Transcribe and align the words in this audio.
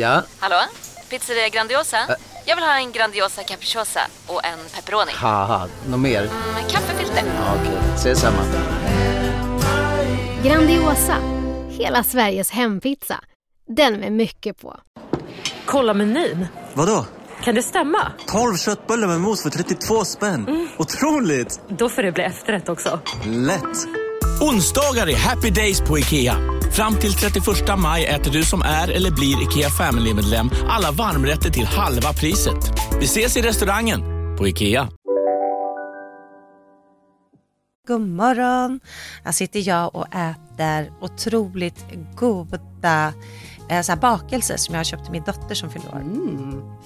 Ja? 0.00 0.22
Hallå? 0.38 0.56
Pizzeria 1.10 1.48
Grandiosa? 1.48 1.96
Jag 2.46 2.56
vill 2.56 2.64
ha 2.64 2.76
en 2.76 2.92
Grandiosa 2.92 3.42
capriciosa 3.42 4.00
och 4.26 4.44
en 4.44 4.58
pepperoni. 4.74 5.12
Haha, 5.14 5.68
något 5.88 6.00
mer? 6.00 6.22
Med 6.54 6.70
kaffefilter. 6.70 7.22
Ja, 7.36 7.54
Okej, 7.60 7.78
ses 7.94 8.20
samma. 8.20 8.42
Grandiosa, 10.44 11.16
hela 11.68 12.04
Sveriges 12.04 12.50
hempizza. 12.50 13.20
Den 13.76 13.94
med 14.00 14.12
mycket 14.12 14.58
på. 14.60 14.76
Kolla 15.66 15.94
menyn. 15.94 16.46
Vadå? 16.74 17.06
Kan 17.44 17.54
det 17.54 17.62
stämma? 17.62 18.12
12 18.26 18.56
köttbullar 18.56 19.08
med 19.08 19.20
mos 19.20 19.42
för 19.42 19.50
32 19.50 20.04
spänn. 20.04 20.68
Otroligt! 20.78 21.60
Då 21.68 21.88
får 21.88 22.02
det 22.02 22.12
bli 22.12 22.24
efterrätt 22.24 22.68
också. 22.68 23.00
Lätt! 23.26 23.86
Onsdagar 24.40 25.08
är 25.08 25.16
happy 25.16 25.50
days 25.50 25.80
på 25.80 25.98
IKEA. 25.98 26.36
Fram 26.72 26.96
till 26.96 27.12
31 27.12 27.44
maj 27.78 28.06
äter 28.06 28.30
du 28.32 28.42
som 28.42 28.62
är 28.62 28.88
eller 28.88 29.10
blir 29.10 29.42
IKEA 29.42 29.68
Family-medlem 29.70 30.50
alla 30.68 30.90
varmrätter 30.90 31.50
till 31.50 31.66
halva 31.66 32.12
priset. 32.12 32.72
Vi 32.98 33.04
ses 33.04 33.36
i 33.36 33.42
restaurangen 33.42 34.00
på 34.38 34.48
IKEA. 34.48 34.88
God 37.86 38.00
morgon! 38.08 38.80
Här 39.24 39.32
sitter 39.32 39.68
jag 39.68 39.94
och 39.94 40.06
äter 40.14 40.92
otroligt 41.00 41.84
goda 42.16 43.12
eh, 43.70 43.80
så 43.82 43.92
här 43.92 43.96
bakelser 44.00 44.56
som 44.56 44.74
jag 44.74 44.78
har 44.78 44.84
köpt 44.84 45.02
till 45.04 45.12
min 45.12 45.22
dotter 45.22 45.54
som 45.54 45.70
fyller 45.70 45.88
år. 45.88 46.02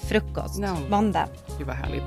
Frukost, 0.07 0.59
No. 0.59 0.77
måndag. 0.89 1.27
Gud 1.57 1.67
vad 1.67 1.75
härligt. 1.75 2.03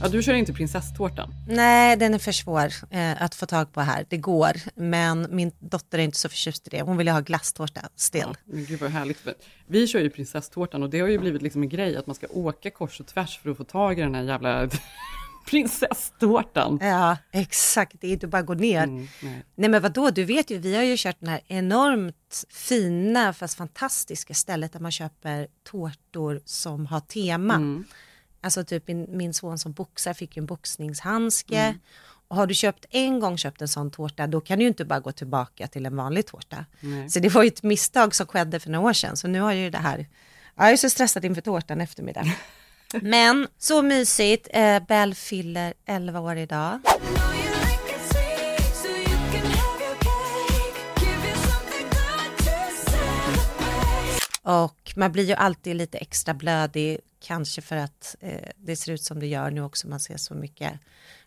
Ja, 0.00 0.08
du 0.08 0.22
kör 0.22 0.34
inte 0.34 0.52
prinsesstårtan. 0.52 1.34
Nej, 1.48 1.96
den 1.96 2.14
är 2.14 2.18
för 2.18 2.32
svår 2.32 2.72
eh, 2.90 3.22
att 3.22 3.34
få 3.34 3.46
tag 3.46 3.72
på 3.72 3.80
här. 3.80 4.06
Det 4.08 4.16
går, 4.16 4.52
men 4.74 5.26
min 5.30 5.52
dotter 5.58 5.98
är 5.98 6.02
inte 6.02 6.18
så 6.18 6.28
förtjust 6.28 6.66
i 6.66 6.70
det. 6.70 6.82
Hon 6.82 6.96
vill 6.96 7.08
ha 7.08 7.20
glasstårta 7.20 7.80
still. 7.96 8.20
Ja, 8.26 8.34
men 8.44 8.64
gud 8.64 8.80
vad 8.80 8.90
härligt. 8.90 9.26
Vi 9.66 9.86
kör 9.86 10.00
ju 10.00 10.10
prinsesstårtan 10.10 10.82
och 10.82 10.90
det 10.90 11.00
har 11.00 11.08
ju 11.08 11.18
blivit 11.18 11.42
liksom 11.42 11.62
en 11.62 11.68
grej 11.68 11.96
att 11.96 12.06
man 12.06 12.16
ska 12.16 12.26
åka 12.30 12.70
kors 12.70 13.00
och 13.00 13.06
tvärs 13.06 13.40
för 13.42 13.50
att 13.50 13.56
få 13.56 13.64
tag 13.64 13.98
i 13.98 14.02
den 14.02 14.14
här 14.14 14.22
jävla 14.22 14.68
prinsesstårtan. 15.50 16.78
Ja, 16.82 17.16
exakt. 17.32 17.96
Det 18.00 18.06
är 18.06 18.12
inte 18.12 18.26
bara 18.26 18.38
att 18.38 18.46
gå 18.46 18.54
ner. 18.54 18.82
Mm, 18.82 19.08
nej. 19.22 19.44
Nej 19.54 19.70
men 19.70 19.82
vadå, 19.82 20.10
du 20.10 20.24
vet 20.24 20.50
ju, 20.50 20.58
vi 20.58 20.76
har 20.76 20.82
ju 20.82 20.96
kört 20.98 21.16
den 21.20 21.28
här 21.28 21.40
enormt 21.46 22.44
fina 22.50 23.32
fast 23.32 23.56
fantastiska 23.56 24.34
stället 24.34 24.72
där 24.72 24.80
man 24.80 24.92
köper 24.92 25.46
tårtor 25.64 26.40
som 26.44 26.86
har 26.86 27.00
tema. 27.00 27.54
Mm. 27.54 27.84
Alltså 28.40 28.64
typ 28.64 28.88
min, 28.88 29.06
min 29.16 29.34
son 29.34 29.58
som 29.58 29.72
boxar 29.72 30.14
fick 30.14 30.36
ju 30.36 30.40
en 30.40 30.46
boxningshandske. 30.46 31.58
Mm. 31.58 31.78
Och 32.28 32.36
har 32.36 32.46
du 32.46 32.54
köpt 32.54 32.86
en 32.90 33.20
gång 33.20 33.38
köpt 33.38 33.62
en 33.62 33.68
sån 33.68 33.90
tårta 33.90 34.26
då 34.26 34.40
kan 34.40 34.58
du 34.58 34.64
ju 34.64 34.68
inte 34.68 34.84
bara 34.84 35.00
gå 35.00 35.12
tillbaka 35.12 35.66
till 35.68 35.86
en 35.86 35.96
vanlig 35.96 36.26
tårta. 36.26 36.64
Nej. 36.80 37.10
Så 37.10 37.18
det 37.18 37.28
var 37.28 37.42
ju 37.42 37.48
ett 37.48 37.62
misstag 37.62 38.14
som 38.14 38.26
skedde 38.26 38.60
för 38.60 38.70
några 38.70 38.88
år 38.88 38.92
sedan. 38.92 39.16
Så 39.16 39.28
nu 39.28 39.40
har 39.40 39.52
jag 39.52 39.60
ju 39.60 39.70
det 39.70 39.78
här. 39.78 40.06
Ja, 40.54 40.64
Jag 40.64 40.72
är 40.72 40.76
så 40.76 40.90
stressad 40.90 41.24
inför 41.24 41.40
tårtan 41.42 41.80
eftermiddag. 41.80 42.24
Men 43.02 43.48
så 43.58 43.82
mysigt. 43.82 44.48
Eh, 44.50 44.82
Bell 44.88 45.14
fyller 45.14 45.74
11 45.86 46.20
år 46.20 46.36
idag. 46.36 46.80
Och 54.42 54.92
man 54.96 55.12
blir 55.12 55.24
ju 55.24 55.34
alltid 55.34 55.76
lite 55.76 55.98
extra 55.98 56.34
blödig, 56.34 56.98
kanske 57.20 57.62
för 57.62 57.76
att 57.76 58.16
eh, 58.20 58.48
det 58.56 58.76
ser 58.76 58.92
ut 58.92 59.02
som 59.02 59.20
det 59.20 59.26
gör 59.26 59.50
nu 59.50 59.60
också. 59.62 59.88
Man 59.88 60.00
ser 60.00 60.16
så 60.16 60.34
mycket 60.34 60.72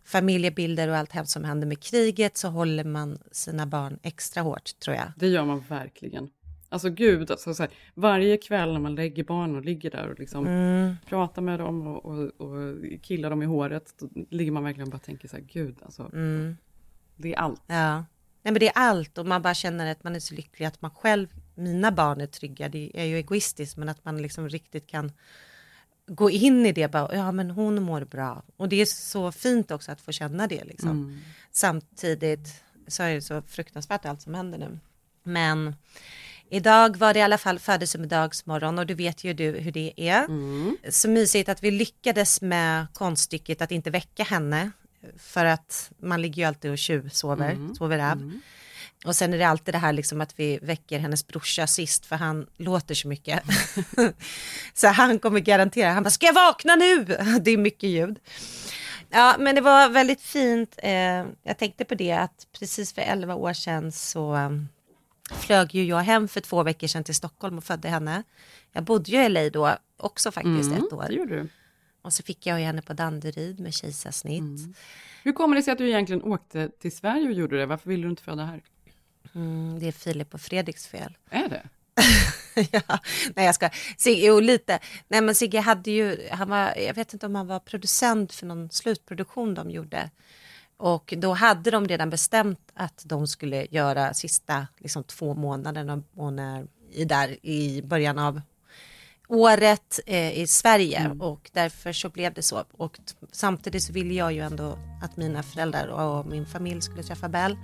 familjebilder 0.03 0.88
och 0.88 0.95
allt 0.97 1.11
hemskt 1.11 1.31
som 1.34 1.44
händer 1.44 1.67
med 1.67 1.80
kriget 1.84 2.38
så 2.38 2.47
håller 2.47 2.84
man 2.84 3.17
sina 3.31 3.66
barn 3.66 4.00
extra 4.03 4.44
hårt 4.44 4.80
tror 4.80 4.95
jag. 4.95 5.12
Det 5.17 5.28
gör 5.28 5.45
man 5.45 5.64
verkligen. 5.69 6.30
Alltså 6.69 6.90
gud, 6.90 7.31
alltså, 7.31 7.53
så 7.53 7.63
här, 7.63 7.72
varje 7.94 8.38
kväll 8.38 8.74
när 8.74 8.79
man 8.79 8.96
lägger 8.96 9.24
barn 9.24 9.56
och 9.56 9.66
ligger 9.66 9.91
där 9.91 10.07
och 10.07 10.19
liksom 10.19 10.47
Mm. 10.47 10.96
pratar 11.07 11.41
med 11.41 11.59
dem 11.59 11.88
och, 11.88 12.06
och, 12.06 12.41
och 12.41 12.84
killar 13.02 13.29
dem 13.29 13.41
i 13.44 13.46
håret, 13.46 13.94
då 14.00 14.09
ligger 14.29 14.52
man 14.52 14.63
verkligen 14.63 14.88
och 14.88 14.91
bara 14.91 15.00
tänker 15.00 15.28
så 15.28 15.35
här, 15.35 15.44
gud 15.44 15.75
alltså. 15.84 16.03
Mm. 16.13 16.58
Det 17.16 17.34
är 17.34 17.40
allt. 17.40 17.62
Ja. 17.68 17.96
Nej 18.44 18.52
men 18.53 18.59
det 18.59 18.68
är 18.68 18.73
allt 18.75 19.18
och 19.18 19.25
man 19.25 19.41
bara 19.41 19.53
känner 19.53 19.91
att 19.91 20.03
man 20.03 20.16
är 20.16 20.19
så 20.19 20.35
lycklig 20.35 20.66
att 20.66 20.81
man 20.81 20.91
själv, 20.91 21.28
mina 21.56 21.91
barn 21.91 22.22
är 22.22 22.28
trygga. 22.28 22.69
Det 22.69 22.91
är 22.94 23.06
ju 23.06 23.16
egoistiskt 23.18 23.78
men 23.78 23.90
att 23.90 24.06
man 24.06 24.22
liksom 24.22 24.50
riktigt 24.50 24.88
kan 24.88 25.12
gå 26.16 26.29
in 26.29 26.66
i 26.66 26.72
det 26.72 26.91
bara, 26.91 27.16
ja 27.16 27.31
men 27.31 27.51
hon 27.51 27.83
mår 27.83 28.01
bra. 28.05 28.44
Och 28.57 28.69
det 28.69 28.81
är 28.81 28.85
så 28.85 29.31
fint 29.31 29.72
också 29.72 29.91
att 29.91 30.01
få 30.01 30.11
känna 30.11 30.47
det 30.47 30.63
liksom. 30.63 30.89
Mm. 30.89 31.19
Samtidigt 31.51 32.63
så 32.88 33.03
är 33.03 33.13
det 33.13 33.22
så 33.22 33.41
fruktansvärt 33.41 34.05
allt 34.05 34.22
som 34.22 34.33
händer 34.33 34.57
nu. 34.57 34.79
Men 35.23 35.75
idag 36.49 36.97
var 36.97 37.13
det 37.13 37.19
i 37.19 37.23
alla 37.23 37.38
fall 37.38 37.59
födelsedagsmorgon 37.59 38.79
och 38.79 38.85
du 38.88 38.94
vet 38.94 39.23
ju 39.23 39.33
du 39.33 39.51
hur 39.51 39.72
det 39.72 39.94
är. 39.97 40.25
Mm. 40.25 40.77
Så 40.89 41.09
mysigt 41.09 41.49
att 41.49 41.63
vi 41.63 41.72
lyckades 41.72 42.41
med 42.41 42.88
konststycket 42.93 43.61
att 43.61 43.72
inte 43.72 43.89
väcka 43.89 44.23
henne. 44.23 44.72
För 45.17 45.45
att 45.45 45.91
man 45.99 46.22
ligger 46.22 46.41
ju 46.41 46.47
alltid 46.47 46.72
och 46.72 46.78
tjuvsover, 46.78 47.51
Mm. 47.51 47.75
sover 47.75 47.99
av. 48.11 48.31
Och 49.06 49.16
sen 49.16 49.34
är 49.34 49.38
det 49.38 49.47
alltid 49.47 49.73
det 49.73 49.78
här 49.78 49.94
liksom 49.94 50.22
att 50.22 50.39
vi 50.39 50.59
väcker 50.62 51.00
hennes 51.00 51.28
brorsa 51.28 51.67
sist 51.67 52.06
för 52.06 52.16
han 52.16 52.47
låter 52.57 52.95
så 52.95 53.07
mycket. 53.07 53.44
så 54.73 54.88
han 54.88 55.19
kommer 55.19 55.39
garantera, 55.39 55.91
han 55.91 56.03
bara, 56.03 56.09
ska 56.09 56.25
jag 56.25 56.34
vakna 56.34 56.75
nu? 56.75 57.03
det 57.41 57.51
är 57.51 57.57
mycket 57.57 57.90
ljud. 57.90 58.19
Ja, 59.09 59.35
men 59.40 59.56
det 59.56 59.61
var 59.61 59.90
väldigt 59.90 60.22
fint. 60.22 60.75
Eh, 60.78 61.25
jag 61.44 61.57
tänkte 61.57 61.85
på 61.85 61.95
det 61.95 62.11
att 62.11 62.47
precis 62.59 62.94
för 62.94 63.01
11 63.01 63.35
år 63.35 63.53
sedan 63.53 63.91
så 63.91 64.35
um, 64.35 64.69
flög 65.40 65.75
ju 65.75 65.84
jag 65.85 66.00
hem 66.00 66.28
för 66.28 66.41
två 66.41 66.63
veckor 66.63 66.88
sedan 66.88 67.03
till 67.03 67.16
Stockholm 67.16 67.57
och 67.57 67.63
födde 67.63 67.90
henne. 67.90 68.23
Jag 68.72 68.84
bodde 68.84 69.11
ju 69.11 69.23
i 69.23 69.29
LA 69.29 69.50
då 69.50 69.75
också 69.97 70.31
faktiskt 70.31 70.72
Mm, 70.72 70.85
ett 70.85 70.94
år. 70.94 71.06
Det 71.07 71.13
gjorde 71.13 71.35
du. 71.35 71.50
Och 72.01 72.13
så 72.13 72.23
fick 72.23 72.45
jag 72.45 72.59
ju 72.59 72.66
henne 72.66 72.81
på 72.81 72.94
Danderyd 72.94 73.59
med 73.59 73.73
kejsarsnitt. 73.73 74.75
Hur 75.23 75.31
kommer 75.34 75.56
det 75.56 75.63
sig 75.63 75.72
att 75.72 75.78
du 75.78 75.88
egentligen 75.88 76.23
åkte 76.23 76.69
till 76.69 76.91
Sverige 76.91 77.28
och 77.28 77.34
gjorde 77.34 77.57
det? 77.57 77.66
Varför 77.66 77.90
ville 77.90 78.03
du 78.03 78.09
inte 78.09 78.23
föda 78.23 78.45
här? 78.45 78.61
Mm, 79.36 79.80
det 79.80 79.88
är 79.88 79.92
Filip 79.92 80.34
och 80.34 80.42
Fredriks 80.42 80.88
fel. 80.88 81.18
Är 81.30 81.50
det? 81.50 81.64
ja, 82.72 83.00
nej 83.36 83.46
jag 83.46 83.56
ska. 83.56 83.69
Sigge, 83.97 84.25
jo 84.28 84.40
lite. 84.40 84.80
Nej 85.08 85.22
men 85.22 85.36
Sigge 85.36 85.59
hade 85.59 85.92
ju, 85.92 86.28
han 86.31 86.50
var, 86.50 86.74
jag 86.78 86.94
vet 86.94 87.14
inte 87.14 87.25
om 87.25 87.36
han 87.36 87.47
var 87.47 87.59
producent 87.59 88.34
för 88.34 88.46
någon 88.46 88.70
slutproduktion 88.70 89.53
de 89.53 89.72
gjorde. 89.72 90.09
Och 90.78 91.14
då 91.18 91.34
hade 91.34 91.72
de 91.72 91.88
redan 91.88 92.09
bestämt 92.09 92.72
att 92.74 93.03
de 93.06 93.28
skulle 93.28 93.68
göra 93.70 94.14
sista 94.14 94.68
liksom, 94.78 95.03
två 95.03 95.34
månaderna 95.34 96.03
när, 96.31 96.68
i, 96.91 97.06
där, 97.06 97.46
i 97.46 97.81
början 97.81 98.20
av 98.20 98.41
året 99.28 100.00
eh, 100.06 100.40
i 100.40 100.47
Sverige 100.47 101.16
och 101.20 101.50
därför 101.53 101.94
så 101.94 102.09
blev 102.09 102.34
det 102.34 102.41
så. 102.41 102.64
Och 102.72 103.00
samtidigt 103.31 103.84
så 103.84 103.94
ville 103.94 104.14
jag 104.14 104.34
ju 104.34 104.40
ändå 104.40 104.78
att 105.02 105.18
mina 105.18 105.44
föräldrar 105.44 105.88
och 105.88 106.25
min 106.25 106.46
familj 106.46 106.81
skulle 106.81 107.03
träffa 107.03 107.30
Bell. 107.30 107.58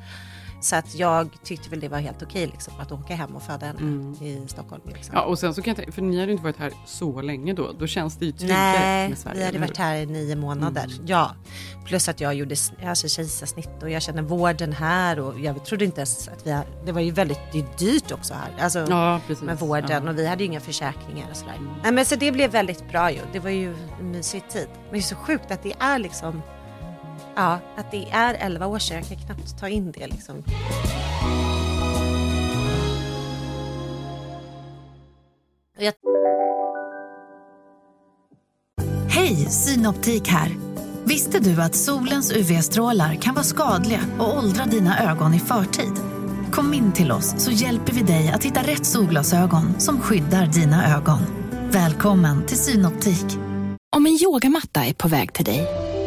Så 0.62 0.76
att 0.76 0.96
jag 0.96 1.30
tyckte 1.44 1.70
väl 1.70 1.80
det 1.80 1.88
var 1.88 2.00
helt 2.00 2.24
okej 2.24 2.48
liksom, 2.48 2.74
att 2.80 2.92
åka 2.92 3.16
hem 3.16 3.36
och 3.36 3.44
föda 3.44 3.66
henne 3.66 4.16
i 4.26 4.44
Stockholm. 4.48 4.82
Liksom. 4.86 5.16
Ja, 5.16 5.22
och 5.22 5.40
sen 5.40 5.54
så 5.54 5.62
kan 5.62 5.70
jag 5.72 5.78
tänka, 5.78 5.92
för 5.92 6.02
ni 6.02 6.20
hade 6.20 6.32
inte 6.32 6.44
varit 6.44 6.58
här 6.58 6.72
så 6.86 7.22
länge 7.22 7.54
då. 7.54 7.72
Då 7.80 7.88
känns 7.88 8.16
det 8.18 8.26
ju 8.26 8.32
tryggare 8.32 8.58
Nej, 8.80 9.10
med 9.10 9.18
Sverige. 9.18 9.38
vi 9.40 9.46
hade 9.46 9.60
varit 9.60 9.78
här 9.78 9.96
i 9.96 10.06
nio 10.06 10.36
månader. 10.36 10.92
Ja, 11.06 11.32
plus 11.86 12.10
att 12.10 12.22
jag 12.22 12.34
gjorde 12.34 12.56
alltså, 12.86 13.08
kejsarsnitt 13.08 13.84
och 13.84 13.90
jag 13.90 14.02
känner 14.02 14.22
vården 14.22 14.74
här 14.74 15.20
och 15.20 15.40
jag 15.40 15.66
trodde 15.66 15.86
inte 15.86 16.00
ens 16.02 16.28
att 16.28 16.48
vi 16.48 16.52
har, 16.52 16.66
det 16.86 16.92
var 16.92 17.02
ju 17.02 17.12
väldigt 17.12 17.40
det 17.52 17.78
dyrt 17.78 18.12
också 18.12 18.34
här. 18.34 18.64
Alltså, 18.64 18.86
Ja, 18.90 19.22
precis. 19.28 19.44
med 19.44 19.60
vården 19.60 20.04
Ja. 20.06 20.10
och 20.12 20.18
vi 20.18 20.28
hade 20.28 20.44
ju 20.44 20.48
inga 20.50 20.60
försäkringar 20.60 21.28
och 21.32 21.38
sådär. 21.38 21.56
Nej 21.84 21.92
men 21.92 22.06
så 22.06 22.16
det 22.16 22.32
blev 22.32 22.52
väldigt 22.52 22.90
bra 22.92 23.12
ju. 23.12 23.20
Det 23.34 23.40
var 23.40 23.50
ju 23.50 23.76
en 24.00 24.12
mysig 24.12 24.50
tid. 24.50 24.68
Men 24.84 24.92
det 24.92 24.98
är 24.98 25.02
så 25.02 25.16
sjukt 25.16 25.52
att 25.52 25.64
det 25.64 25.74
är 25.80 26.00
liksom, 26.00 26.42
ja, 27.38 27.60
att 27.76 27.92
det 27.92 28.08
är 28.12 28.34
11 28.34 28.68
år 28.68 28.80
sedan. 28.80 28.98
Jag 28.98 29.08
kan 29.08 29.18
knappt 29.18 29.60
ta 29.60 29.70
in 29.70 29.92
det 29.92 30.08
liksom. 30.08 30.44
Jag 35.80 35.94
Hej, 39.10 39.36
Synoptik 39.36 40.28
här. 40.28 40.56
Visste 41.06 41.40
du 41.40 41.62
att 41.62 41.76
solens 41.76 42.32
UV-strålar 42.32 43.16
kan 43.16 43.34
vara 43.34 43.44
skadliga 43.44 44.00
och 44.20 44.38
åldra 44.38 44.66
dina 44.66 45.12
ögon 45.12 45.34
i 45.34 45.40
förtid? 45.40 45.94
Kom 46.52 46.74
in 46.74 46.92
till 46.92 47.12
oss 47.12 47.44
så 47.44 47.52
hjälper 47.52 47.94
vi 47.94 48.02
dig 48.02 48.32
att 48.32 48.44
hitta 48.44 48.62
rätt 48.62 48.86
solglasögon 48.86 49.80
som 49.80 50.02
skyddar 50.02 50.46
dina 50.46 50.96
ögon. 50.96 51.20
Välkommen 51.72 52.46
till 52.46 52.58
Synoptik. 52.58 53.26
Om 53.96 54.06
en 54.06 54.18
yogamatta 54.24 54.86
är 54.86 54.94
på 54.94 55.08
väg 55.08 55.34
till 55.34 55.46
dig, 55.46 55.87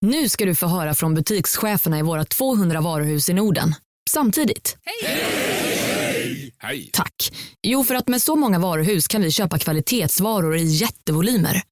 Nu 0.00 0.28
ska 0.28 0.44
du 0.44 0.54
få 0.54 0.66
höra 0.66 0.94
från 0.94 1.14
butikscheferna 1.14 1.98
i 1.98 2.02
våra 2.02 2.24
200 2.24 2.80
varuhus 2.80 3.28
i 3.28 3.34
Norden. 3.34 3.74
Samtidigt. 4.10 4.76
Hej! 4.84 6.90
Tack. 6.92 7.32
Jo, 7.62 7.84
för 7.84 7.94
att 7.94 8.08
med 8.08 8.22
så 8.22 8.36
många 8.36 8.58
varuhus 8.58 9.08
kan 9.08 9.22
vi 9.22 9.30
köpa 9.30 9.58
kvalitetsvaror 9.58 10.56
i 10.56 10.64
jättevolymer. 10.64 11.62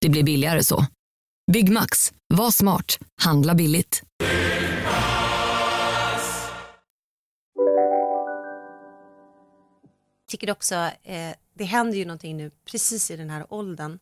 Det 0.00 0.08
blir 0.08 0.22
billigare 0.22 0.64
så. 0.64 0.86
Byggmax. 1.52 2.12
Var 2.34 2.50
smart. 2.50 2.98
Handla 3.22 3.54
billigt. 3.54 4.02
tycker 10.30 10.50
också, 10.50 10.74
eh, 11.02 11.30
det 11.54 11.64
händer 11.64 11.98
ju 11.98 12.04
någonting 12.04 12.36
nu 12.36 12.50
precis 12.64 13.10
i 13.10 13.16
den 13.16 13.30
här 13.30 13.46
åldern. 13.48 13.98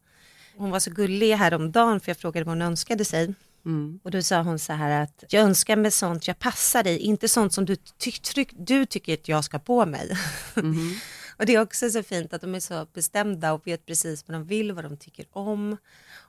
Hon 0.56 0.70
var 0.70 0.80
så 0.80 0.90
gullig 0.90 1.36
häromdagen 1.36 2.00
för 2.00 2.10
jag 2.10 2.16
frågade 2.16 2.44
vad 2.44 2.54
hon 2.54 2.62
önskade 2.62 3.04
sig. 3.04 3.34
Mm. 3.68 4.00
Och 4.02 4.10
då 4.10 4.22
sa 4.22 4.42
hon 4.42 4.58
så 4.58 4.72
här 4.72 5.02
att 5.02 5.24
jag 5.28 5.42
önskar 5.42 5.76
mig 5.76 5.90
sånt 5.90 6.26
jag 6.26 6.38
passar 6.38 6.86
i, 6.86 6.98
inte 6.98 7.28
sånt 7.28 7.52
som 7.52 7.64
du, 7.64 7.76
ty 7.76 8.12
ty 8.12 8.46
du 8.52 8.86
tycker 8.86 9.14
att 9.14 9.28
jag 9.28 9.44
ska 9.44 9.58
på 9.58 9.86
mig. 9.86 10.10
Mm. 10.56 10.94
och 11.36 11.46
det 11.46 11.54
är 11.54 11.60
också 11.60 11.90
så 11.90 12.02
fint 12.02 12.32
att 12.32 12.40
de 12.40 12.54
är 12.54 12.60
så 12.60 12.86
bestämda 12.92 13.52
och 13.52 13.66
vet 13.66 13.86
precis 13.86 14.28
vad 14.28 14.34
de 14.34 14.44
vill, 14.44 14.72
vad 14.72 14.84
de 14.84 14.96
tycker 14.96 15.26
om 15.32 15.76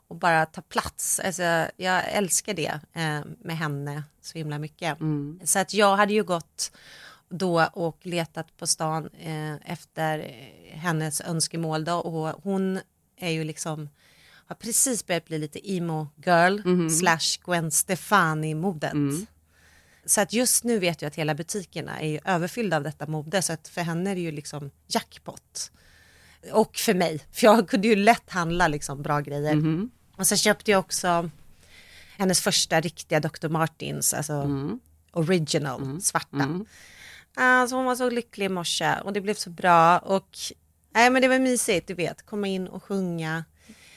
och 0.08 0.16
bara 0.16 0.46
ta 0.46 0.62
plats. 0.62 1.20
Alltså, 1.20 1.44
jag 1.78 2.12
älskar 2.12 2.54
det 2.54 2.80
eh, 2.94 3.22
med 3.40 3.58
henne 3.58 4.04
så 4.22 4.38
himla 4.38 4.60
mycket. 4.60 5.00
Mm. 5.00 5.40
Så 5.44 5.60
att 5.60 5.74
jag 5.74 5.98
hade 5.98 6.14
ju 6.14 6.24
gått 6.24 6.72
då 7.30 7.70
och 7.74 8.06
letat 8.06 8.58
på 8.58 8.68
stan 8.68 9.10
eh, 9.20 9.72
efter 9.74 10.20
hennes 10.72 11.22
önskemål 11.22 11.86
då 11.86 11.96
och 11.96 12.44
hon 12.44 12.80
är 13.18 13.30
ju 13.30 13.44
liksom 13.44 13.90
har 14.50 14.56
precis 14.56 15.06
börjat 15.08 15.26
bli 15.26 15.38
lite 15.38 15.72
emo 15.72 16.08
girl 16.26 16.60
Mhm. 16.66 16.90
slash 16.90 17.40
Gwen 17.46 17.72
Stefani 17.72 18.54
modet. 18.56 18.94
Mm. 18.94 19.26
Så 20.06 20.22
att 20.22 20.34
just 20.34 20.64
nu 20.64 20.80
vet 20.80 21.02
jag 21.02 21.08
att 21.10 21.16
hela 21.16 21.36
butikerna 21.36 22.02
är 22.02 22.20
överfyllda 22.26 22.78
av 22.78 22.84
detta 22.84 23.08
mode 23.08 23.42
så 23.42 23.54
att 23.54 23.68
för 23.68 23.82
henne 23.82 24.12
är 24.12 24.16
det 24.16 24.22
ju 24.22 24.32
liksom 24.32 24.72
jackpot. 24.88 25.72
Och 26.52 26.76
för 26.78 26.94
mig, 26.94 27.22
för 27.32 27.46
jag 27.48 27.70
kunde 27.70 27.88
ju 27.88 27.96
lätt 27.96 28.30
handla 28.30 28.68
liksom 28.68 29.02
bra 29.02 29.20
grejer. 29.20 29.56
Mhm. 29.56 29.92
Och 30.18 30.28
så 30.28 30.36
köpte 30.36 30.72
jag 30.72 30.80
också 30.80 31.30
hennes 32.18 32.42
första 32.42 32.82
riktiga 32.82 33.20
Dr. 33.20 33.48
Martins, 33.48 34.14
alltså 34.14 34.34
Mm. 34.34 34.80
original, 35.12 36.02
svarta. 36.02 36.66
Alltså 37.36 37.76
hon 37.76 37.86
var 37.86 37.96
så 37.96 38.10
lycklig 38.10 38.46
i 38.46 38.50
morse 38.50 38.96
och 39.04 39.14
det 39.14 39.22
blev 39.22 39.34
så 39.34 39.50
bra 39.50 40.00
och 40.00 40.38
nej 40.94 41.10
men 41.10 41.22
det 41.22 41.28
var 41.28 41.40
mysigt, 41.40 41.88
du 41.88 41.94
vet, 41.94 42.26
komma 42.26 42.48
in 42.48 42.68
och 42.68 42.84
sjunga. 42.84 43.46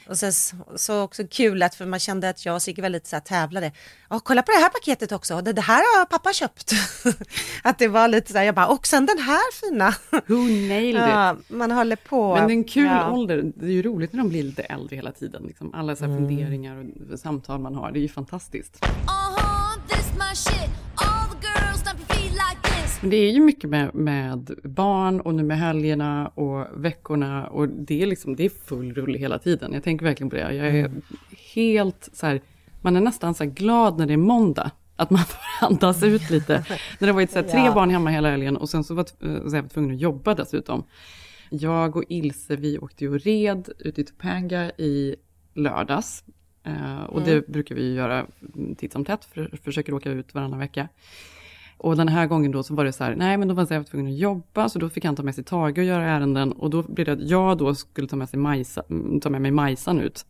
Och 0.09 0.17
sen 0.17 0.33
så, 0.33 0.55
så 0.75 1.01
också 1.01 1.23
kul 1.31 1.63
att 1.63 1.75
för 1.75 1.85
man 1.85 1.99
kände 1.99 2.29
att 2.29 2.45
jag 2.45 2.55
och 2.55 2.61
Sigge 2.61 2.81
var 2.81 2.89
lite 2.89 3.09
så 3.09 3.15
här 3.15 3.21
tävlade. 3.21 3.71
Ja, 4.09 4.19
kolla 4.19 4.41
på 4.41 4.51
det 4.51 4.57
här 4.57 4.69
paketet 4.69 5.11
också, 5.11 5.41
det, 5.41 5.53
det 5.53 5.61
här 5.61 5.99
har 5.99 6.05
pappa 6.05 6.33
köpt. 6.33 6.71
att 7.63 7.79
det 7.79 7.87
var 7.87 8.07
lite 8.07 8.31
så 8.31 8.37
här, 8.37 8.45
jag 8.45 8.55
bara, 8.55 8.67
och 8.67 8.87
sen 8.87 9.05
den 9.05 9.17
här 9.19 9.51
fina. 9.51 9.93
Who 10.27 10.35
nailed 10.67 11.03
it? 11.03 11.09
Ja, 11.09 11.35
man 11.47 11.71
håller 11.71 11.95
på. 11.95 12.35
Men 12.35 12.47
det 12.47 12.53
är 12.53 12.55
en 12.55 12.63
kul 12.63 12.85
Ja. 12.85 13.11
ålder. 13.11 13.51
Det 13.55 13.65
är 13.65 13.69
ju 13.69 13.81
roligt 13.81 14.13
när 14.13 14.17
de 14.19 14.29
blir 14.29 14.43
lite 14.43 14.61
äldre 14.63 14.95
hela 14.95 15.11
tiden. 15.11 15.43
Liksom. 15.43 15.73
Alla 15.73 15.95
så 15.95 16.05
här 16.05 16.11
Mm. 16.11 16.27
funderingar 16.27 16.85
och 17.13 17.19
samtal 17.19 17.59
man 17.59 17.75
har. 17.75 17.91
Det 17.91 17.99
är 17.99 18.01
ju 18.01 18.09
fantastiskt. 18.09 18.79
Uh-huh, 18.81 19.87
this 19.89 20.13
Men 23.03 23.09
det 23.09 23.17
är 23.17 23.31
ju 23.31 23.39
mycket 23.39 23.69
med, 23.69 23.95
med 23.95 24.51
barn 24.63 25.19
och 25.21 25.35
nu 25.35 25.43
med 25.43 25.57
helgerna 25.59 26.27
och 26.27 26.67
veckorna 26.85 27.47
och 27.47 27.69
det 27.69 28.01
är 28.01 28.05
liksom, 28.05 28.35
det 28.35 28.45
är 28.45 28.49
full 28.49 28.93
rulle 28.93 29.17
hela 29.17 29.39
tiden. 29.39 29.73
Jag 29.73 29.83
tänker 29.83 30.05
verkligen 30.05 30.29
på 30.29 30.35
det. 30.35 30.53
Jag 30.55 30.67
är 30.67 30.91
helt 31.53 32.09
så 32.13 32.25
här, 32.27 32.41
man 32.81 32.95
är 32.95 33.01
nästan 33.01 33.33
så 33.35 33.45
glad 33.45 33.97
när 33.97 34.05
det 34.05 34.13
är 34.13 34.17
måndag. 34.17 34.71
Att 34.95 35.09
man 35.09 35.19
får 35.59 35.65
andas 35.67 36.03
ut 36.03 36.29
lite. 36.29 36.53
när 36.69 36.77
det 36.99 37.05
har 37.05 37.13
varit 37.13 37.31
så 37.31 37.39
här, 37.39 37.47
tre 37.47 37.59
Ja. 37.65 37.73
barn 37.73 37.89
hemma 37.89 38.09
hela 38.09 38.29
helgen 38.29 38.57
och 38.57 38.69
sen 38.69 38.83
så 38.83 38.93
var 38.93 39.05
jag 39.19 39.49
så 39.51 39.55
jag 39.57 39.61
var 39.61 39.69
tvungen 39.69 39.91
att 39.95 40.01
jobba 40.01 40.33
dessutom. 40.35 40.83
Jag 41.49 41.95
och 41.95 42.03
Ilse, 42.09 42.55
vi 42.55 42.77
åkte 42.77 43.03
ju 43.03 43.13
och 43.13 43.19
red 43.19 43.69
ute 43.79 44.01
i 44.01 44.03
Topanga 44.03 44.71
i 44.77 45.15
lördags. 45.53 46.23
Eh, 46.63 47.03
och 47.03 47.21
Mm. 47.21 47.29
det 47.29 47.47
brukar 47.47 47.75
vi 47.75 47.93
göra 47.93 48.25
titt 48.77 48.93
som 48.93 49.05
tätt, 49.05 49.25
för, 49.25 49.57
försöker 49.63 49.93
åka 49.93 50.09
ut 50.11 50.33
varannan 50.33 50.59
vecka. 50.59 50.87
Och 51.77 51.97
den 51.97 52.07
här 52.07 52.27
gången 52.27 52.51
då 52.51 52.63
så 52.63 52.75
var 52.75 52.85
det 52.85 52.91
så 52.91 53.03
här, 53.03 53.15
nej 53.15 53.37
men 53.37 53.47
då 53.47 53.53
var 53.53 53.67
jag 53.69 53.87
tvungen 53.87 54.13
att 54.13 54.19
jobba, 54.19 54.69
så 54.69 54.79
då 54.79 54.89
fick 54.89 55.05
han 55.05 55.15
ta 55.15 55.23
med 55.23 55.35
sig 55.35 55.43
Tage 55.43 55.77
och 55.77 55.83
göra 55.83 56.05
ärenden. 56.05 56.51
Och 56.51 56.69
då 56.69 56.81
blev 56.83 57.05
det 57.05 57.11
att 57.11 57.29
jag 57.29 57.57
då 57.57 57.75
skulle 57.75 58.07
ta 58.07 58.15
med, 58.15 58.29
sig 58.29 58.39
Majsa, 58.39 58.83
mm, 58.89 59.19
ta 59.19 59.29
med 59.29 59.41
mig 59.41 59.51
Majsan 59.51 59.99
ut. 59.99 60.25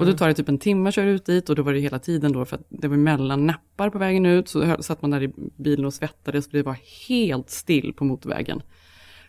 Och 0.00 0.06
då 0.06 0.12
tar 0.12 0.28
det 0.28 0.34
typ 0.34 0.48
en 0.48 0.58
timme 0.58 0.88
att 0.88 0.94
köra 0.94 1.10
ut 1.10 1.24
dit 1.24 1.50
och 1.50 1.56
då 1.56 1.62
var 1.62 1.72
det 1.72 1.80
hela 1.80 1.98
tiden 1.98 2.32
då 2.32 2.44
för 2.44 2.56
att 2.56 2.66
det 2.68 2.88
var 2.88 2.96
mellan 2.96 3.46
nappar 3.46 3.90
på 3.90 3.98
vägen 3.98 4.26
ut. 4.26 4.48
Så 4.48 4.76
satt 4.82 5.02
man 5.02 5.10
där 5.10 5.22
i 5.22 5.32
bilen 5.56 5.84
och 5.84 5.94
svettades 5.94 6.46
och 6.46 6.52
det 6.52 6.62
var 6.62 6.76
helt 7.08 7.50
still 7.50 7.92
på 7.96 8.04
motorvägen. 8.04 8.62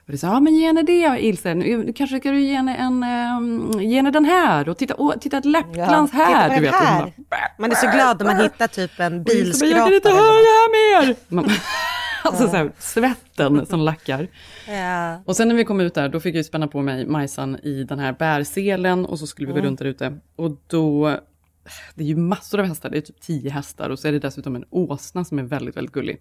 Och 0.06 0.12
det 0.12 0.18
sa, 0.18 0.28
ja 0.28 0.40
men 0.40 0.56
ge 0.56 0.68
henne 0.68 0.84
det 0.84 1.20
Ilse, 1.22 1.54
nu 1.54 1.94
kanske 1.94 2.20
ska 2.20 2.32
du 2.32 2.40
ge 2.42 2.54
henne 2.56 2.76
en, 2.76 3.04
um, 3.38 3.82
ge 3.82 3.96
henne 3.96 4.12
den 4.12 4.26
här 4.26 4.70
och 4.70 4.78
titta, 4.78 4.96
åh, 4.98 5.14
titta 5.20 5.38
ett 5.38 5.46
läppglans 5.46 6.12
titta 6.12 6.24
här. 6.24 6.56
du 6.56 6.62
vet. 6.62 6.76
Här. 6.76 7.14
bara, 7.18 7.40
Man 7.60 7.72
är 7.72 7.76
så 7.76 7.88
glad 7.92 8.22
om 8.22 8.28
man 8.28 8.38
hittar 8.42 8.68
typ 8.68 9.00
en 9.00 9.24
bilskrapa. 9.24 9.76
jag 9.76 9.86
kan 9.88 9.94
inte 9.94 10.10
höra 10.10 10.18
här 10.22 11.06
mer! 11.06 11.16
Man, 11.36 11.50
alltså 12.24 12.48
så 12.48 12.56
här, 12.56 12.72
svetten 12.80 13.66
som 13.66 13.80
lackar. 13.80 14.28
Ja. 14.68 15.22
Och 15.26 15.36
sen 15.36 15.48
när 15.48 15.56
vi 15.56 15.64
kom 15.66 15.80
ut 15.80 15.94
där, 15.94 16.10
då 16.10 16.20
fick 16.20 16.36
jag 16.36 16.46
spänna 16.46 16.68
på 16.68 16.82
mig 16.82 17.06
Majsan 17.06 17.60
i 17.64 17.84
den 17.84 18.00
här 18.00 18.14
bärselen 18.20 19.06
och 19.06 19.20
så 19.20 19.28
skulle 19.28 19.48
vi 19.48 19.52
gå 19.54 19.58
Mm. 19.60 19.68
runt 19.70 19.80
där 19.80 19.86
ute. 19.86 20.18
Och 20.36 20.52
då, 20.68 21.10
det 21.96 22.04
är 22.04 22.08
ju 22.08 22.16
massor 22.16 22.60
av 22.60 22.66
hästar, 22.66 22.90
det 22.90 22.98
är 22.98 23.02
typ 23.02 23.22
tio 23.22 23.50
hästar 23.52 23.90
och 23.90 24.00
så 24.00 24.08
är 24.08 24.12
det 24.12 24.20
dessutom 24.20 24.56
en 24.56 24.66
åsna 24.70 25.26
som 25.26 25.40
är 25.40 25.44
väldigt, 25.44 25.78
väldigt 25.78 25.94
gullig. 25.94 26.18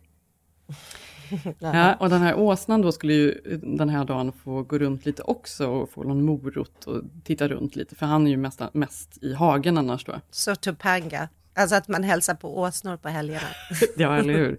Ja, 1.59 1.95
och 1.95 2.11
den 2.11 2.23
här 2.23 2.39
åsnan 2.39 2.83
då 2.83 2.93
skulle 2.93 3.13
ju 3.13 3.41
den 3.63 3.89
här 3.89 4.05
dagen 4.05 4.33
få 4.33 4.63
gå 4.63 4.79
runt 4.79 5.07
lite 5.07 5.23
också 5.23 5.67
och 5.67 5.91
få 5.91 6.03
någon 6.03 6.25
morot 6.25 6.85
och 6.85 7.03
titta 7.25 7.49
runt 7.49 7.77
lite, 7.77 7.95
för 7.95 8.07
han 8.07 8.27
är 8.27 8.31
ju 8.31 8.37
mest, 8.37 8.61
mest 8.73 9.19
i 9.23 9.35
hagen 9.35 9.79
annars 9.79 10.05
då. 10.05 10.21
Så 10.31 10.55
Topanga. 10.55 11.29
Alltså 11.55 11.77
att 11.77 11.89
man 11.89 12.03
hälsar 12.03 12.35
på 12.35 12.59
åsnor 12.59 12.97
på 12.97 13.09
helgerna. 13.09 13.47
Ja, 13.97 14.17
eller 14.17 14.35
hur? 14.35 14.59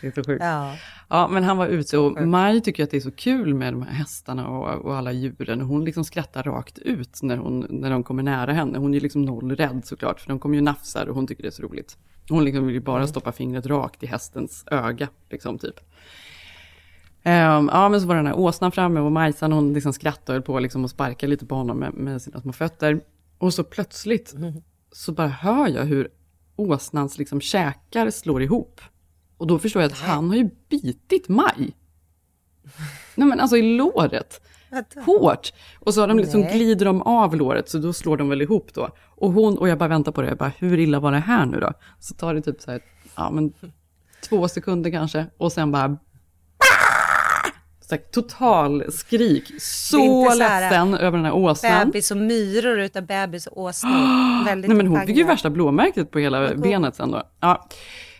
Det 0.00 0.06
är 0.06 0.12
så 0.12 0.24
sjukt. 0.24 0.44
Ja. 0.44 0.76
Ja, 1.08 1.28
men 1.28 1.44
han 1.44 1.56
var 1.56 1.66
ute 1.66 1.98
och 1.98 2.26
Maj 2.26 2.60
tycker 2.60 2.84
att 2.84 2.90
det 2.90 2.96
är 2.96 3.00
så 3.00 3.10
kul 3.10 3.54
med 3.54 3.72
de 3.72 3.82
här 3.82 3.92
hästarna 3.92 4.48
och, 4.48 4.84
och 4.84 4.96
alla 4.96 5.12
djuren. 5.12 5.60
Hon 5.60 5.84
liksom 5.84 6.04
skrattar 6.04 6.42
rakt 6.42 6.78
ut 6.78 7.22
när, 7.22 7.36
hon, 7.36 7.66
när 7.70 7.90
de 7.90 8.02
kommer 8.02 8.22
nära 8.22 8.52
henne. 8.52 8.78
Hon 8.78 8.94
är 8.94 9.00
liksom 9.00 9.22
noll 9.22 9.56
rädd 9.56 9.82
såklart, 9.84 10.20
för 10.20 10.28
de 10.28 10.38
kommer 10.38 10.54
ju 10.54 10.60
nafsar 10.60 11.06
och 11.06 11.14
hon 11.14 11.26
tycker 11.26 11.42
det 11.42 11.48
är 11.48 11.50
så 11.50 11.62
roligt. 11.62 11.98
Hon 12.28 12.44
liksom 12.44 12.66
vill 12.66 12.74
ju 12.74 12.80
bara 12.80 13.06
stoppa 13.06 13.32
fingret 13.32 13.66
rakt 13.66 14.02
i 14.02 14.06
hästens 14.06 14.64
öga, 14.70 15.08
liksom 15.30 15.58
typ. 15.58 15.80
Ehm, 17.22 17.70
ja, 17.72 17.88
men 17.88 18.00
så 18.00 18.06
var 18.06 18.16
den 18.16 18.26
här 18.26 18.38
åsnan 18.38 18.72
framme 18.72 19.00
och 19.00 19.12
Majsan 19.12 19.52
hon 19.52 19.72
liksom 19.72 19.92
skrattade 19.92 20.32
och 20.32 20.34
höll 20.34 20.42
på 20.42 20.58
liksom 20.58 20.84
och 20.84 20.90
sparkade 20.90 21.30
lite 21.30 21.46
på 21.46 21.54
honom 21.54 21.78
med, 21.78 21.94
med 21.94 22.22
sina 22.22 22.40
små 22.40 22.52
fötter. 22.52 23.00
Och 23.38 23.54
så 23.54 23.64
plötsligt 23.64 24.34
så 24.92 25.12
bara 25.12 25.28
hör 25.28 25.68
jag 25.68 25.84
hur 25.84 26.08
åsnans 26.56 27.18
liksom 27.18 27.40
käkar 27.40 28.10
slår 28.10 28.42
ihop. 28.42 28.80
Och 29.36 29.46
då 29.46 29.58
förstår 29.58 29.82
jag 29.82 29.92
att 29.92 29.98
han 29.98 30.28
har 30.28 30.36
ju 30.36 30.50
bitit 30.68 31.28
Maj. 31.28 31.76
Nej 33.14 33.28
men 33.28 33.40
alltså 33.40 33.56
i 33.56 33.76
låret. 33.76 34.40
Hårt. 35.06 35.52
Och 35.80 35.94
så 35.94 36.00
har 36.00 36.08
de 36.08 36.18
liksom 36.18 36.40
Nej. 36.40 36.56
glider 36.56 36.84
de 36.84 37.02
av 37.02 37.36
låret 37.36 37.68
så 37.68 37.78
då 37.78 37.92
slår 37.92 38.16
de 38.16 38.28
väl 38.28 38.42
ihop 38.42 38.74
då. 38.74 38.88
Och 39.00 39.32
hon, 39.32 39.58
och 39.58 39.68
jag 39.68 39.78
bara 39.78 39.88
väntar 39.88 40.12
på 40.12 40.22
det, 40.22 40.28
jag 40.28 40.38
bara 40.38 40.52
hur 40.58 40.78
illa 40.78 41.00
var 41.00 41.12
det 41.12 41.18
här 41.18 41.46
nu 41.46 41.60
då? 41.60 41.72
Så 42.00 42.14
tar 42.14 42.34
det 42.34 42.42
typ 42.42 42.60
så 42.60 42.70
här, 42.70 42.80
ja 43.16 43.30
men 43.30 43.52
två 44.28 44.48
sekunder 44.48 44.90
kanske 44.90 45.26
och 45.36 45.52
sen 45.52 45.72
bara 45.72 45.98
så 47.88 47.96
total 47.96 48.92
skrik. 48.92 49.52
Så 49.58 50.30
så 50.30 50.34
ledsen 50.34 50.94
över 50.94 51.18
den 51.18 51.24
här 51.24 51.34
åsnan. 51.34 51.86
Bebis 51.86 52.10
och 52.10 52.16
myror 52.16 52.78
utav 52.78 53.06
bebis 53.06 53.46
och 53.46 53.58
åsnor. 53.58 54.44
Väldigt 54.44 54.68
Nej 54.68 54.76
men 54.76 54.86
hon 54.86 55.06
fick 55.06 55.16
ju 55.16 55.24
värsta 55.24 55.50
blåmärket 55.50 56.10
på 56.10 56.18
hela 56.18 56.48
god. 56.48 56.60
benet 56.60 56.96
sen 56.96 57.10
då. 57.10 57.22
Ja. 57.40 57.68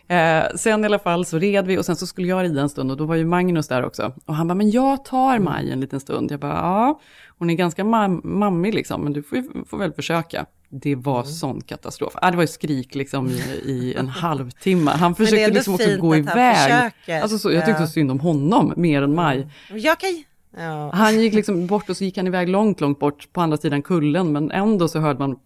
Eh, 0.07 0.43
sen 0.55 0.83
i 0.83 0.85
alla 0.85 0.99
fall 0.99 1.25
så 1.25 1.39
red 1.39 1.67
vi 1.67 1.77
och 1.77 1.85
sen 1.85 1.95
så 1.95 2.07
skulle 2.07 2.27
jag 2.27 2.43
rida 2.43 2.61
en 2.61 2.69
stund 2.69 2.91
och 2.91 2.97
då 2.97 3.05
var 3.05 3.15
ju 3.15 3.25
Magnus 3.25 3.67
där 3.67 3.85
också. 3.85 4.13
Och 4.25 4.35
han 4.35 4.47
bara, 4.47 4.55
men 4.55 4.71
jag 4.71 5.05
tar 5.05 5.39
Maj 5.39 5.71
en 5.71 5.79
liten 5.79 5.99
stund. 5.99 6.31
Jag 6.31 6.39
bara, 6.39 6.53
ja, 6.53 6.99
hon 7.39 7.49
är 7.49 7.53
ganska 7.53 7.83
mam 7.83 8.21
mammig 8.23 8.73
liksom, 8.73 9.01
men 9.01 9.13
du 9.13 9.23
får, 9.23 9.65
får 9.65 9.77
väl 9.77 9.93
försöka. 9.93 10.45
Det 10.69 10.95
var 10.95 11.19
Mm. 11.19 11.25
sån 11.25 11.61
katastrof. 11.61 12.13
Ah, 12.21 12.31
det 12.31 12.37
var 12.37 12.45
skrik 12.45 12.95
liksom 12.95 13.27
i, 13.29 13.39
i 13.65 13.93
en 13.97 14.07
halvtimme. 14.23 14.91
Han 14.91 15.15
försökte 15.15 15.49
liksom 15.51 15.73
också 15.73 15.97
gå 15.97 16.15
iväg. 16.15 16.91
Alltså 17.21 17.37
så, 17.37 17.51
jag 17.51 17.65
tyckte 17.65 17.81
Ja. 17.81 17.87
så 17.87 17.93
synd 17.93 18.11
om 18.11 18.19
honom 18.19 18.73
mer 18.77 19.01
än 19.01 19.15
Maj. 19.15 19.47
Jag 19.69 19.99
kan... 19.99 20.23
Ja. 20.57 20.91
Han 20.93 21.19
gick 21.21 21.33
liksom 21.33 21.67
bort 21.67 21.89
och 21.89 21.97
så 21.97 22.03
gick 22.03 22.17
han 22.17 22.27
iväg 22.27 22.49
långt, 22.49 22.81
långt 22.81 22.99
bort 22.99 23.27
på 23.33 23.41
andra 23.41 23.57
sidan 23.57 23.81
kullen, 23.81 24.31
men 24.31 24.51
ändå 24.51 24.87
så 24.87 24.99
hörde 24.99 25.19
man 25.19 25.39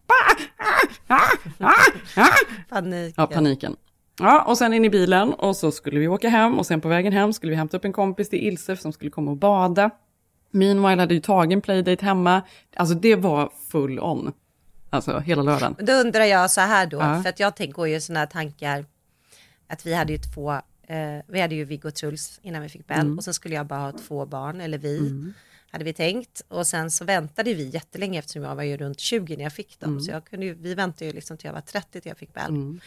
Panik. 2.70 3.14
Ja, 3.18 3.28
paniken. 3.28 3.76
Ja, 4.20 4.44
och 4.48 4.58
sen 4.58 4.74
in 4.74 4.86
i 4.86 4.90
bilen 4.90 5.34
och 5.34 5.56
så 5.56 5.72
skulle 5.72 6.00
vi 6.00 6.08
åka 6.08 6.30
hem 6.30 6.60
och 6.60 6.66
sen 6.66 6.82
på 6.82 6.88
vägen 6.88 7.14
hem 7.14 7.34
skulle 7.34 7.50
vi 7.50 7.56
hämta 7.56 7.78
upp 7.78 7.86
en 7.86 7.94
kompis 7.94 8.30
till 8.30 8.40
Ilse 8.48 8.78
som 8.78 8.94
skulle 8.94 9.12
komma 9.12 9.32
och 9.32 9.38
bada. 9.38 9.90
Meanwhile 10.52 11.02
hade 11.02 11.14
ju 11.14 11.20
tagit 11.20 11.56
en 11.56 11.62
playdate 11.62 12.06
hemma. 12.06 12.42
Alltså 12.76 12.96
det 12.96 13.16
var 13.16 13.52
full 13.70 14.00
on. 14.00 14.34
Alltså 14.90 15.20
hela 15.20 15.42
lördagen. 15.42 15.76
Då 15.80 15.94
undrar 15.94 16.24
jag 16.24 16.52
så 16.52 16.62
här 16.62 16.86
då, 16.88 16.98
Ja. 16.98 17.22
för 17.24 17.30
att 17.30 17.40
jag 17.40 17.56
tänker 17.56 17.86
ju 17.86 18.02
sådana 18.02 18.28
tankar 18.28 18.86
att 19.68 19.86
vi 19.86 19.94
hade 19.94 20.14
ju 20.14 20.20
två, 20.20 20.52
eh, 20.88 21.20
vi 21.28 21.42
hade 21.42 21.56
ju 21.56 21.64
Viggo 21.66 21.88
och 21.88 21.96
Truls 21.96 22.40
innan 22.44 22.62
vi 22.62 22.70
fick 22.70 22.88
Bell 22.88 23.00
Mm. 23.00 23.18
och 23.18 23.24
sen 23.24 23.34
skulle 23.34 23.56
jag 23.56 23.66
bara 23.66 23.80
ha 23.80 23.92
två 23.92 24.26
barn, 24.26 24.62
eller 24.62 24.78
vi, 24.78 24.98
Mm. 24.98 25.34
hade 25.72 25.84
vi 25.84 25.94
tänkt. 25.94 26.42
Och 26.48 26.68
sen 26.68 26.92
så 26.92 27.06
väntade 27.06 27.54
vi 27.54 27.70
jättelänge 27.70 28.20
eftersom 28.20 28.44
jag 28.44 28.56
var 28.56 28.64
ju 28.64 28.78
runt 28.78 29.00
20 29.00 29.36
när 29.38 29.44
jag 29.44 29.54
fick 29.54 29.80
dem. 29.80 29.90
Mm. 29.90 30.02
Så 30.02 30.12
jag 30.12 30.26
kunde 30.26 30.46
ju, 30.46 30.54
vi 30.54 30.74
väntade 30.76 31.06
ju 31.06 31.12
liksom 31.14 31.38
till 31.38 31.46
jag 31.48 31.54
var 31.54 31.62
30 31.62 32.02
till 32.02 32.10
jag 32.10 32.18
fick 32.18 32.34
Bell. 32.34 32.50
Mm. 32.50 32.80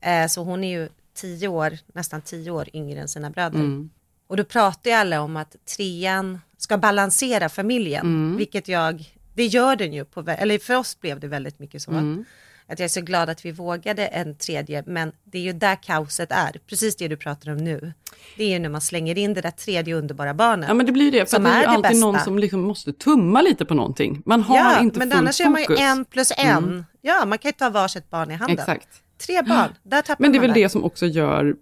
Eh, 0.00 0.26
så 0.28 0.42
hon 0.44 0.64
är 0.64 0.78
ju 0.80 0.88
10 1.14 1.48
år, 1.48 1.78
nästan 1.92 2.22
10 2.22 2.50
år 2.50 2.68
yngre 2.72 3.00
än 3.00 3.08
sina 3.08 3.30
bröder. 3.30 3.58
Mm. 3.58 3.90
Och 4.26 4.36
då 4.36 4.44
pratar 4.44 4.90
ju 4.90 4.96
alla 4.96 5.20
om 5.20 5.36
att 5.36 5.56
trean 5.76 6.40
ska 6.58 6.78
balansera 6.78 7.48
familjen, 7.48 8.06
Mm. 8.06 8.36
vilket 8.36 8.68
jag, 8.68 9.14
det 9.34 9.46
gör 9.46 9.76
den 9.76 9.92
ju, 9.92 10.04
på, 10.04 10.20
eller 10.28 10.58
för 10.58 10.74
oss 10.76 11.00
blev 11.00 11.20
det 11.20 11.28
väldigt 11.28 11.58
mycket 11.58 11.82
så. 11.82 11.90
Mm. 11.90 12.24
Att 12.70 12.78
jag 12.78 12.84
är 12.84 12.88
så 12.88 13.00
glad 13.00 13.30
att 13.30 13.44
vi 13.44 13.52
vågade 13.52 14.06
en 14.06 14.36
tredje, 14.36 14.82
men 14.86 15.12
det 15.24 15.38
är 15.38 15.42
ju 15.42 15.52
där 15.52 15.82
kaoset 15.82 16.32
är, 16.32 16.60
precis 16.66 16.96
det 16.96 17.08
du 17.08 17.16
pratar 17.16 17.50
om 17.50 17.56
nu. 17.56 17.92
Det 18.36 18.44
är 18.44 18.48
ju 18.48 18.58
när 18.58 18.68
man 18.68 18.80
slänger 18.80 19.18
in 19.18 19.34
det 19.34 19.40
där 19.40 19.50
tredje 19.50 19.94
underbara 19.94 20.34
barnet. 20.34 20.68
Ja 20.68 20.74
men 20.74 20.86
det 20.86 20.92
blir 20.92 21.12
det, 21.12 21.30
för 21.30 21.38
det 21.38 21.48
är 21.48 21.62
är 21.62 21.66
alltid 21.66 21.82
bästa. 21.82 22.06
någon 22.06 22.20
som 22.20 22.38
liksom 22.38 22.60
måste 22.60 22.92
tumma 22.92 23.42
lite 23.42 23.64
på 23.64 23.74
någonting. 23.74 24.22
Man 24.26 24.42
har 24.42 24.56
ja, 24.56 24.80
inte 24.80 24.98
men 24.98 25.10
full 25.10 25.18
annars 25.18 25.40
är 25.40 25.48
man 25.48 25.60
ju 25.60 25.66
fokus. 25.66 25.80
en 25.80 26.04
plus 26.04 26.32
en. 26.36 26.46
Mm. 26.64 26.84
Ja, 27.00 27.24
man 27.26 27.38
kan 27.38 27.48
ju 27.48 27.52
ta 27.52 27.70
varsitt 27.70 28.10
barn 28.10 28.30
i 28.30 28.34
handen. 28.34 28.58
Exakt. 28.58 28.88
Tre 29.26 29.42
barn, 29.42 29.68
där 29.82 30.02
tappar 30.02 30.22
Men 30.22 30.32
det 30.32 30.38
är 30.38 30.40
väl 30.40 30.52
det 30.52 30.68
som 30.68 30.84
också 30.84 31.06
gör, 31.06 31.56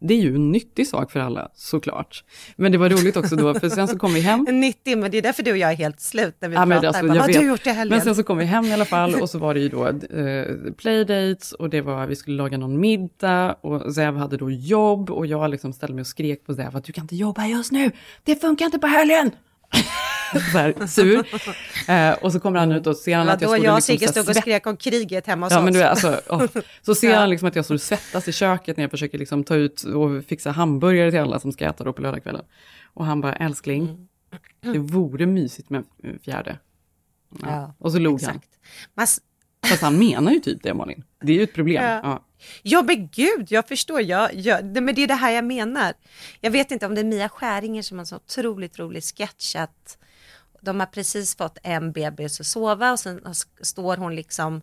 det 0.00 0.14
är 0.14 0.18
ju 0.18 0.34
en 0.34 0.52
nyttig 0.52 0.86
sak 0.88 1.12
för 1.12 1.20
alla 1.20 1.48
såklart. 1.54 2.24
Men 2.56 2.72
det 2.72 2.78
var 2.78 2.88
roligt 2.88 3.16
också 3.16 3.36
då, 3.36 3.54
för 3.54 3.68
sen 3.68 3.88
så 3.88 3.98
kom 3.98 4.14
vi 4.14 4.20
hem. 4.20 4.46
90, 4.50 4.96
men 4.98 5.10
det 5.10 5.18
är 5.18 5.22
därför 5.22 5.42
du 5.42 5.50
och 5.50 5.56
jag 5.58 5.70
är 5.72 5.76
helt 5.76 6.00
slut 6.00 6.36
när 6.40 6.48
vi 6.48 6.54
Ja, 6.54 6.66
pratar. 6.66 6.86
alltså, 6.86 7.02
Bara, 7.02 7.08
Vad 7.18 7.22
har 7.34 7.40
du 7.40 7.46
gjort 7.48 7.66
i 7.66 7.70
helgen? 7.70 7.96
Men 7.96 8.04
sen 8.04 8.14
så 8.14 8.22
kom 8.22 8.38
vi 8.38 8.44
hem 8.44 8.64
i 8.64 8.72
alla 8.72 8.84
fall 8.84 9.14
och 9.14 9.30
så 9.30 9.38
var 9.38 9.54
det 9.54 9.60
ju 9.60 9.68
då 9.68 9.86
eh, 9.88 10.72
playdates 10.78 11.52
och 11.52 11.70
det 11.70 11.80
var, 11.80 12.06
vi 12.06 12.16
skulle 12.16 12.36
laga 12.36 12.58
någon 12.58 12.80
middag 12.80 13.56
och 13.60 13.94
Zev 13.94 14.16
hade 14.16 14.36
då 14.36 14.50
jobb 14.50 15.10
och 15.10 15.26
jag 15.26 15.50
liksom 15.50 15.72
ställde 15.72 15.94
mig 15.94 16.00
och 16.00 16.06
skrek 16.06 16.46
på 16.46 16.54
Zev 16.54 16.76
att 16.76 16.84
du 16.84 16.92
kan 16.92 17.04
inte 17.04 17.16
jobba 17.16 17.46
just 17.46 17.72
nu, 17.72 17.90
det 18.24 18.40
funkar 18.40 18.64
inte 18.66 18.78
på 18.78 18.86
helgen. 18.86 19.30
Så 20.52 20.58
här, 20.58 20.86
sur. 20.86 21.26
Eh, 21.88 22.12
och 22.12 22.32
så 22.32 22.40
kommer 22.40 22.58
han 22.58 22.72
ut 22.72 22.86
och 22.86 22.96
ser 22.96 23.16
han 23.16 23.26
var 23.26 23.34
att 23.34 23.40
jag 23.42 23.58
jag 23.64 23.76
och 23.76 23.82
Sigge 23.82 23.98
liksom, 24.00 24.16
här 24.16 24.22
stod 24.22 24.36
och 24.36 24.42
skrek 24.42 24.66
om 24.66 24.76
kriget 24.76 25.26
hemma 25.26 25.46
hos 25.46 25.52
Ja, 25.52 25.58
oss. 25.58 25.64
men 25.64 25.72
du 25.72 25.82
alltså, 25.82 26.20
åh. 26.28 26.44
Så 26.82 26.94
ser 26.94 27.10
Ja. 27.12 27.18
han 27.18 27.30
liksom 27.30 27.48
att 27.48 27.56
jag 27.56 27.64
står 27.64 27.74
och 27.74 27.80
svettas 27.80 28.28
i 28.28 28.32
köket 28.32 28.76
när 28.76 28.84
jag 28.84 28.90
försöker 28.90 29.18
liksom 29.18 29.44
ta 29.44 29.54
ut 29.54 29.82
och 29.82 30.24
fixa 30.24 30.50
hamburgare 30.50 31.10
till 31.10 31.20
alla 31.20 31.40
som 31.40 31.52
ska 31.52 31.64
äta 31.64 31.84
då 31.84 31.92
på 31.92 32.02
lördagskvällen. 32.02 32.44
Och 32.94 33.04
han 33.06 33.20
bara, 33.20 33.34
älskling, 33.36 34.08
det 34.60 34.78
vore 34.78 35.26
mysigt 35.26 35.70
med 35.70 35.84
en 36.02 36.18
fjärde. 36.18 36.58
Ja. 37.42 37.46
Ja, 37.50 37.74
och 37.78 37.92
så 37.92 37.98
log 37.98 38.22
han. 38.22 38.30
exakt. 38.36 38.48
Man, 38.94 39.04
s- 39.04 39.20
Fast 39.66 39.82
han 39.82 39.98
menar 39.98 40.32
ju 40.32 40.38
typ 40.40 40.62
det 40.62 40.74
Malin. 40.74 41.04
Det 41.22 41.32
är 41.32 41.36
ju 41.36 41.42
ett 41.42 41.54
problem. 41.54 41.84
Ja. 41.84 42.24
Ja. 42.62 42.82
Men 42.82 43.08
gud, 43.08 43.46
jag 43.52 43.68
förstår. 43.68 44.00
Jag, 44.00 44.34
jag, 44.34 44.64
det, 44.64 44.80
men 44.80 44.94
det 44.94 45.02
är 45.02 45.06
det 45.08 45.14
här 45.14 45.30
jag 45.30 45.44
menar. 45.44 45.92
Jag 46.40 46.50
vet 46.50 46.70
inte 46.70 46.86
om 46.86 46.94
det 46.94 47.00
är 47.00 47.04
Mia 47.04 47.28
Skäringer 47.28 47.82
som 47.82 47.96
har 47.98 48.02
en 48.02 48.06
så 48.06 48.16
otroligt 48.16 48.78
rolig 48.78 49.04
sketch 49.04 49.56
att 49.56 49.98
de 50.60 50.80
har 50.80 50.86
precis 50.86 51.36
fått 51.36 51.58
en 51.62 51.92
bebis 51.92 52.40
att 52.40 52.46
sova 52.46 52.92
och 52.92 53.00
sen 53.00 53.20
står 53.62 53.96
hon 53.96 54.14
liksom 54.16 54.62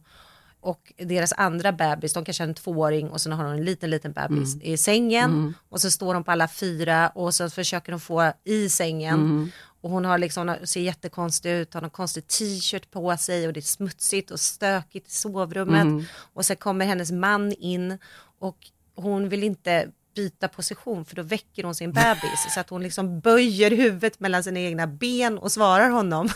och 0.61 0.93
deras 0.97 1.33
andra 1.33 1.71
bebis, 1.71 2.13
de 2.13 2.25
kanske 2.25 2.43
har 2.43 2.47
en 2.47 2.53
tvååring 2.55 3.09
och 3.09 3.21
sen 3.21 3.31
har 3.31 3.43
hon 3.45 3.53
en 3.53 3.65
liten 3.65 3.89
liten 3.89 4.11
bebis 4.13 4.53
Mm. 4.55 4.65
i 4.67 4.77
sängen 4.77 5.31
Mm. 5.31 5.53
och 5.69 5.81
så 5.81 5.91
står 5.91 6.13
de 6.13 6.23
på 6.23 6.31
alla 6.31 6.47
fyra 6.47 7.09
och 7.15 7.33
så 7.33 7.49
försöker 7.49 7.91
de 7.91 7.99
få 7.99 8.31
i 8.43 8.69
sängen 8.69 9.13
Mm. 9.13 9.51
Och 9.81 9.89
hon 9.89 10.05
har 10.05 10.17
liksom, 10.17 10.55
ser 10.63 10.81
jättekonstig 10.81 11.51
ut, 11.51 11.73
har 11.73 11.81
någon 11.81 11.89
konstig 11.89 12.27
t-shirt 12.27 12.91
på 12.91 13.17
sig 13.17 13.47
och 13.47 13.53
det 13.53 13.59
är 13.59 13.61
smutsigt 13.61 14.31
och 14.31 14.39
stökigt 14.39 15.07
i 15.07 15.11
sovrummet. 15.11 15.81
Mm. 15.81 16.05
Och 16.33 16.45
så 16.45 16.55
kommer 16.55 16.85
hennes 16.85 17.11
man 17.11 17.51
in 17.51 17.97
och 18.39 18.57
hon 18.95 19.29
vill 19.29 19.43
inte 19.43 19.91
byta 20.15 20.47
position 20.47 21.05
för 21.05 21.15
då 21.15 21.21
väcker 21.21 21.63
hon 21.63 21.75
sin 21.75 21.91
bebis 21.91 22.53
så 22.53 22.59
att 22.59 22.69
hon 22.69 22.83
liksom 22.83 23.19
böjer 23.19 23.71
huvudet 23.71 24.19
mellan 24.19 24.43
sina 24.43 24.59
egna 24.59 24.87
ben 24.87 25.37
och 25.37 25.51
svarar 25.51 25.89
honom. 25.89 26.29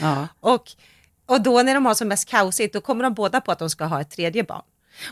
Ja. 0.00 0.28
och, 0.40 0.72
och 1.26 1.42
då 1.42 1.62
när 1.62 1.74
de 1.74 1.86
har 1.86 1.94
som 1.94 2.08
mest 2.08 2.28
kaosigt 2.28 2.74
då 2.74 2.80
kommer 2.80 3.04
de 3.04 3.14
båda 3.14 3.40
på 3.40 3.52
att 3.52 3.58
de 3.58 3.70
ska 3.70 3.84
ha 3.84 4.00
ett 4.00 4.10
tredje 4.10 4.44
barn. 4.44 4.62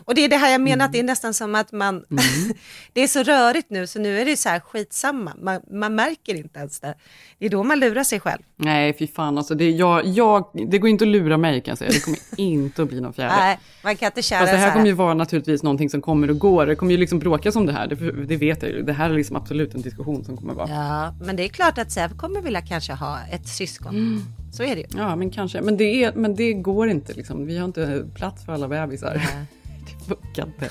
Och 0.04 0.14
det 0.14 0.24
är 0.24 0.28
det 0.28 0.36
här 0.36 0.52
jag 0.52 0.60
menar 0.60 0.84
att 0.84 0.92
det 0.92 0.98
är 0.98 1.02
nästan 1.02 1.34
som 1.34 1.54
att 1.54 1.72
man, 1.72 2.04
det 2.92 3.00
är 3.00 3.08
så 3.08 3.22
rörigt 3.22 3.70
nu 3.70 3.86
så 3.86 3.98
nu 3.98 4.20
är 4.20 4.24
det 4.24 4.36
så 4.36 4.48
här 4.48 4.60
skitsamma, 4.60 5.32
man, 5.42 5.60
man 5.70 5.94
märker 5.94 6.34
inte 6.34 6.58
ens 6.58 6.80
det. 6.80 6.94
Det 7.38 7.46
är 7.46 7.50
då 7.50 7.64
man 7.64 7.80
lurar 7.80 8.04
sig 8.04 8.20
själv. 8.20 8.42
Nej, 8.56 8.96
fy 8.98 9.06
fan 9.06 9.38
alltså. 9.38 9.54
Det, 9.54 9.70
jag, 9.70 10.06
jag, 10.06 10.50
det 10.68 10.78
går 10.78 10.90
inte 10.90 11.04
att 11.04 11.08
lura 11.08 11.36
mig 11.36 11.60
kan 11.60 11.72
jag 11.72 11.78
säga. 11.78 11.90
Det 11.90 12.00
kommer 12.00 12.18
inte 12.36 12.82
att 12.82 12.88
bli 12.88 13.00
någon 13.00 13.12
fjärde. 13.12 13.36
Nej, 13.36 13.58
man 13.82 13.96
kan 13.96 14.06
inte 14.06 14.22
köra 14.22 14.38
Fast 14.38 14.52
det 14.52 14.58
här 14.58 14.66
här. 14.66 14.74
kommer 14.74 14.86
ju 14.86 14.92
vara 14.92 15.14
naturligtvis 15.14 15.62
någonting 15.62 15.90
som 15.90 16.02
kommer 16.02 16.30
och 16.30 16.38
går. 16.38 16.66
Det 16.66 16.76
kommer 16.76 16.92
ju 16.92 16.98
liksom 16.98 17.18
bråkas 17.18 17.56
om 17.56 17.66
det 17.66 17.72
här. 17.72 17.86
Det, 17.86 18.24
det 18.26 18.36
vet 18.36 18.62
jag 18.62 18.70
ju. 18.70 18.82
Det 18.82 18.92
här 18.92 19.10
är 19.10 19.14
liksom 19.14 19.36
absolut 19.36 19.74
en 19.74 19.82
diskussion 19.82 20.24
som 20.24 20.36
kommer 20.36 20.54
vara. 20.54 20.68
Ja, 20.68 21.14
men 21.26 21.36
det 21.36 21.44
är 21.44 21.48
klart 21.48 21.78
att 21.78 21.92
Zev 21.92 22.16
kommer 22.16 22.40
vilja 22.40 22.60
kanske 22.60 22.92
ha 22.92 23.18
ett 23.30 23.48
syskon. 23.48 23.94
Mm. 23.94 24.24
Så 24.52 24.62
är 24.62 24.74
det 24.74 24.80
ju. 24.80 24.86
Ja, 24.96 25.16
men 25.16 25.30
kanske. 25.30 25.60
Men 25.60 25.76
det, 25.76 26.04
är, 26.04 26.12
men 26.12 26.36
det 26.36 26.52
går 26.52 26.88
inte 26.88 27.12
liksom. 27.12 27.46
Vi 27.46 27.58
har 27.58 27.64
inte 27.64 28.06
plats 28.14 28.44
för 28.44 28.52
alla 28.52 28.68
bebisar. 28.68 29.14
det 29.14 29.77
funkar 30.08 30.46
inte. 30.46 30.70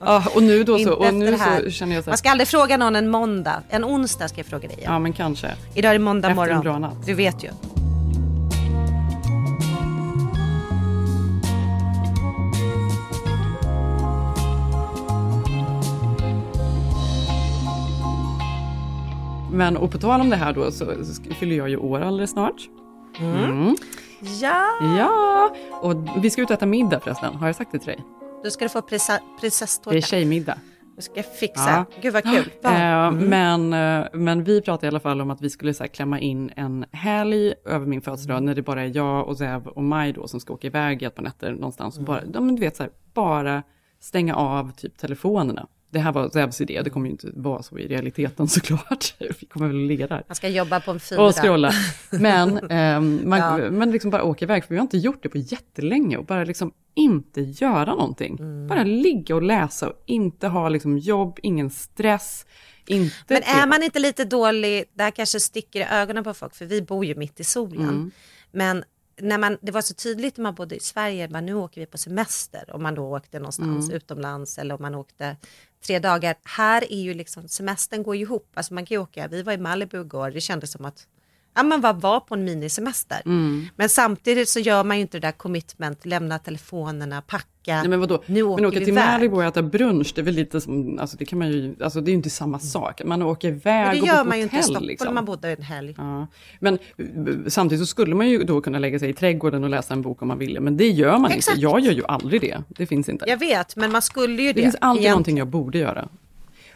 Ja, 0.00 0.24
och 0.34 0.42
nu 0.42 0.64
då 0.64 0.78
så, 0.78 0.92
och 0.92 1.14
nu 1.14 1.28
efter 1.34 1.64
så 1.64 1.70
känner 1.70 1.94
jag 1.94 2.04
så 2.04 2.08
Man 2.08 2.12
här, 2.12 2.16
ska 2.16 2.30
aldrig 2.30 2.48
fråga 2.48 2.76
någon 2.76 2.96
en 2.96 3.10
måndag. 3.10 3.62
En 3.68 3.84
onsdag 3.84 4.28
ska 4.28 4.38
jag 4.38 4.46
fråga 4.46 4.68
dig. 4.68 4.78
ja 4.84 4.98
men 4.98 5.12
kanske. 5.12 5.54
Idag 5.74 5.88
är 5.90 5.92
det 5.92 5.98
måndag 6.04 6.28
Efter 6.30 6.42
en 6.42 6.48
morgon. 6.48 6.62
bra 6.62 6.78
natt. 6.78 7.06
Du 7.06 7.14
vet 7.14 7.44
ju. 7.44 7.48
Men 19.52 19.76
och 19.76 19.90
på 19.90 19.98
tal 19.98 20.20
om 20.20 20.30
det 20.30 20.36
här 20.36 20.52
då 20.52 20.70
så, 20.70 20.84
så 21.04 21.22
fyller 21.34 21.56
jag 21.56 21.68
ju 21.68 21.76
år 21.76 22.00
alldeles 22.00 22.30
snart. 22.30 22.68
Mm. 23.20 23.76
Ja, 24.40 24.66
Ja, 24.98 25.50
och 25.82 25.94
vi 26.24 26.30
ska 26.30 26.42
ut 26.42 26.50
och 26.50 26.54
äta 26.54 26.66
middag 26.66 27.00
förresten. 27.00 27.34
Har 27.34 27.46
jag 27.46 27.56
sagt 27.56 27.72
det 27.72 27.78
till 27.78 27.86
dig? 27.86 28.00
Då 28.44 28.50
ska 28.50 28.64
du 28.64 28.68
få 28.68 28.82
prinsesstårta. 29.40 29.90
Det 29.90 29.96
är 29.96 30.00
tjejmiddag. 30.02 30.58
Du 30.96 31.02
ska 31.02 31.22
fixa. 31.22 31.70
Ja. 31.70 31.84
Gud 32.02 32.12
vad 32.12 32.22
kul. 32.22 32.50
Eh, 32.64 33.06
Mm. 33.06 33.28
men, 33.28 33.72
eh, 34.02 34.06
men 34.12 34.44
vi 34.44 34.60
pratade 34.62 34.86
i 34.86 34.88
alla 34.88 35.00
fall 35.00 35.20
om 35.20 35.30
att 35.30 35.40
vi 35.40 35.50
skulle 35.50 35.74
så 35.74 35.82
här, 35.82 35.88
klämma 35.88 36.20
in 36.20 36.50
en 36.56 36.84
helg 36.92 37.54
över 37.64 37.86
min 37.86 38.02
födelsedag 38.02 38.42
när 38.42 38.54
det 38.54 38.62
bara 38.62 38.82
är 38.82 38.96
jag 38.96 39.28
och 39.28 39.38
Zev 39.38 39.66
och 39.66 39.82
Maj 39.84 40.12
då 40.12 40.28
som 40.28 40.40
ska 40.40 40.52
åka 40.52 40.66
iväg 40.66 41.02
ett 41.02 41.14
par 41.14 41.22
nätter 41.22 41.52
någonstans. 41.52 41.98
Och 41.98 42.04
bara, 42.04 42.22
ja, 42.34 42.40
men 42.40 42.54
du 42.54 42.60
vet 42.60 42.76
så 42.76 42.82
här, 42.82 42.92
bara 43.14 43.62
stänga 44.00 44.34
av 44.36 44.72
typ 44.72 44.98
telefonerna. 44.98 45.66
Det 45.92 45.98
här 45.98 46.12
var 46.12 46.30
Zebs 46.30 46.60
idé, 46.60 46.82
det 46.82 46.90
kommer 46.90 47.06
ju 47.06 47.10
inte 47.12 47.30
vara 47.34 47.62
så 47.62 47.78
i 47.78 47.88
realiteten 47.88 48.48
såklart. 48.48 49.14
Vi 49.18 49.46
kommer 49.46 49.66
väl 49.66 49.76
ligga 49.76 50.06
där. 50.06 50.24
Man 50.28 50.34
ska 50.36 50.48
jobba 50.48 50.80
på 50.80 50.90
en 50.90 51.00
fyra. 51.00 51.22
Och 51.22 51.34
scrolla. 51.34 51.72
Men, 52.10 52.58
ehm, 52.70 53.20
man, 53.24 53.38
Ja. 53.38 53.70
men 53.70 53.90
liksom 53.90 54.10
bara 54.10 54.24
åka 54.24 54.44
iväg, 54.44 54.64
för 54.64 54.74
vi 54.74 54.76
har 54.78 54.82
inte 54.82 54.98
gjort 54.98 55.22
det 55.22 55.28
på 55.28 55.38
jättelänge. 55.38 56.16
Och 56.16 56.24
bara 56.24 56.44
liksom 56.44 56.72
inte 56.94 57.40
göra 57.40 57.94
någonting. 57.94 58.36
Mm. 58.38 58.68
Bara 58.68 58.84
ligga 58.84 59.34
och 59.34 59.42
läsa 59.42 59.88
och 59.88 60.02
inte 60.06 60.48
ha 60.48 60.68
liksom 60.68 60.98
jobb, 60.98 61.38
ingen 61.42 61.70
stress. 61.70 62.46
Inte 62.86 63.14
Men 63.28 63.42
är 63.42 63.66
man 63.66 63.82
inte 63.82 63.98
lite 63.98 64.24
dålig, 64.24 64.84
det 64.94 65.02
här 65.02 65.10
kanske 65.10 65.40
sticker 65.40 65.80
i 65.80 65.84
ögonen 65.84 66.24
på 66.24 66.34
folk, 66.34 66.54
för 66.54 66.66
vi 66.66 66.82
bor 66.82 67.04
ju 67.04 67.14
mitt 67.14 67.40
i 67.40 67.44
solen. 67.44 67.88
Mm. 67.88 68.10
Men 68.52 68.84
när 69.16 69.38
man, 69.38 69.58
det 69.60 69.72
var 69.72 69.82
så 69.82 69.94
tydligt 69.94 70.36
när 70.36 70.42
man 70.42 70.54
bodde 70.54 70.76
i 70.76 70.80
Sverige, 70.80 71.28
man, 71.28 71.46
nu 71.46 71.54
åker 71.54 71.80
vi 71.80 71.86
på 71.86 71.98
semester, 71.98 72.70
om 72.72 72.82
man 72.82 72.94
då 72.94 73.16
åkte 73.16 73.38
någonstans 73.38 73.84
Mm. 73.84 73.96
utomlands 73.96 74.58
eller 74.58 74.74
om 74.74 74.82
man 74.82 74.94
åkte 74.94 75.36
tre 75.86 75.98
dagar. 75.98 76.36
Här 76.44 76.92
är 76.92 77.00
ju 77.00 77.14
liksom, 77.14 77.48
semestern 77.48 78.02
går 78.02 78.16
ihop, 78.16 78.48
alltså 78.54 78.74
man 78.74 78.86
kan 78.86 78.94
ju 78.94 78.98
åka, 79.02 79.28
vi 79.28 79.42
var 79.42 79.52
i 79.52 79.58
Malibu 79.58 80.00
igår, 80.00 80.30
det 80.30 80.40
kändes 80.40 80.72
som 80.72 80.84
att 80.84 81.06
ja, 81.54 81.62
men 81.62 81.80
bara 81.80 81.92
vara 81.92 82.20
på 82.20 82.34
en 82.34 82.44
minisemester. 82.44 83.22
Mm. 83.24 83.66
Men 83.76 83.88
samtidigt 83.88 84.48
så 84.48 84.60
gör 84.60 84.84
man 84.84 84.96
ju 84.96 85.00
inte 85.02 85.18
det 85.18 85.26
där 85.26 85.32
commitment, 85.32 86.06
lämna 86.06 86.38
telefonerna, 86.38 87.22
packa. 87.22 87.46
Nej, 87.66 87.88
men 87.88 88.00
vadå? 88.00 88.22
Nu 88.26 88.42
åker 88.42 88.62
men 88.62 88.68
åka 88.68 88.78
vi 88.78 88.84
till. 88.84 88.94
Malibu 88.94 89.36
och 89.36 89.44
äta 89.44 89.62
brunch, 89.62 90.12
det 90.14 90.20
är 90.20 90.24
väl 90.24 90.34
lite 90.34 90.60
som, 90.60 90.98
alltså 90.98 91.16
det 91.16 91.24
kan 91.24 91.38
man 91.38 91.52
ju, 91.52 91.74
alltså 91.80 92.00
det 92.00 92.08
är 92.08 92.12
ju 92.12 92.16
inte 92.16 92.30
samma 92.30 92.58
sak. 92.58 93.04
Man 93.04 93.22
åker 93.22 93.48
iväg 93.48 93.96
det 93.96 94.00
och 94.00 94.06
gör 94.06 94.14
bor 94.14 94.22
på 94.22 94.28
man 94.28 94.38
ju 94.38 94.42
inte 94.42 94.56
i 94.56 94.58
hotell, 94.58 94.64
Stockholm 94.64 94.88
liksom. 94.88 95.14
man 95.14 95.24
bodde 95.24 95.52
en 95.52 95.62
helg. 95.62 95.94
Ja. 95.98 96.26
Men 96.60 96.74
eh, 96.74 97.04
samtidigt 97.46 97.80
så 97.82 97.86
skulle 97.86 98.14
man 98.14 98.28
ju 98.28 98.42
då 98.42 98.60
kunna 98.60 98.78
lägga 98.78 98.98
sig 98.98 99.10
i 99.10 99.12
trädgården 99.12 99.64
och 99.64 99.70
läsa 99.70 99.94
en 99.94 100.02
bok 100.02 100.22
om 100.22 100.28
man 100.28 100.38
ville, 100.38 100.60
men 100.60 100.76
det 100.76 100.88
gör 100.88 101.18
man 101.18 101.30
Exakt. 101.30 101.56
inte. 101.56 101.62
Jag 101.62 101.80
gör 101.80 101.92
ju 101.92 102.04
aldrig 102.04 102.40
det. 102.40 102.62
Det 102.68 102.86
finns 102.86 103.08
inte. 103.08 103.24
Jag 103.28 103.36
vet, 103.36 103.76
men 103.76 103.92
man 103.92 104.02
skulle 104.02 104.42
ju 104.42 104.48
det. 104.48 104.52
Det 104.52 104.62
finns 104.62 104.76
alltid 104.80 105.00
egentligen. 105.00 105.12
någonting 105.12 105.38
jag 105.38 105.48
borde 105.48 105.78
göra. 105.78 106.08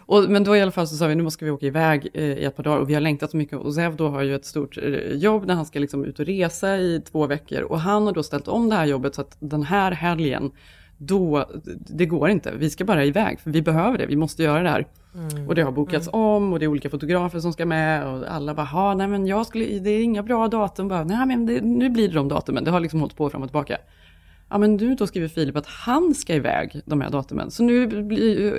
Och, 0.06 0.30
men 0.30 0.44
då 0.44 0.56
i 0.56 0.60
alla 0.60 0.70
fall 0.70 0.88
så 0.88 0.96
sa 0.96 1.06
vi, 1.06 1.14
nu 1.14 1.22
måste 1.22 1.44
vi 1.44 1.50
åka 1.50 1.66
iväg 1.66 2.08
eh, 2.14 2.24
i 2.24 2.44
ett 2.44 2.56
par 2.56 2.62
dagar 2.62 2.78
och 2.78 2.90
vi 2.90 2.94
har 2.94 3.00
längtat 3.00 3.30
så 3.30 3.36
mycket. 3.36 3.58
Och 3.58 3.74
Zev 3.74 3.96
då 3.96 4.08
har 4.08 4.22
ju 4.22 4.34
ett 4.34 4.44
stort 4.44 4.78
eh, 4.78 4.84
jobb 5.12 5.46
där 5.46 5.54
han 5.54 5.66
ska 5.66 5.78
liksom 5.78 6.04
ut 6.04 6.18
och 6.18 6.26
resa 6.26 6.76
i 6.78 7.02
två 7.10 7.26
veckor. 7.26 7.62
Och 7.62 7.80
han 7.80 8.06
har 8.06 8.12
då 8.12 8.22
ställt 8.22 8.48
om 8.48 8.68
det 8.68 8.74
här 8.74 8.86
jobbet 8.86 9.14
så 9.14 9.20
att 9.20 9.36
den 9.40 9.62
här 9.62 9.92
helgen, 9.92 10.50
då, 10.98 11.44
det 11.88 12.06
går 12.06 12.30
inte. 12.30 12.52
Vi 12.56 12.70
ska 12.70 12.84
bara 12.84 13.04
iväg, 13.04 13.40
för 13.40 13.50
vi 13.50 13.62
behöver 13.62 13.98
det, 13.98 14.06
vi 14.06 14.16
måste 14.16 14.42
göra 14.42 14.62
det 14.62 14.70
här. 14.70 14.86
Mm. 15.14 15.48
Och 15.48 15.54
det 15.54 15.62
har 15.62 15.72
bokats 15.72 16.08
om 16.12 16.52
och 16.52 16.58
det 16.58 16.64
är 16.64 16.68
olika 16.68 16.90
fotografer 16.90 17.40
som 17.40 17.52
ska 17.52 17.66
med 17.66 18.06
och 18.06 18.24
alla 18.34 18.54
bara, 18.54 18.66
"Ha, 18.66 18.94
nej 18.94 19.08
men 19.08 19.26
jag 19.26 19.46
skulle, 19.46 19.64
det 19.78 19.90
är 19.90 20.02
inga 20.02 20.22
bra 20.22 20.48
datum, 20.48 20.88
bara, 20.88 21.04
nej 21.04 21.26
men 21.26 21.46
det, 21.46 21.60
nu 21.60 21.90
blir 21.90 22.08
det 22.08 22.14
de 22.14 22.28
datumen, 22.28 22.64
det 22.64 22.70
har 22.70 22.80
liksom 22.80 23.00
hållit 23.00 23.16
på 23.16 23.30
fram 23.30 23.42
och 23.42 23.48
tillbaka. 23.48 23.78
Ja 24.48 24.58
men 24.58 24.76
nu 24.76 24.94
då 24.94 25.06
skriver 25.06 25.28
Filip 25.28 25.56
att 25.56 25.66
han 25.66 26.14
ska 26.14 26.34
iväg 26.34 26.80
de 26.84 27.00
här 27.00 27.10
datumen, 27.10 27.50
så 27.50 27.62
nu 27.62 27.82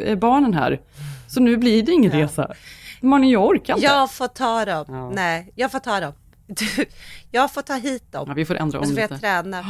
är 0.06 0.15
barnen 0.15 0.53
här, 0.53 0.82
så 1.27 1.39
nu 1.39 1.58
blir 1.58 1.84
det 1.84 1.91
ingen 1.91 2.12
resa. 2.12 2.53
Man, 3.01 3.29
jag 3.29 3.46
orkar 3.46 3.74
inte. 3.74 3.86
Jag 3.86 4.12
får 4.12 4.27
ta 4.27 4.65
dem. 4.65 4.86
Ja. 4.88 5.10
Nej, 5.10 5.51
jag 5.56 5.72
får 5.72 5.79
ta 5.79 6.00
dem. 6.00 6.13
Du, 6.48 6.86
jag 7.32 7.54
får 7.54 7.62
ta 7.62 7.74
hit 7.74 8.12
dem. 8.12 8.25
Ja, 8.27 8.34
vi 8.34 8.46
får 8.46 8.56
ändra 8.56 8.80
och 8.80 8.84
om 8.84 8.89
så 8.89 8.94
får 8.96 9.01
jag 9.01 9.10
lite. 9.12 9.22
träna 9.22 9.66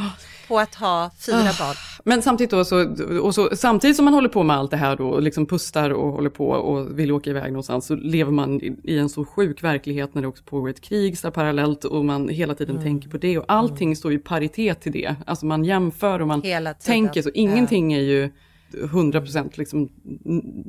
på 0.48 0.58
att 0.58 0.74
ha 0.74 1.10
fyra 1.26 1.36
Ah. 1.36 1.54
barn. 1.58 1.74
Men 2.04 2.22
samtidigt, 2.22 2.50
då, 2.50 2.64
så, 2.64 2.86
och 3.22 3.34
så, 3.34 3.50
samtidigt 3.56 3.96
som 3.96 4.04
man 4.04 4.14
håller 4.14 4.28
på 4.28 4.42
med 4.42 4.56
allt 4.56 4.70
det 4.70 4.76
här 4.76 4.96
då, 4.96 5.08
och 5.08 5.22
liksom 5.22 5.46
pustar 5.46 5.90
och 5.90 6.12
håller 6.12 6.30
på 6.30 6.48
och 6.48 6.98
vill 6.98 7.12
åka 7.12 7.30
iväg 7.30 7.52
någonstans, 7.52 7.86
så 7.86 7.94
lever 7.94 8.32
man 8.32 8.60
i, 8.62 8.76
i 8.84 8.98
en 8.98 9.08
så 9.08 9.24
sjuk 9.24 9.62
verklighet 9.64 10.14
när 10.14 10.22
det 10.22 10.28
också 10.28 10.44
pågår 10.44 10.68
ett 10.68 10.80
krig 10.80 11.18
så 11.18 11.30
parallellt 11.30 11.84
och 11.84 12.04
man 12.04 12.28
hela 12.28 12.54
tiden 12.54 12.76
Mm. 12.76 12.84
tänker 12.84 13.08
på 13.08 13.18
det 13.18 13.38
och 13.38 13.44
allting 13.48 13.96
står 13.96 14.12
i 14.12 14.18
paritet 14.18 14.80
till 14.80 14.92
det. 14.92 15.14
Alltså 15.26 15.46
man 15.46 15.64
jämför 15.64 16.20
och 16.20 16.28
man 16.28 16.42
tänker 16.84 17.22
så, 17.22 17.30
ingenting 17.34 17.92
är 17.92 18.00
ju 18.00 18.30
100% 18.72 19.50
liksom 19.58 19.88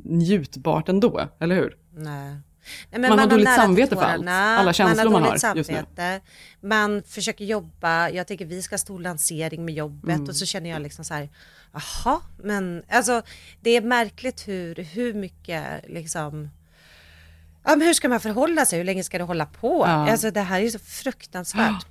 njutbart 0.04 0.88
ändå, 0.88 1.20
eller 1.40 1.54
hur? 1.56 1.76
Nej. 1.96 2.36
Nej, 2.90 3.00
men 3.00 3.08
Man 3.10 3.18
har 3.18 3.26
dåligt 3.26 3.54
samvete 3.54 3.96
för 3.96 4.02
allt. 4.02 4.28
Alla 4.28 4.72
känslor 4.72 5.04
man 5.04 5.12
man 5.12 5.22
har 5.22 5.28
har. 5.28 5.56
just 5.56 5.70
nu. 5.70 5.76
samvete. 5.76 6.20
Man 6.60 7.02
försöker 7.06 7.44
jobba, 7.44 8.08
jag 8.10 8.26
tänker 8.26 8.44
vi 8.44 8.62
ska 8.62 8.72
ha 8.72 8.78
stor 8.78 9.00
lansering 9.00 9.64
med 9.64 9.74
jobbet 9.74 10.16
Mm. 10.16 10.28
och 10.28 10.36
så 10.36 10.46
känner 10.46 10.70
jag 10.70 10.82
liksom 10.82 11.04
så 11.04 11.14
här, 11.14 11.28
jaha, 11.72 12.20
men 12.42 12.82
alltså 12.90 13.22
det 13.60 13.70
är 13.70 13.80
märkligt 13.80 14.48
hur, 14.48 14.74
hur 14.74 15.14
mycket 15.14 15.64
liksom 15.88 16.50
Ja, 17.64 17.76
men 17.76 17.86
hur 17.86 17.94
ska 17.94 18.08
man 18.08 18.20
förhålla 18.20 18.66
sig? 18.66 18.78
Hur 18.78 18.84
länge 18.84 19.04
ska 19.04 19.18
det 19.18 19.24
hålla 19.24 19.46
på? 19.46 19.84
Ja. 19.86 20.10
Alltså 20.10 20.30
det 20.30 20.40
här 20.40 20.60
är 20.60 20.68
så 20.68 20.78
fruktansvärt. 20.78 21.86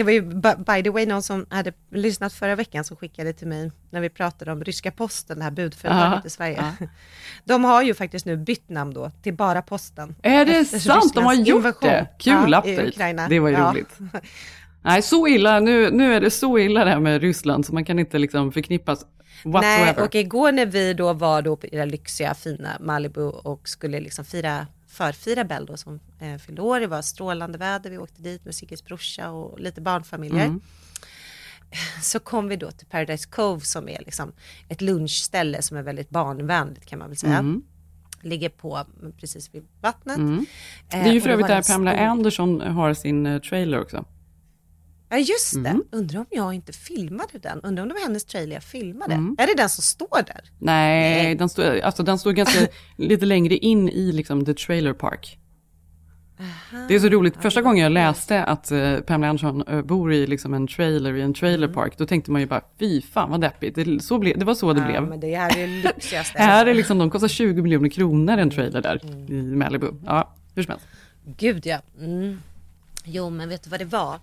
Det 0.00 0.04
var 0.04 0.12
ju 0.12 0.22
by- 0.22 0.82
the 0.82 0.90
way 0.90 1.06
någon 1.06 1.22
som 1.22 1.46
hade 1.50 1.72
lyssnat 1.90 2.32
förra 2.32 2.54
veckan 2.54 2.84
som 2.84 2.96
skickade 2.96 3.32
till 3.32 3.46
mig 3.48 3.72
när 3.90 4.00
vi 4.00 4.08
pratade 4.10 4.52
om 4.52 4.64
ryska 4.64 4.90
posten, 4.90 5.38
det 5.38 5.44
här 5.44 5.50
budföretaget 5.50 6.20
Ja, 6.22 6.26
i 6.26 6.30
Sverige. 6.30 6.64
De 7.44 7.64
har 7.64 7.82
ju 7.82 7.94
faktiskt 7.94 8.26
nu 8.26 8.36
bytt 8.36 8.68
namn 8.68 8.94
då 8.94 9.10
till 9.22 9.34
bara 9.34 9.62
posten. 9.62 10.14
Är 10.22 10.44
det 10.44 10.64
sant? 10.64 11.14
De 11.14 11.24
har 11.24 11.32
Rysslands 11.32 11.48
gjort 11.48 11.56
invasion. 11.56 11.88
det? 11.88 12.06
Kul 12.18 12.32
Ja, 12.52 12.58
update. 12.58 13.26
Det 13.28 13.40
var 13.40 13.48
ju 13.48 13.54
Ja. 13.54 13.70
roligt. 13.70 13.98
Nej, 14.82 15.02
så 15.02 15.26
illa, 15.28 15.60
nu, 15.60 15.90
nu 15.90 16.14
är 16.14 16.20
det 16.20 16.30
så 16.30 16.58
illa 16.58 16.84
det 16.84 16.90
här 16.90 17.00
med 17.00 17.20
Ryssland 17.20 17.66
så 17.66 17.74
man 17.74 17.84
kan 17.84 17.98
inte 17.98 18.18
liksom 18.18 18.52
förknippas 18.52 19.06
whatsoever. 19.44 19.94
Nej, 19.96 20.04
och 20.04 20.14
igår 20.14 20.52
när 20.52 20.66
vi 20.66 20.94
då 20.94 21.12
var 21.12 21.42
då 21.42 21.56
på 21.56 21.66
det 21.72 21.86
lyxiga 21.86 22.34
fina 22.34 22.68
Malibu 22.80 23.20
och 23.22 23.68
skulle 23.68 24.00
liksom 24.00 24.24
fira 24.24 24.66
förfira 24.90 25.44
Bell 25.44 25.66
då 25.66 25.76
som 25.76 26.00
eh, 26.20 26.36
fyllde 26.36 26.62
år. 26.62 26.80
Det 26.80 26.86
var 26.86 27.02
strålande 27.02 27.58
väder. 27.58 27.90
Vi 27.90 27.98
åkte 27.98 28.22
dit 28.22 28.44
med 28.44 28.54
Sigges 28.54 28.84
brorsa 28.84 29.30
och 29.30 29.60
lite 29.60 29.80
barnfamiljer. 29.80 30.44
Mm. 30.46 30.60
Så 32.02 32.18
kom 32.20 32.48
vi 32.48 32.56
då 32.56 32.70
till 32.70 32.86
Paradise 32.86 33.28
Cove 33.28 33.60
som 33.60 33.88
är 33.88 33.98
liksom 33.98 34.32
ett 34.68 34.80
lunchställe 34.80 35.62
som 35.62 35.76
är 35.76 35.82
väldigt 35.82 36.10
barnvänligt 36.10 36.86
kan 36.86 36.98
man 36.98 37.08
väl 37.08 37.16
säga. 37.16 37.38
Mm. 37.38 37.62
Ligger 38.22 38.48
på 38.48 38.84
precis 39.20 39.54
vid 39.54 39.66
vattnet. 39.80 40.16
Mm. 40.16 40.46
Det 40.90 40.96
Eh, 40.96 41.06
är 41.06 41.12
ju 41.12 41.20
för 41.20 41.28
övrigt 41.30 41.46
det 41.46 41.54
där 41.54 41.62
Pamela 41.74 41.96
stor- 41.96 42.04
Anderson 42.06 42.60
har 42.60 42.94
sin 42.94 43.26
eh, 43.26 43.40
trailer 43.40 43.80
också. 43.80 44.04
Ja 45.10 45.18
just 45.18 45.54
det, 45.64 45.70
Mm. 45.70 45.84
undrar 45.92 46.18
om 46.20 46.26
jag 46.30 46.54
inte 46.54 46.72
filmade 46.72 47.38
den. 47.42 47.60
Undrar 47.60 47.82
om 47.82 47.88
det 47.88 47.94
var 47.94 48.02
hennes 48.02 48.24
trailer 48.24 48.54
jag 48.54 48.62
filmade. 48.62 49.14
Mm. 49.14 49.36
Är 49.38 49.46
det 49.46 49.54
den 49.56 49.68
som 49.68 49.82
står 49.82 50.22
där? 50.26 50.40
Nej, 50.58 51.34
Den, 51.34 51.48
står, 51.48 51.80
alltså, 51.80 52.02
den 52.02 52.18
står 52.18 52.32
ganska 52.32 52.66
lite 52.96 53.26
längre 53.26 53.54
in 53.56 53.88
i 53.88 54.12
liksom, 54.12 54.44
the 54.44 54.54
trailer 54.54 54.92
park. 54.92 55.36
Det 56.88 56.94
är 56.94 56.98
så 57.00 57.08
roligt, 57.08 57.34
första 57.42 57.62
gången 57.62 57.82
jag 57.82 57.92
läste 57.92 58.44
att 58.44 58.70
eh, 58.70 58.96
Pamela 59.00 59.30
Anderson 59.30 59.62
eh, 59.68 59.82
bor 59.82 60.12
i 60.12 60.26
liksom, 60.26 60.54
en 60.54 60.66
trailer 60.66 61.14
i 61.16 61.22
en 61.22 61.34
trailer 61.34 61.68
park, 61.68 61.94
då 61.98 62.06
tänkte 62.06 62.30
man 62.30 62.40
ju 62.40 62.46
bara 62.46 62.60
fy 62.78 63.02
fan 63.02 63.30
vad 63.30 63.40
deppigt, 63.40 63.74
det, 63.74 64.02
så 64.02 64.18
ble, 64.18 64.32
det 64.36 64.44
var 64.44 64.54
så 64.54 64.72
det 64.72 64.80
Ja, 64.80 64.86
blev. 64.86 65.02
men 65.02 65.20
det 65.20 65.36
här 65.36 65.58
är 65.58 65.66
det 65.66 65.82
lyxigaste. 65.96 66.38
Här 66.42 66.66
är 66.66 66.74
liksom, 66.74 66.98
de 66.98 67.10
kostar 67.10 67.28
20 67.28 67.62
miljoner 67.62 67.88
kronor 67.88 68.38
en 68.38 68.50
trailer 68.50 68.80
där 68.82 69.00
i 69.32 69.42
Malibu. 69.42 69.90
Ja, 70.06 70.34
hur 70.54 70.62
som 70.62 70.70
helst. 70.70 70.86
Gud 71.38 71.66
ja. 71.66 71.78
Mm. 72.00 72.38
Jo 73.04 73.30
men 73.30 73.48
vet 73.48 73.62
du 73.64 73.70
vad 73.70 73.80
det 73.80 73.84
var? 73.84 74.18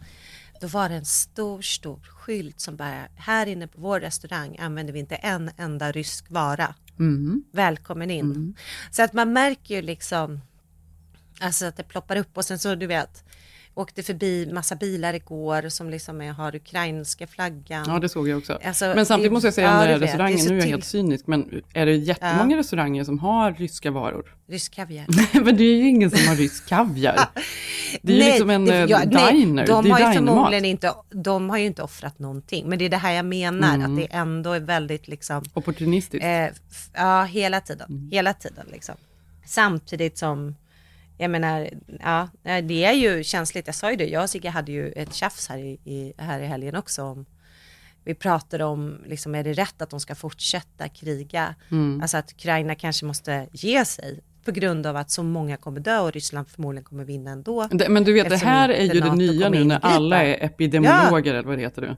Då 0.61 0.67
var 0.67 0.89
det 0.89 0.95
en 0.95 1.05
stor 1.05 1.61
stor 1.61 1.99
skylt 1.99 2.59
som 2.59 2.75
bara, 2.75 3.07
här 3.15 3.45
inne 3.45 3.67
på 3.67 3.81
vår 3.81 3.99
restaurang 3.99 4.57
använder 4.57 4.93
vi 4.93 4.99
inte 4.99 5.15
en 5.15 5.51
enda 5.57 5.91
rysk 5.91 6.25
vara. 6.29 6.75
Mm. 6.99 7.43
Välkommen 7.51 8.11
in. 8.11 8.55
Så 8.91 9.03
att 9.03 9.13
man 9.13 9.33
märker 9.33 9.75
ju 9.75 9.81
liksom, 9.81 10.41
alltså 11.39 11.65
att 11.65 11.77
det 11.77 11.83
ploppar 11.83 12.15
upp 12.15 12.37
och 12.37 12.45
sen 12.45 12.59
så 12.59 12.75
du 12.75 12.87
vet, 12.87 13.23
åkte 13.77 14.03
förbi 14.03 14.49
massa 14.53 14.75
bilar 14.75 15.13
igår 15.13 15.69
som 15.69 15.89
liksom 15.89 16.21
är, 16.21 16.31
har 16.31 16.55
ukrainska 16.55 17.27
flaggan. 17.27 17.85
Ja, 17.87 17.99
det 17.99 18.09
såg 18.09 18.27
jag 18.29 18.37
också. 18.37 18.59
Alltså, 18.63 18.85
men 18.95 19.05
samtidigt 19.05 19.31
det- 19.31 19.33
måste 19.33 19.47
jag 19.47 19.53
säga 19.53 19.67
ja, 19.67 19.81
den 19.81 19.99
vet, 19.99 20.01
restaurangen, 20.01 20.39
är 20.39 20.43
nu 20.49 20.49
är 20.49 20.53
jag 20.55 20.61
till- 20.63 20.71
helt 20.71 20.85
cynisk, 20.85 21.27
men 21.27 21.61
är 21.73 21.85
det 21.85 21.95
jättemånga 21.95 22.57
restauranger 22.57 23.03
som 23.03 23.19
har 23.19 23.51
ryska 23.53 23.91
varor? 23.91 24.35
Rysk 24.49 24.73
kaviar. 24.75 25.05
men 25.43 25.57
det 25.57 25.63
är 25.63 25.75
ju 25.77 25.87
ingen 25.87 26.11
som 26.11 26.27
har 26.27 26.35
rysk 26.35 26.69
kaviar. 26.69 27.19
Det 28.01 28.13
är 28.13 28.17
ju 28.17 28.23
liksom 28.23 28.49
en 28.49 28.69
eh, 28.69 28.75
ja, 28.85 29.01
nej, 29.05 29.33
diner, 29.33 29.67
de 29.67 29.83
det 29.85 29.91
har 29.91 29.99
ju 29.99 30.05
förmodligen 30.17 30.65
inte, 30.65 30.93
de 31.09 31.49
har 31.49 31.57
ju 31.57 31.65
inte 31.65 31.83
offrat 31.83 32.19
någonting. 32.19 32.69
Men 32.69 32.79
det 32.79 32.85
är 32.85 32.89
det 32.89 32.97
här 32.97 33.11
jag 33.11 33.25
menar, 33.25 33.75
Mm. 33.75 33.91
att 33.91 33.97
det 34.01 34.07
ändå 34.15 34.51
är 34.51 34.59
väldigt 34.59 35.07
liksom 35.07 35.43
Opportunistiskt. 35.53 36.25
Eh, 36.25 36.47
ja, 36.93 37.23
hela 37.23 37.61
tiden. 37.61 37.87
Mm. 37.89 38.09
Hela 38.11 38.33
tiden 38.33 38.65
liksom. 38.71 38.95
Samtidigt 39.45 40.17
som, 40.17 40.55
jag 41.17 41.31
menar, 41.31 41.69
ja, 41.99 42.29
det 42.43 42.83
är 42.83 42.93
ju 42.93 43.23
känsligt. 43.23 43.67
Jag 43.67 43.75
sa 43.75 43.91
ju 43.91 43.97
det, 43.97 44.07
jag 44.07 44.23
och 44.23 44.29
Sigge 44.29 44.49
hade 44.49 44.71
ju 44.71 44.91
ett 44.91 45.13
tjafs 45.13 45.47
här 45.47 45.57
i, 45.57 45.79
i, 45.83 46.13
här 46.17 46.39
i 46.39 46.45
helgen 46.45 46.75
också 46.75 47.03
om 47.03 47.25
vi 48.07 48.15
pratade 48.15 48.63
om, 48.63 48.97
liksom, 49.05 49.35
är 49.35 49.43
det 49.43 49.53
rätt 49.53 49.81
att 49.81 49.89
de 49.89 49.99
ska 49.99 50.15
fortsätta 50.15 50.89
kriga? 50.89 51.55
Mm. 51.71 52.01
Alltså 52.01 52.17
att 52.17 52.31
Ukraina 52.31 52.75
kanske 52.75 53.05
måste 53.05 53.47
ge 53.51 53.85
sig 53.85 54.19
på 54.45 54.51
grund 54.51 54.85
av 54.85 54.95
att 54.95 55.11
så 55.11 55.23
många 55.23 55.57
kommer 55.57 55.79
dö 55.79 55.99
och 55.99 56.11
Ryssland 56.11 56.47
förmodligen 56.49 56.83
kommer 56.83 57.03
vinna 57.03 57.31
ändå. 57.31 57.67
Det, 57.71 57.89
men 57.89 58.03
du 58.03 58.13
vet, 58.13 58.29
det 58.29 58.37
här 58.37 58.69
är 58.69 58.93
ju 58.93 58.99
det 58.99 59.15
nya 59.15 59.49
nu 59.49 59.63
när 59.63 59.79
alla 59.81 60.23
är 60.23 60.45
epidemiologer, 60.45 61.33
eller 61.33 61.47
vad 61.47 61.57
det 61.57 61.61
heter 61.61 61.81
du? 61.81 61.95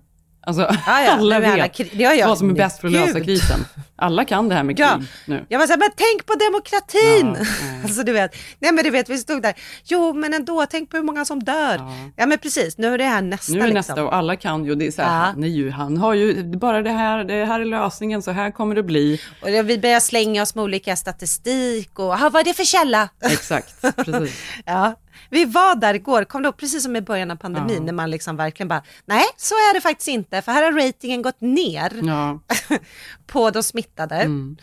Alltså, 0.49 0.61
Ja, 0.87 1.01
ja, 1.03 1.11
alla 1.11 1.35
alla 1.35 1.55
vet 1.55 1.73
kri- 1.77 1.89
ja, 2.17 2.27
vad 2.27 2.37
som 2.37 2.49
är 2.49 2.53
bäst 2.53 2.79
för 2.81 2.87
att 2.87 2.93
lösa 2.93 3.19
krisen. 3.19 3.59
Alla 3.95 4.25
kan 4.25 4.49
det 4.49 4.55
här 4.55 4.63
med 4.63 4.77
krig 4.77 4.87
Ja. 4.87 4.99
nu. 5.25 5.45
Jag 5.49 5.59
var 5.59 5.67
såhär, 5.67 5.79
men 5.79 5.89
tänk 5.95 6.25
på 6.25 6.33
demokratin! 6.33 7.35
Ja, 7.39 7.81
alltså 7.83 8.03
du 8.03 8.11
vet, 8.11 8.35
nej 8.59 8.71
men 8.71 8.83
du 8.83 8.89
vet, 8.89 9.09
vi 9.09 9.17
stod 9.17 9.41
där, 9.41 9.53
jo 9.85 10.13
men 10.13 10.33
ändå, 10.33 10.65
tänk 10.69 10.89
på 10.89 10.97
hur 10.97 11.03
många 11.03 11.25
som 11.25 11.43
dör. 11.43 11.81
Ja, 12.15 12.25
men 12.25 12.37
precis, 12.37 12.77
nu 12.77 12.93
är 12.93 12.97
det 12.97 13.03
här 13.03 13.21
nästa 13.21 13.53
Nu 13.53 13.59
är 13.59 13.63
liksom. 13.63 13.73
nästa 13.75 14.03
och 14.03 14.15
alla 14.15 14.35
kan 14.35 14.65
ju, 14.65 14.75
det 14.75 14.87
är 14.87 14.91
så 14.91 15.01
här, 15.01 15.33
Ja. 15.45 15.71
han, 15.71 15.97
har 15.97 16.13
ju 16.13 16.43
bara 16.57 16.81
det 16.81 16.91
här, 16.91 17.23
det 17.23 17.45
här 17.45 17.59
är 17.59 17.65
lösningen, 17.65 18.21
så 18.21 18.31
här 18.31 18.51
kommer 18.51 18.75
det 18.75 18.83
bli. 18.83 19.21
Och 19.41 19.47
vi 19.69 19.77
börjar 19.79 19.99
slänga 19.99 20.41
oss 20.41 20.55
med 20.55 20.63
olika 20.63 20.95
statistik 20.95 21.99
och, 21.99 22.13
"Ah, 22.13 22.29
vad 22.33 22.35
är 22.41 22.43
det 22.43 22.53
för 22.53 22.63
källa? 22.63 23.09
Exakt, 23.21 23.81
precis. 23.95 24.41
ja, 24.65 24.95
vi 25.29 25.45
var 25.45 25.75
där 25.75 25.93
igår, 25.93 26.23
kom 26.23 26.43
då 26.43 26.51
precis 26.51 26.83
som 26.83 26.95
i 26.95 27.01
början 27.01 27.31
av 27.31 27.35
pandemin 27.35 27.75
Ja. 27.77 27.83
när 27.83 27.93
man 27.93 28.11
liksom 28.11 28.35
verkligen 28.37 28.67
bara, 28.67 28.83
nej 29.05 29.23
så 29.37 29.53
är 29.55 29.73
det 29.73 29.81
faktiskt 29.81 30.07
inte, 30.07 30.41
för 30.41 30.51
här 30.51 30.63
har 30.71 30.71
ratingen 30.87 31.21
gått 31.21 31.41
ner 31.41 31.91
Ja. 32.03 32.39
på 33.27 33.49
de 33.49 33.63
smittade. 33.63 34.15
Mm. 34.15 34.57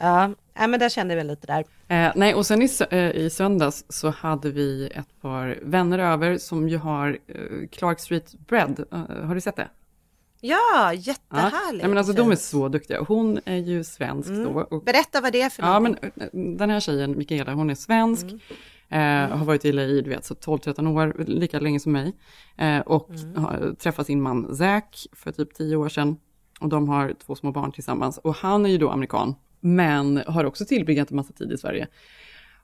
Ja, 0.00 0.30
ja, 0.54 0.66
men 0.66 0.80
där 0.80 0.88
kände 0.88 1.14
vi 1.16 1.24
lite 1.24 1.46
där. 1.46 1.64
Eh, 1.88 2.12
nej, 2.16 2.34
och 2.34 2.46
sen 2.46 2.62
i, 2.62 2.68
eh, 2.90 2.98
i 3.10 3.30
söndags 3.30 3.84
så 3.88 4.10
hade 4.10 4.50
vi 4.50 4.86
ett 4.94 5.20
par 5.22 5.58
vänner 5.62 5.98
över 5.98 6.38
som 6.38 6.68
ju 6.68 6.76
har 6.76 7.08
eh, 7.28 7.68
Clark 7.72 8.00
Street 8.00 8.34
Bread. 8.48 8.84
Eh, 8.92 9.26
har 9.26 9.34
du 9.34 9.40
sett 9.40 9.56
det? 9.56 9.68
Ja, 10.42 10.56
Ja. 10.74 10.92
jättehärligt. 10.92 11.82
Nej, 11.82 11.88
men 11.88 11.98
alltså 11.98 12.12
de 12.12 12.30
är 12.30 12.36
så 12.36 12.68
duktiga. 12.68 13.00
Hon 13.08 13.40
är 13.44 13.56
ju 13.56 13.84
svensk 13.84 14.28
Mm. 14.28 14.44
då. 14.44 14.60
Och, 14.70 14.84
Berätta 14.84 15.20
vad 15.20 15.32
det 15.32 15.42
är 15.42 15.50
för 15.50 15.62
ja, 15.62 15.80
men 15.80 15.96
eh, 16.02 16.26
den 16.32 16.70
här 16.70 16.80
tjejen, 16.80 17.18
Mikaela, 17.18 17.52
hon 17.54 17.70
är 17.70 17.74
svensk. 17.74 18.22
Mm. 18.24 18.40
Eh, 18.90 19.36
har 19.36 19.44
varit 19.44 19.64
i 19.64 19.72
LA 19.72 19.82
du 19.82 20.02
vet, 20.02 20.24
så 20.24 20.34
12-13 20.34 20.86
år, 20.86 21.24
lika 21.26 21.60
länge 21.60 21.80
som 21.80 21.92
mig. 21.92 22.12
Eh, 22.56 22.78
och 22.78 23.10
har 23.36 23.74
träffat 23.74 24.06
sin 24.06 24.22
man 24.22 24.56
Zack 24.56 25.06
för 25.12 25.32
typ 25.32 25.54
10 25.54 25.76
år 25.76 25.88
sedan. 25.88 26.16
Och 26.60 26.68
de 26.68 26.88
har 26.88 27.14
två 27.26 27.34
små 27.34 27.52
barn 27.52 27.72
tillsammans. 27.72 28.18
Och 28.18 28.34
han 28.34 28.66
är 28.66 28.70
ju 28.70 28.78
då 28.78 28.90
amerikan, 28.90 29.34
men 29.60 30.22
har 30.26 30.44
också 30.44 30.64
tillbringat 30.64 31.10
en 31.10 31.16
massa 31.16 31.32
tid 31.32 31.52
i 31.52 31.58
Sverige. 31.58 31.88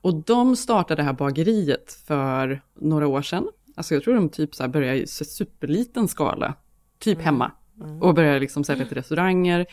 Och 0.01 0.15
de 0.15 0.57
startade 0.57 1.03
det 1.03 1.07
här 1.07 1.13
bageriet 1.13 1.93
för 2.07 2.61
några 2.75 3.07
år 3.07 3.23
sedan. 3.23 3.49
Alltså 3.77 3.95
jag 3.95 4.05
tror 4.05 4.15
de 4.15 4.29
typ 4.29 4.55
så 4.55 4.63
här 4.63 4.69
började 4.69 5.03
i 5.03 5.07
superliten 5.07 6.09
skala, 6.09 6.55
typ 6.99 7.21
hemma. 7.21 7.53
Och 8.01 8.15
började 8.15 8.39
liksom 8.39 8.65
sälja 8.65 8.87
till 8.87 8.97
restauranger. 8.97 9.67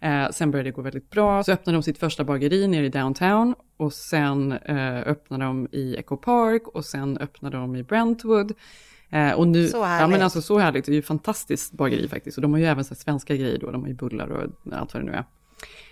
Eh, 0.00 0.30
sen 0.30 0.50
började 0.50 0.68
det 0.70 0.74
gå 0.74 0.82
väldigt 0.82 1.10
bra. 1.10 1.44
Så 1.44 1.52
öppnade 1.52 1.76
de 1.76 1.82
sitt 1.82 1.98
första 1.98 2.24
bageri 2.24 2.66
nere 2.66 2.86
i 2.86 2.88
downtown. 2.88 3.54
Och 3.76 3.92
sen 3.92 4.52
eh, 4.52 4.98
öppnade 4.98 5.44
de 5.44 5.68
i 5.72 5.96
Echo 5.96 6.16
Park 6.16 6.68
och 6.68 6.84
sen 6.84 7.18
öppnade 7.18 7.56
de 7.56 7.76
i 7.76 7.82
Brentwood. 7.82 8.52
Eh, 9.10 9.32
och 9.32 9.48
nu, 9.48 9.68
Så 9.68 9.76
ja 9.76 9.84
härligt. 9.84 10.10
men 10.10 10.22
alltså 10.22 10.42
så 10.42 10.58
härligt, 10.58 10.84
det 10.84 10.92
är 10.92 10.94
ju 10.94 11.02
fantastiskt 11.02 11.72
bageri 11.72 12.08
faktiskt. 12.08 12.38
Och 12.38 12.42
de 12.42 12.52
har 12.52 12.58
ju 12.60 12.66
även 12.66 12.84
så 12.84 12.94
svenska 12.94 13.36
grejer 13.36 13.58
då, 13.58 13.70
de 13.70 13.82
har 13.82 13.88
ju 13.88 13.94
bullar 13.94 14.28
och 14.28 14.42
allt 14.72 14.94
vad 14.94 15.02
det 15.02 15.06
nu 15.06 15.12
är. 15.12 15.24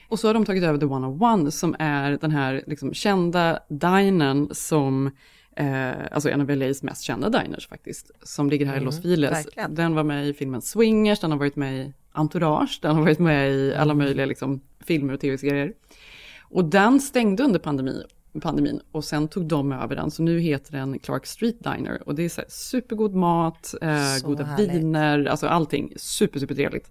Och 0.09 0.19
så 0.19 0.29
har 0.29 0.35
de 0.35 0.45
tagit 0.45 0.65
över 0.65 0.79
The 0.79 0.85
101 0.85 1.55
som 1.55 1.77
är 1.79 2.19
den 2.21 2.31
här 2.31 2.63
liksom, 2.67 2.95
kända 2.95 3.59
dinern 3.69 4.49
som, 4.53 5.11
eh, 5.57 5.91
alltså 6.13 6.31
en 6.31 6.41
av 6.41 6.51
LAs 6.51 6.83
mest 6.83 7.03
kända 7.03 7.29
diners 7.29 7.69
faktiskt, 7.69 8.11
som 8.23 8.51
ligger 8.51 8.67
här 8.67 8.77
i 8.77 8.81
Los 8.81 9.03
Feliz. 9.03 9.47
Den 9.71 9.95
var 9.95 10.03
med 10.05 10.27
i 10.29 10.35
filmen 10.35 10.63
Swingers, 10.63 11.21
den 11.21 11.31
har 11.31 11.39
varit 11.39 11.57
med 11.57 11.77
i 11.77 11.93
Entourage, 12.17 12.79
den 12.83 12.95
har 12.97 13.03
varit 13.03 13.19
med 13.19 13.51
i 13.53 13.75
alla 13.75 13.95
möjliga 13.95 14.27
liksom, 14.27 14.61
filmer 14.87 15.13
och 15.15 15.21
tv-serier. 15.21 15.73
Och 16.51 16.65
den 16.65 17.01
stängde 17.01 17.43
under 17.43 17.59
pandemi, 17.61 18.03
pandemin 18.43 18.81
och 18.93 19.05
sen 19.05 19.29
tog 19.29 19.47
de 19.47 19.73
över 19.73 19.97
den, 19.97 20.11
så 20.11 20.23
nu 20.23 20.41
heter 20.41 20.73
den 20.73 20.99
Clark 20.99 21.27
Street 21.27 21.57
Diner. 21.65 22.03
Och 22.09 22.15
det 22.15 22.23
är 22.25 22.29
så 22.29 22.41
här, 22.41 22.51
supergod 22.51 23.15
mat, 23.15 23.75
eh, 23.83 23.89
goda 24.25 24.45
härligt. 24.45 24.71
viner, 24.71 25.25
alltså 25.27 25.47
allting, 25.47 25.93
super, 25.97 26.41
super 26.41 26.55
trevligt. 26.55 26.91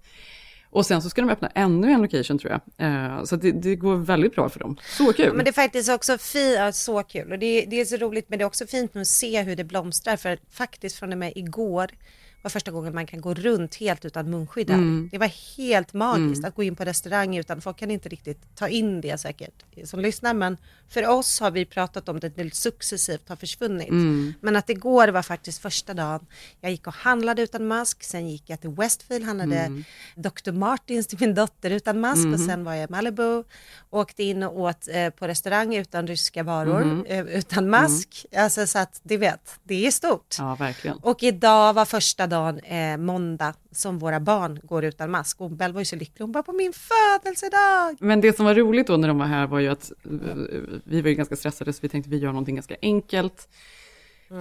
Och 0.70 0.86
sen 0.86 1.02
så 1.02 1.10
ska 1.10 1.22
de 1.22 1.30
öppna 1.30 1.48
ännu 1.48 1.92
en 1.92 2.02
location 2.02 2.38
tror 2.40 2.52
jag. 2.52 2.88
Eh, 2.88 3.24
så 3.24 3.36
det, 3.36 3.52
det 3.52 3.76
går 3.76 3.96
väldigt 3.96 4.36
bra 4.36 4.50
för 4.50 4.60
dem. 4.60 4.78
Så 4.98 5.14
kul! 5.14 5.26
Ja, 5.26 5.34
men 5.34 5.46
det 5.46 5.52
är 5.52 5.54
faktiskt 5.54 5.90
också 5.90 6.18
fint, 6.18 6.56
ja, 6.58 6.72
så 6.72 7.04
kul 7.04 7.32
och 7.32 7.40
det, 7.40 7.46
är- 7.46 7.68
det 7.70 7.82
är 7.82 7.86
så 7.86 7.98
roligt 7.98 8.30
men 8.30 8.40
det 8.40 8.44
är 8.44 8.48
också 8.48 8.68
fint 8.68 8.96
att 8.96 9.08
se 9.08 9.42
hur 9.42 9.56
det 9.56 9.64
blomstrar 9.64 10.18
för 10.18 10.38
faktiskt 10.52 10.96
från 10.96 11.12
och 11.12 11.18
med 11.18 11.34
igår 11.36 11.92
var 12.46 12.50
första 12.50 12.72
gången 12.72 12.96
man 12.96 13.06
kan 13.08 13.22
gå 13.22 13.34
runt 13.34 13.76
helt 13.76 14.06
utan 14.06 14.30
munskydd 14.30 14.70
här. 14.70 14.78
Mm. 14.78 15.10
Det 15.12 15.18
var 15.18 15.32
helt 15.58 15.94
magiskt 15.94 16.38
Mm. 16.40 16.48
att 16.50 16.56
gå 16.56 16.64
in 16.64 16.76
på 16.76 16.86
restaurang 16.86 17.38
utan 17.38 17.62
folk 17.62 17.78
kan 17.78 17.92
inte 17.92 18.10
riktigt 18.10 18.56
ta 18.56 18.68
in 18.68 19.02
det 19.02 19.18
säkert 19.18 19.64
som 19.84 20.00
lyssnar 20.00 20.34
men 20.34 20.58
för 20.90 21.08
oss 21.08 21.40
har 21.40 21.52
vi 21.52 21.66
pratat 21.66 22.10
om 22.10 22.20
det 22.20 22.30
det 22.30 22.56
successivt 22.56 23.30
har 23.30 23.36
försvunnit. 23.36 23.90
Mm. 23.90 24.34
Men 24.42 24.56
att 24.56 24.70
igår 24.70 25.08
var 25.08 25.22
faktiskt 25.22 25.62
första 25.62 25.94
dagen 25.94 26.26
jag 26.62 26.72
gick 26.72 26.88
och 26.88 26.94
handlade 26.94 27.42
utan 27.42 27.68
mask, 27.68 28.04
sen 28.04 28.30
gick 28.30 28.44
jag 28.50 28.62
till 28.62 28.70
Westfield, 28.70 29.26
handlade 29.26 29.56
Mm. 29.60 29.84
Dr. 30.16 30.52
Martins 30.52 31.08
till 31.08 31.18
min 31.22 31.36
dotter 31.36 31.70
utan 31.72 32.00
mask 32.00 32.18
och 32.26 32.40
Mhm. 32.40 32.48
sen 32.48 32.64
var 32.64 32.74
jag 32.74 32.90
i 32.90 32.92
Malibu, 32.92 33.44
åkte 33.90 34.24
in 34.24 34.44
och 34.44 34.60
åt 34.60 34.88
eh, 34.92 35.10
på 35.10 35.28
restaurang 35.28 35.76
utan 35.76 36.08
ryska 36.08 36.44
varor, 36.44 36.84
Mhm. 36.84 37.06
eh, 37.06 37.26
utan 37.26 37.70
mask. 37.70 38.26
Alltså 38.36 38.68
så 38.68 38.80
att 38.80 39.00
du 39.04 39.18
vet, 39.18 39.60
det 39.64 39.88
är 39.88 39.92
stort. 39.92 40.36
Ja, 40.40 40.56
verkligen. 40.56 40.98
Och 40.98 41.24
idag 41.24 41.74
var 41.74 41.86
första 41.86 42.28
dagen, 42.28 42.35
eh, 42.38 42.98
måndag, 42.98 43.54
som 43.72 44.00
våra 44.00 44.20
barn 44.20 44.60
går 44.64 44.86
utan 44.86 45.12
mask. 45.12 45.42
Och 45.42 45.52
Bell 45.52 45.74
var 45.74 45.82
ju 45.82 45.86
så 45.86 45.96
lycklig, 45.96 46.24
hon 46.24 46.32
bara 46.32 46.44
på 46.44 46.54
min 46.54 46.74
födelsedag. 46.74 47.98
Men 48.00 48.22
det 48.22 48.36
som 48.36 48.46
var 48.46 48.56
roligt 48.56 48.88
då 48.88 48.98
när 48.98 49.08
de 49.08 49.18
var 49.18 49.26
här 49.26 49.48
var 49.48 49.60
ju 49.60 49.68
att 49.68 49.92
eh, 49.92 50.36
vi 50.84 51.02
var 51.02 51.10
ju 51.10 51.16
ganska 51.16 51.36
stressade 51.36 51.74
så 51.74 51.80
vi 51.82 51.90
tänkte 51.90 52.10
vi 52.10 52.18
gör 52.18 52.30
någonting 52.30 52.56
ganska 52.56 52.76
enkelt. 52.82 53.48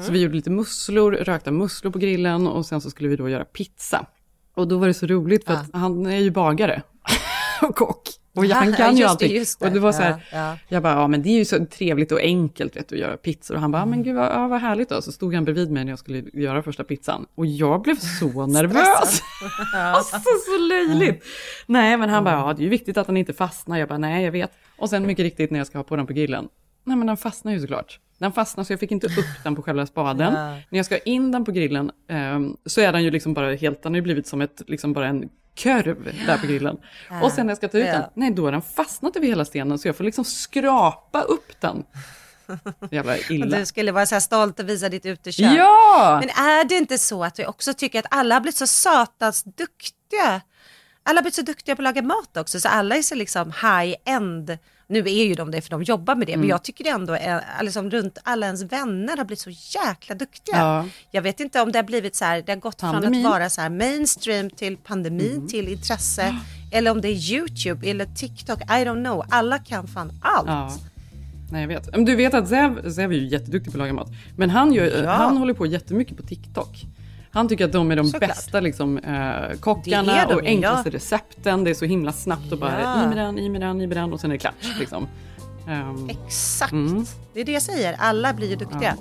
Så 0.06 0.12
vi 0.12 0.22
gjorde 0.22 0.34
lite 0.34 0.50
musslor, 0.50 1.12
rökta 1.12 1.50
musslor 1.50 1.92
på 1.92 1.98
grillen 1.98 2.46
och 2.46 2.66
sen 2.66 2.80
så 2.80 2.90
skulle 2.90 3.08
vi 3.08 3.16
då 3.16 3.28
göra 3.28 3.44
pizza. 3.44 4.06
Och 4.54 4.68
då 4.68 4.78
var 4.78 4.86
det 4.86 4.94
så 4.94 5.06
roligt 5.06 5.44
för 5.44 5.52
att 5.52 5.70
han 5.72 6.06
är 6.06 6.18
ju 6.18 6.30
bagare 6.30 6.82
och 7.62 7.76
kock. 7.76 8.08
Och 8.36 8.46
Ja, 8.46 8.56
han 8.56 8.72
kan 8.72 8.86
just 8.90 9.00
ju 9.00 9.04
det, 9.04 9.10
allting. 9.10 9.32
just 9.36 9.60
det. 9.60 9.66
Och 9.66 9.72
det 9.72 9.80
var 9.80 9.92
så 9.92 10.02
här, 10.02 10.10
Ja, 10.10 10.38
ja. 10.38 10.56
jag 10.68 10.82
bara, 10.82 10.92
ja 10.94 11.06
men 11.06 11.22
det 11.22 11.28
är 11.28 11.38
ju 11.38 11.44
så 11.44 11.66
trevligt 11.66 12.12
och 12.12 12.20
enkelt 12.20 12.76
vet 12.76 12.88
du, 12.88 12.94
att 12.94 13.00
göra 13.00 13.16
pizzor. 13.16 13.54
Och 13.54 13.60
han 13.60 13.70
bara, 13.72 13.86
men 13.86 14.02
gud 14.02 14.16
vad, 14.16 14.26
ja, 14.26 14.48
vad 14.48 14.60
härligt 14.60 14.88
då. 14.88 15.02
Så 15.02 15.12
stod 15.12 15.34
han 15.34 15.44
bredvid 15.44 15.70
mig 15.70 15.84
när 15.84 15.92
jag 15.92 15.98
skulle 15.98 16.24
göra 16.32 16.62
första 16.62 16.84
pizzan. 16.84 17.26
Och 17.34 17.46
jag 17.46 17.82
blev 17.82 17.96
så 17.96 18.46
nervös. 18.46 19.22
alltså 19.74 20.16
så 20.46 20.58
löjligt. 20.68 21.24
Nej 21.66 21.96
men 21.96 22.08
han 22.10 22.24
bara, 22.24 22.34
ja 22.34 22.52
det 22.56 22.60
är 22.62 22.64
ju 22.64 22.70
viktigt 22.70 22.96
att 22.96 23.06
den 23.06 23.16
inte 23.16 23.32
fastnar. 23.32 23.78
Jag 23.78 23.88
bara, 23.88 23.98
nej 23.98 24.24
jag 24.24 24.32
vet. 24.32 24.50
Och 24.76 24.90
sen 24.90 25.06
mycket 25.06 25.22
riktigt 25.22 25.50
när 25.50 25.58
jag 25.58 25.66
ska 25.66 25.78
ha 25.78 25.82
på 25.84 25.96
den 25.96 26.06
på 26.06 26.12
grillen. 26.12 26.48
Nej 26.84 26.96
men 26.96 27.06
den 27.06 27.16
fastnar 27.16 27.52
ju 27.52 27.60
såklart. 27.60 28.00
Den 28.18 28.32
fastnar 28.32 28.64
så 28.64 28.72
jag 28.72 28.80
fick 28.80 28.92
inte 28.92 29.06
upp 29.06 29.12
den 29.44 29.56
på 29.56 29.62
själva 29.62 29.86
spaden. 29.86 30.32
När 30.32 30.62
jag 30.78 30.86
ska 30.86 30.98
in 30.98 31.32
den 31.32 31.44
på 31.44 31.52
grillen 31.52 31.90
ehm, 32.08 32.56
så 32.66 32.80
är 32.80 32.92
den 32.92 33.04
ju 33.04 33.10
liksom 33.10 33.34
bara 33.34 33.54
helt, 33.54 33.82
den 33.82 33.92
har 33.92 33.96
ju 33.96 34.02
blivit 34.02 34.26
som 34.26 34.40
ett, 34.40 34.62
liksom 34.66 34.92
bara 34.92 35.06
en 35.06 35.28
körv 35.54 36.16
där 36.26 36.38
på 36.38 36.46
grillen. 36.46 36.76
Och 37.22 37.32
sen 37.32 37.46
när 37.46 37.50
jag 37.50 37.56
ska 37.56 37.68
ta 37.68 37.78
ut 37.78 37.84
den, 37.86 38.04
nej 38.14 38.30
då 38.30 38.44
har 38.44 38.52
den 38.52 38.62
fastnat 38.62 39.16
över 39.16 39.26
hela 39.26 39.44
stenen 39.44 39.78
så 39.78 39.88
jag 39.88 39.96
får 39.96 40.04
liksom 40.04 40.24
skrapa 40.24 41.20
upp 41.22 41.60
den. 41.60 41.84
Jävla 42.90 43.12
Och 43.24 43.30
illa. 43.30 43.58
du 43.58 43.66
skulle 43.66 43.92
vara 43.92 44.06
så 44.06 44.14
här 44.14 44.20
stolt 44.20 44.60
och 44.60 44.68
visa 44.68 44.88
ditt 44.88 45.06
utekök. 45.06 45.52
Ja! 45.58 46.18
Men 46.20 46.28
är 46.46 46.64
det 46.64 46.74
inte 46.74 46.98
så 46.98 47.24
att 47.24 47.38
vi 47.38 47.46
också 47.46 47.74
tycker 47.74 47.98
att 47.98 48.06
alla 48.10 48.34
har 48.34 48.40
blivit 48.40 48.56
så 48.56 48.66
satans 48.66 49.42
duktiga? 49.44 50.40
Alla 51.02 51.18
har 51.18 51.22
blivit 51.22 51.34
så 51.34 51.42
duktiga 51.42 51.76
på 51.76 51.80
att 51.82 51.84
laga 51.84 52.02
mat 52.02 52.36
också, 52.36 52.60
så 52.60 52.68
alla 52.68 52.96
är 52.96 53.02
så 53.02 53.14
liksom 53.14 53.52
high-end. 53.62 54.58
Nu 54.86 54.98
är 54.98 55.24
ju 55.24 55.34
de 55.34 55.50
det 55.50 55.60
för 55.60 55.70
de 55.70 55.82
jobbar 55.82 56.14
med 56.14 56.26
det, 56.26 56.32
men 56.32 56.40
Mm. 56.40 56.48
jag 56.50 56.62
tycker 56.62 56.90
ändå 56.94 57.12
är, 57.12 57.62
liksom 57.62 57.90
runt 57.90 58.18
alla 58.22 58.46
ens 58.46 58.62
vänner 58.62 59.16
har 59.16 59.24
blivit 59.24 59.40
så 59.40 59.50
jäkla 59.50 60.14
duktiga. 60.14 60.56
Ja. 60.56 60.86
Jag 61.10 61.22
vet 61.22 61.40
inte 61.40 61.60
om 61.60 61.72
det 61.72 61.78
har 61.78 61.84
blivit 61.84 62.16
så 62.16 62.24
här, 62.24 62.42
det 62.46 62.52
har 62.52 62.56
gått 62.60 62.80
Pandemin. 62.80 63.22
från 63.22 63.32
att 63.32 63.38
vara 63.40 63.50
så 63.50 63.60
här 63.60 63.70
mainstream 63.70 64.50
till 64.50 64.76
pandemi 64.76 65.32
Mm. 65.34 65.48
till 65.48 65.68
intresse. 65.68 66.36
Eller 66.72 66.90
om 66.90 67.00
det 67.00 67.08
är 67.08 67.32
YouTube 67.32 67.90
eller 67.90 68.06
TikTok, 68.06 68.60
I 68.62 68.64
don't 68.64 69.04
know. 69.04 69.24
Alla 69.30 69.58
kan 69.58 69.86
fan 69.88 70.12
allt. 70.22 70.48
Ja. 70.48 70.72
Nej 71.50 71.60
jag 71.60 71.68
vet. 71.68 71.90
Men 71.92 72.04
du 72.04 72.16
vet 72.16 72.34
att 72.34 72.48
Zev, 72.48 72.90
Zev 72.90 73.12
är 73.12 73.16
ju 73.16 73.26
jätteduktig 73.28 73.72
på 73.72 73.76
att 73.76 73.80
laga 73.80 73.92
mat. 73.92 74.08
Men 74.36 74.50
han, 74.50 74.72
gör, 74.72 75.02
Ja. 75.04 75.10
han 75.10 75.36
håller 75.36 75.54
på 75.54 75.66
jättemycket 75.66 76.16
på 76.16 76.22
TikTok. 76.22 76.84
Han 77.34 77.48
tycker 77.48 77.64
att 77.64 77.72
de 77.72 77.90
är 77.90 77.96
de 77.96 78.06
Såklart. 78.06 78.28
bästa 78.30 78.60
liksom, 78.60 78.98
eh, 78.98 79.58
kockarna 79.60 80.26
de 80.28 80.34
och 80.34 80.44
enklaste 80.44 80.88
ja. 80.88 80.94
recepten. 80.96 81.64
Det 81.64 81.70
är 81.70 81.74
så 81.74 81.84
himla 81.84 82.12
snabbt 82.12 82.52
och 82.52 82.58
bara 82.58 82.80
Ja. 82.80 83.04
i 83.04 83.06
med 83.08 83.16
den, 83.16 83.38
i 83.38 83.48
med 83.48 83.60
den, 83.60 83.80
i 83.80 83.86
med 83.86 83.96
den 83.96 84.12
och 84.12 84.20
sen 84.20 84.30
är 84.30 84.34
det 84.34 84.38
klart. 84.38 84.54
Liksom. 84.78 85.06
Ehm, 85.68 86.10
Exakt, 86.10 86.72
Mm. 86.72 87.04
det 87.34 87.40
är 87.40 87.44
det 87.44 87.52
jag 87.52 87.62
säger. 87.62 87.96
Alla 87.98 88.32
blir 88.34 88.50
ju 88.50 88.56
duktiga. 88.56 88.96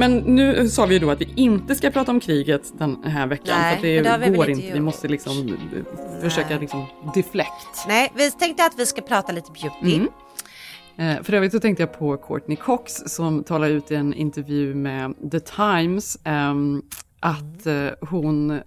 Men 0.00 0.16
nu 0.16 0.68
sa 0.68 0.86
vi 0.86 0.94
ju 0.94 1.00
då 1.00 1.10
att 1.10 1.20
vi 1.20 1.28
inte 1.36 1.74
ska 1.74 1.90
prata 1.90 2.10
om 2.10 2.20
kriget 2.20 2.72
den 2.78 3.04
här 3.04 3.26
veckan. 3.26 3.60
Nej, 3.60 3.70
för 3.70 4.10
att 4.10 4.20
det, 4.20 4.26
det 4.26 4.36
går 4.36 4.50
inte 4.50 4.50
inte. 4.50 4.72
Vi 4.72 4.78
gjort. 4.78 4.84
måste 4.84 5.08
liksom 5.08 5.48
eh, 5.48 6.20
försöka 6.22 6.58
liksom 6.58 6.86
deflect. 7.14 7.86
Nej, 7.88 8.12
vi 8.14 8.30
tänkte 8.30 8.64
att 8.64 8.78
vi 8.78 8.86
ska 8.86 9.00
prata 9.00 9.32
lite 9.32 9.50
beauty. 9.52 9.96
Mm. 9.96 10.08
Eh, 11.16 11.22
för 11.22 11.32
övrigt 11.32 11.52
så 11.52 11.60
tänkte 11.60 11.82
jag 11.82 11.98
på 11.98 12.16
Courtney 12.16 12.56
Cox 12.56 12.92
som 12.92 13.44
talar 13.44 13.68
ut 13.68 13.90
i 13.90 13.94
en 13.94 14.14
intervju 14.14 14.74
med 14.74 15.14
The 15.30 15.40
Times 15.40 16.18
ehm, 16.24 16.82
att 17.20 17.66
eh, 17.66 17.88
hon 18.00 18.60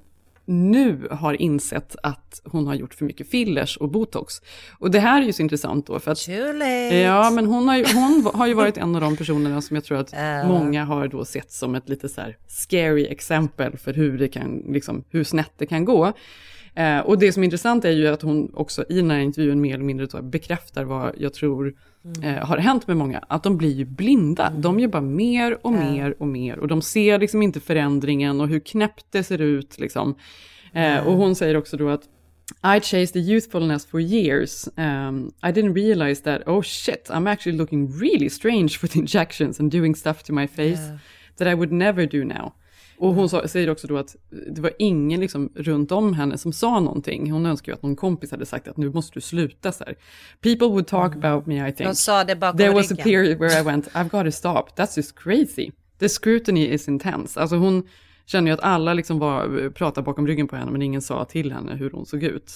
nu 0.45 1.07
har 1.11 1.41
insett 1.41 1.95
att 2.03 2.41
hon 2.45 2.67
har 2.67 2.75
gjort 2.75 2.93
för 2.93 3.05
mycket 3.05 3.29
fillers 3.29 3.77
och 3.77 3.89
botox. 3.89 4.41
Och 4.79 4.91
det 4.91 4.99
här 4.99 5.21
är 5.21 5.25
ju 5.25 5.33
så 5.33 5.41
intressant 5.41 5.87
då 5.87 5.99
för 5.99 6.11
att. 6.11 6.27
Ja, 7.03 7.29
men 7.31 7.45
hon 7.45 7.67
har, 7.67 7.77
ju, 7.77 7.85
hon 7.93 8.27
har 8.33 8.47
ju 8.47 8.53
varit 8.53 8.77
en 8.77 8.95
av 8.95 9.01
de 9.01 9.17
personerna 9.17 9.61
som 9.61 9.75
jag 9.75 9.83
tror 9.83 9.97
att 9.97 10.13
Ja. 10.13 10.47
många 10.47 10.85
har 10.85 11.07
då 11.07 11.25
sett 11.25 11.51
som 11.51 11.75
ett 11.75 11.89
lite 11.89 12.09
så 12.09 12.21
här 12.21 12.37
scary 12.47 13.05
exempel 13.05 13.77
för 13.77 13.93
hur 13.93 14.17
det 14.17 14.27
kan, 14.27 14.63
liksom, 14.67 15.03
hur 15.09 15.23
snett 15.23 15.51
det 15.57 15.65
kan 15.65 15.85
gå. 15.85 16.13
Eh, 16.75 16.99
och 16.99 17.19
det 17.19 17.31
som 17.31 17.43
är 17.43 17.45
intressant 17.45 17.85
är 17.85 17.91
ju 17.91 18.07
att 18.07 18.21
hon 18.21 18.51
också 18.53 18.85
i 18.89 18.95
den 18.95 19.11
här 19.11 19.19
intervjun 19.19 19.61
mer 19.61 19.73
eller 19.73 19.83
mindre 19.83 20.21
bekräftar 20.21 20.83
vad 20.83 21.13
jag 21.17 21.33
tror 21.33 21.73
eh, 22.23 22.33
har 22.33 22.57
hänt 22.57 22.87
med 22.87 22.97
många. 22.97 23.19
Att 23.27 23.43
de 23.43 23.57
blir 23.57 23.73
ju 23.73 23.85
blinda. 23.85 24.53
De 24.57 24.79
gör 24.79 24.87
bara 24.87 25.01
mer 25.01 25.57
och 25.61 25.71
mer 25.71 26.15
och 26.19 26.27
mer. 26.27 26.59
Och 26.59 26.67
de 26.67 26.81
ser 26.81 27.19
liksom 27.19 27.41
inte 27.41 27.59
förändringen 27.59 28.41
och 28.41 28.47
hur 28.47 28.59
knäppt 28.59 29.05
det 29.09 29.23
ser 29.23 29.41
ut. 29.41 29.79
Liksom. 29.79 30.15
Eh, 30.73 31.07
och 31.07 31.13
hon 31.13 31.35
säger 31.35 31.57
också 31.57 31.77
då 31.77 31.89
att 31.89 32.03
I 32.63 32.79
chased 32.81 33.13
the 33.13 33.19
youthfulness 33.19 33.85
for 33.85 34.01
years. 34.01 34.67
Um, 34.77 35.31
I 35.43 35.51
didn't 35.51 35.73
realize 35.75 36.23
that, 36.23 36.47
oh 36.47 36.61
shit, 36.61 37.09
I'm 37.09 37.27
actually 37.31 37.57
looking 37.57 37.91
really 37.99 38.29
strange 38.29 38.79
with 38.81 38.97
injections 38.97 39.59
and 39.59 39.71
doing 39.71 39.95
stuff 39.95 40.23
to 40.23 40.33
my 40.33 40.47
face 40.47 40.79
Yeah. 40.79 40.97
that 41.37 41.47
I 41.47 41.55
would 41.55 41.71
never 41.71 42.05
do 42.05 42.23
now. 42.25 42.53
Och 42.97 43.13
hon 43.13 43.29
sa, 43.29 43.47
säger 43.47 43.69
också 43.69 43.87
då 43.87 43.97
att 43.97 44.15
det 44.55 44.61
var 44.61 44.71
ingen 44.79 45.19
liksom 45.19 45.49
runt 45.55 45.91
om 45.91 46.13
henne 46.13 46.37
som 46.37 46.53
sa 46.53 46.79
någonting. 46.79 47.31
Hon 47.31 47.45
önskar 47.45 47.71
ju 47.71 47.73
att 47.73 47.83
någon 47.83 47.95
kompis 47.95 48.31
hade 48.31 48.45
sagt 48.45 48.67
att 48.67 48.77
nu 48.77 48.89
måste 48.89 49.13
du 49.13 49.21
sluta 49.21 49.71
så 49.71 49.83
här. 49.83 49.95
People 50.41 50.67
would 50.67 50.87
talk 50.87 51.15
about 51.15 51.45
me 51.45 51.69
I 51.69 51.71
think. 51.71 51.89
De 51.89 51.95
sa 51.95 52.23
det 52.23 52.35
bakom 52.35 52.57
There 52.57 52.73
was 52.73 52.91
a 52.91 52.95
ryggen. 52.95 53.03
period 53.03 53.39
where 53.39 53.61
I 53.61 53.63
went, 53.63 53.87
I've 53.87 54.09
got 54.09 54.25
to 54.25 54.31
stop, 54.31 54.63
that's 54.75 54.97
just 54.97 55.15
crazy. 55.15 55.71
The 55.99 56.09
scrutiny 56.09 56.65
is 56.73 56.87
intense. 56.87 57.39
Alltså 57.39 57.55
hon, 57.55 57.87
känner 58.25 58.47
ju 58.47 58.53
att 58.53 58.63
alla 58.63 58.93
liksom 58.93 59.19
var, 59.19 59.69
pratade 59.69 60.05
bakom 60.05 60.27
ryggen 60.27 60.47
på 60.47 60.55
henne 60.55 60.71
men 60.71 60.81
ingen 60.81 61.01
sa 61.01 61.25
till 61.25 61.51
henne 61.51 61.75
hur 61.75 61.91
hon 61.91 62.05
såg 62.05 62.23
ut. 62.23 62.53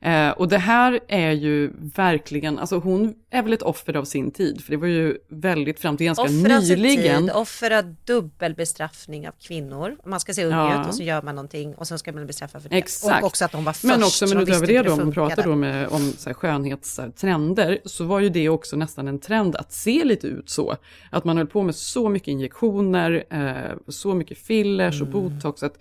Eh, 0.00 0.30
och 0.30 0.48
det 0.48 0.58
här 0.58 1.00
är 1.08 1.30
ju 1.32 1.70
verkligen, 1.94 2.58
alltså 2.58 2.78
hon 2.78 3.14
är 3.30 3.42
väl 3.42 3.52
ett 3.52 3.62
offer 3.62 3.96
av 3.96 4.04
sin 4.04 4.30
tid, 4.30 4.64
för 4.64 4.70
det 4.70 4.76
var 4.76 4.86
ju 4.86 5.18
väldigt 5.28 5.80
fram 5.80 5.96
till 5.96 6.06
ganska 6.06 6.28
sin 6.28 6.42
nyligen. 6.42 7.22
tid, 7.22 7.30
offer 7.34 7.70
av 7.78 7.94
dubbelbestraffning 8.04 9.28
av 9.28 9.32
kvinnor. 9.40 9.96
Man 10.06 10.20
ska 10.20 10.34
se 10.34 10.44
ung 10.44 10.52
Ja. 10.52 10.82
ut 10.82 10.88
och 10.88 10.94
så 10.94 11.02
gör 11.02 11.22
man 11.22 11.34
någonting 11.34 11.74
och 11.74 11.88
sen 11.88 11.98
ska 11.98 12.12
man 12.12 12.16
bli 12.16 12.26
bestraffad 12.26 12.62
för 12.62 12.68
det. 12.68 12.76
Exakt. 12.76 13.22
Och 13.22 13.26
också 13.26 13.44
att 13.44 13.52
de 13.52 13.64
var 13.64 13.72
först. 13.72 13.84
Men 13.84 14.02
också, 14.02 14.26
så 14.28 14.34
men 14.34 14.42
utöver 14.42 14.66
det 14.66 14.82
då, 14.82 14.92
om 14.92 14.98
man 14.98 15.12
pratar 15.12 15.42
då 15.42 15.54
med, 15.56 15.88
om 15.88 16.12
så 16.18 16.28
här, 16.28 16.34
skönhetstrender, 16.34 17.78
så 17.84 18.04
var 18.04 18.20
ju 18.20 18.28
det 18.28 18.48
också 18.48 18.76
nästan 18.76 19.08
en 19.08 19.18
trend 19.18 19.56
att 19.56 19.72
se 19.72 20.04
lite 20.04 20.26
ut 20.26 20.50
så. 20.50 20.76
Att 21.10 21.24
man 21.24 21.36
höll 21.36 21.46
på 21.46 21.62
med 21.62 21.74
så 21.74 22.08
mycket 22.08 22.28
injektioner, 22.28 23.24
eh, 23.30 23.76
så 23.88 24.14
mycket 24.14 24.38
fillers 24.38 25.02
och 25.02 25.08
Mm. 25.08 25.12
botox, 25.30 25.62
att 25.62 25.78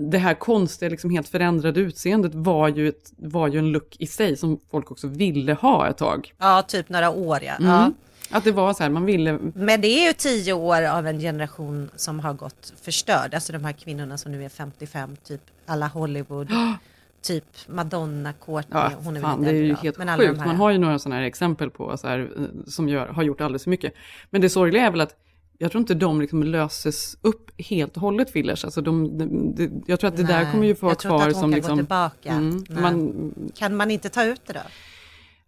det 0.00 0.18
här 0.18 0.34
konstiga, 0.34 0.88
liksom 0.88 1.10
helt 1.10 1.28
förändrade 1.28 1.80
utseendet 1.80 2.34
var 2.34 2.68
ju, 2.68 2.88
ett, 2.88 3.12
var 3.16 3.48
ju 3.48 3.58
en 3.58 3.72
look 3.72 3.96
i 3.98 4.06
sig 4.06 4.36
som 4.36 4.60
folk 4.70 4.90
också 4.90 5.06
ville 5.06 5.52
ha 5.54 5.88
ett 5.88 5.96
tag. 5.96 6.32
Ja, 6.38 6.62
typ 6.68 6.88
några 6.88 7.10
år 7.10 7.38
ja. 7.42 7.54
Mm. 7.56 7.70
ja. 7.70 7.92
Att 8.30 8.44
det 8.44 8.52
var 8.52 8.72
så 8.74 8.82
här, 8.82 8.90
man 8.90 9.04
ville... 9.04 9.38
Men 9.54 9.80
det 9.80 9.88
är 9.88 10.06
ju 10.06 10.12
tio 10.12 10.52
år 10.52 10.82
av 10.82 11.06
en 11.06 11.20
generation 11.20 11.90
som 11.96 12.20
har 12.20 12.34
gått 12.34 12.72
förstörd. 12.82 13.34
Alltså 13.34 13.52
de 13.52 13.64
här 13.64 13.72
kvinnorna 13.72 14.18
som 14.18 14.32
nu 14.32 14.44
är 14.44 14.48
55, 14.48 15.16
typ 15.24 15.40
alla 15.66 15.86
Hollywood. 15.86 16.48
Typ 17.22 17.44
Madonna, 17.68 18.32
Courtney, 18.32 18.82
Ja, 18.82 18.92
hon 19.04 19.16
är 19.16 19.20
fan, 19.20 19.42
det 19.42 19.50
är 19.50 19.54
ju 19.54 19.74
helt 19.74 19.98
Men 19.98 20.18
sjukt. 20.18 20.38
här- 20.38 20.46
Man 20.46 20.56
har 20.56 20.70
ju 20.70 20.78
några 20.78 20.98
sådana 20.98 21.16
här 21.20 21.22
exempel 21.26 21.70
på 21.70 21.96
så 21.96 22.08
här, 22.08 22.18
eh, 22.18 22.44
som 22.70 22.88
gör, 22.88 23.06
har 23.06 23.22
gjort 23.22 23.40
alldeles 23.40 23.64
för 23.64 23.70
mycket. 23.70 23.92
Men 24.30 24.40
det 24.40 24.50
sorgliga 24.50 24.86
är 24.86 24.90
väl 24.90 25.00
att 25.00 25.14
jag 25.58 25.70
tror 25.70 25.80
inte 25.80 25.94
de 25.94 26.20
liksom 26.20 26.42
löses 26.42 27.16
upp 27.22 27.50
helt 27.60 27.96
och 27.96 28.02
hållet 28.02 28.30
fillers. 28.30 28.64
Alltså 28.64 28.80
de, 28.80 29.18
de, 29.18 29.54
de, 29.54 29.82
jag 29.86 30.00
tror 30.00 30.08
att 30.08 30.16
det 30.16 30.22
där 30.22 30.42
Nej, 30.42 30.52
kommer 30.52 30.66
ju 30.66 30.74
få 30.74 30.86
vara 30.86 30.92
jag 30.92 30.98
tror 30.98 31.14
inte 31.14 31.24
kvar 31.24 31.30
att 31.30 31.36
som 31.36 31.42
kan 31.42 31.50
liksom... 31.50 31.76
gå 31.76 31.82
tillbaka. 31.82 32.32
Mm, 32.32 32.64
man, 32.68 33.32
Kan 33.54 33.76
man 33.76 33.90
inte 33.90 34.08
ta 34.08 34.24
ut 34.24 34.46
det 34.46 34.52
då? 34.52 34.60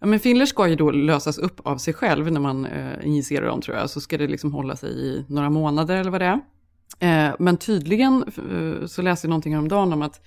ja, 0.00 0.06
men 0.06 0.20
fillers 0.20 0.48
ska 0.48 0.68
ju 0.68 0.76
då 0.76 0.90
lösas 0.90 1.38
upp 1.38 1.60
av 1.66 1.78
sig 1.78 1.94
själv 1.94 2.32
när 2.32 2.40
man 2.40 2.66
eh, 2.66 3.06
injicerar 3.06 3.46
dem 3.46 3.60
tror 3.60 3.76
jag. 3.76 3.90
Så 3.90 4.00
ska 4.00 4.18
det 4.18 4.26
liksom 4.26 4.52
hålla 4.52 4.76
sig 4.76 4.90
i 4.90 5.24
några 5.28 5.50
månader 5.50 5.96
eller 5.96 6.10
vad 6.10 6.20
det 6.20 6.26
är. 6.26 6.40
Eh, 7.28 7.34
men 7.38 7.56
tydligen 7.56 8.22
eh, 8.22 8.86
så 8.86 9.02
läste 9.02 9.26
jag 9.26 9.30
någonting 9.30 9.52
häromdagen 9.52 9.92
om 9.92 10.02
att 10.02 10.20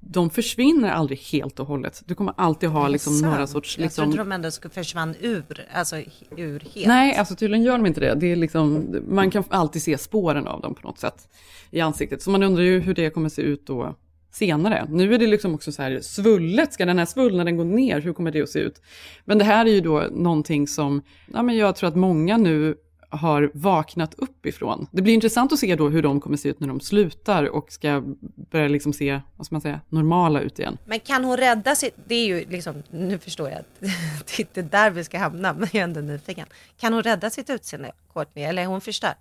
de 0.00 0.30
försvinner 0.30 0.90
aldrig 0.90 1.18
helt 1.18 1.60
och 1.60 1.66
hållet. 1.66 2.02
Du 2.06 2.14
kommer 2.14 2.34
alltid 2.36 2.68
ha 2.68 2.88
liksom 2.88 3.20
några 3.20 3.46
sorts... 3.46 3.78
Jag 3.78 3.84
Liksom, 3.84 4.04
trodde 4.04 4.30
de 4.30 4.32
ändå 4.32 4.50
skulle 4.50 4.74
försvann 4.74 5.14
ur, 5.20 5.66
alltså 5.74 5.96
ur 6.36 6.60
helt. 6.74 6.86
Nej, 6.86 7.16
alltså 7.16 7.34
tydligen 7.36 7.64
gör 7.64 7.76
de 7.78 7.86
inte 7.86 8.00
det. 8.00 8.14
det 8.14 8.32
är 8.32 8.36
liksom, 8.36 8.96
man 9.08 9.30
kan 9.30 9.44
alltid 9.48 9.82
se 9.82 9.98
spåren 9.98 10.46
av 10.46 10.60
dem 10.60 10.74
på 10.74 10.88
något 10.88 10.98
sätt 10.98 11.28
i 11.70 11.80
ansiktet. 11.80 12.22
Så 12.22 12.30
man 12.30 12.42
undrar 12.42 12.62
ju 12.62 12.80
hur 12.80 12.94
det 12.94 13.10
kommer 13.10 13.28
se 13.28 13.42
ut 13.42 13.66
då 13.66 13.96
senare. 14.32 14.86
Nu 14.88 15.14
är 15.14 15.18
det 15.18 15.26
liksom 15.26 15.54
också 15.54 15.72
så 15.72 15.82
här 15.82 16.00
svullet, 16.00 16.72
ska 16.72 16.86
den 16.86 16.98
här 16.98 17.06
svullnaden 17.06 17.56
gå 17.56 17.64
ner, 17.64 18.00
hur 18.00 18.12
kommer 18.12 18.30
det 18.30 18.42
att 18.42 18.48
se 18.48 18.58
ut? 18.58 18.82
Men 19.24 19.38
det 19.38 19.44
här 19.44 19.66
är 19.66 19.70
ju 19.70 19.80
då 19.80 20.04
någonting 20.12 20.68
som, 20.68 21.02
ja 21.32 21.42
men 21.42 21.56
jag 21.56 21.76
tror 21.76 21.88
att 21.88 21.96
många 21.96 22.36
nu 22.36 22.76
har 23.16 23.50
vaknat 23.54 24.14
upp 24.14 24.46
ifrån. 24.46 24.86
Det 24.90 25.02
blir 25.02 25.14
intressant 25.14 25.52
att 25.52 25.58
se 25.58 25.76
då 25.76 25.88
hur 25.88 26.02
de 26.02 26.20
kommer 26.20 26.36
se 26.36 26.48
ut 26.48 26.60
när 26.60 26.68
de 26.68 26.80
slutar 26.80 27.44
och 27.44 27.72
ska 27.72 28.02
börja 28.50 28.68
liksom 28.68 28.92
se, 28.92 29.20
vad 29.36 29.46
ska 29.46 29.54
man 29.54 29.60
säga, 29.60 29.80
normala 29.88 30.40
ut 30.40 30.58
igen. 30.58 30.78
Men 30.86 31.00
kan 31.00 31.24
hon 31.24 31.36
rädda 31.36 31.74
sitt, 31.74 31.94
det 32.06 32.14
är 32.14 32.26
ju 32.26 32.44
liksom, 32.48 32.82
nu 32.90 33.18
förstår 33.18 33.48
jag 33.48 33.58
att 33.58 33.80
det 34.26 34.38
är 34.38 34.40
inte 34.40 34.62
där 34.62 34.90
vi 34.90 35.04
ska 35.04 35.18
hamna, 35.18 35.52
men 35.52 35.68
jag 35.72 35.80
är 35.80 35.84
ändå 35.84 36.00
nyfiken. 36.00 36.46
Kan 36.80 36.92
hon 36.92 37.02
rädda 37.02 37.30
sitt 37.30 37.50
utseende, 37.50 37.92
Courtney, 38.12 38.44
eller 38.44 38.62
är 38.62 38.66
hon 38.66 38.80
förstörd? 38.80 39.16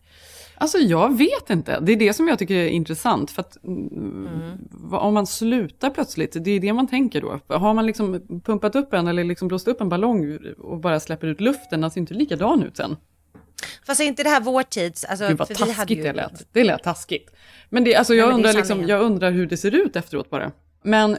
Alltså 0.56 0.78
jag 0.78 1.18
vet 1.18 1.50
inte, 1.50 1.80
det 1.80 1.92
är 1.92 1.96
det 1.96 2.14
som 2.14 2.28
jag 2.28 2.40
tycker 2.40 2.56
är 2.56 2.68
intressant. 2.68 3.32
För 3.32 3.42
att 3.42 3.64
mm. 3.64 4.58
vad- 4.72 5.02
om 5.02 5.14
man 5.14 5.28
slutar 5.28 5.90
plötsligt, 5.90 6.38
det 6.44 6.52
är 6.52 6.60
det 6.60 6.74
man 6.74 6.88
tänker 6.88 7.22
då. 7.22 7.40
Har 7.48 7.74
man 7.74 7.86
liksom 7.86 8.22
pumpat 8.46 8.76
upp 8.76 8.94
en 8.94 9.08
eller 9.08 9.24
liksom 9.24 9.48
blåst 9.48 9.68
upp 9.68 9.82
en 9.82 9.90
ballong 9.90 10.40
och 10.58 10.80
bara 10.80 11.00
släpper 11.00 11.28
ut 11.28 11.42
luften, 11.42 11.82
den 11.82 11.92
ser 11.92 12.02
inte 12.02 12.14
likadan 12.14 12.64
ut 12.64 12.78
sen. 12.78 12.98
Fast 13.86 14.02
är 14.02 14.06
inte 14.06 14.24
det 14.24 14.30
här 14.30 14.42
vår 14.42 14.64
tids, 14.64 15.04
alltså, 15.04 15.28
Gud 15.28 15.38
vad 15.38 15.48
för 15.48 15.56
vi 15.56 15.62
hade 15.62 15.74
taskigt 15.76 15.98
ju... 15.98 16.04
det 16.04 16.14
lät. 16.14 16.48
Det 16.52 16.64
lät 16.64 16.84
taskigt. 16.84 17.30
Men 17.70 17.84
det, 17.84 17.96
alltså 17.96 18.14
jag, 18.16 18.28
Nej, 18.28 18.36
undrar 18.36 18.54
liksom, 18.54 18.88
jag 18.88 19.02
undrar 19.02 19.32
hur 19.32 19.46
det 19.46 19.58
ser 19.58 19.76
ut 19.76 19.96
efteråt 19.96 20.30
bara. 20.30 20.52
Men 20.84 21.12
eh, 21.12 21.18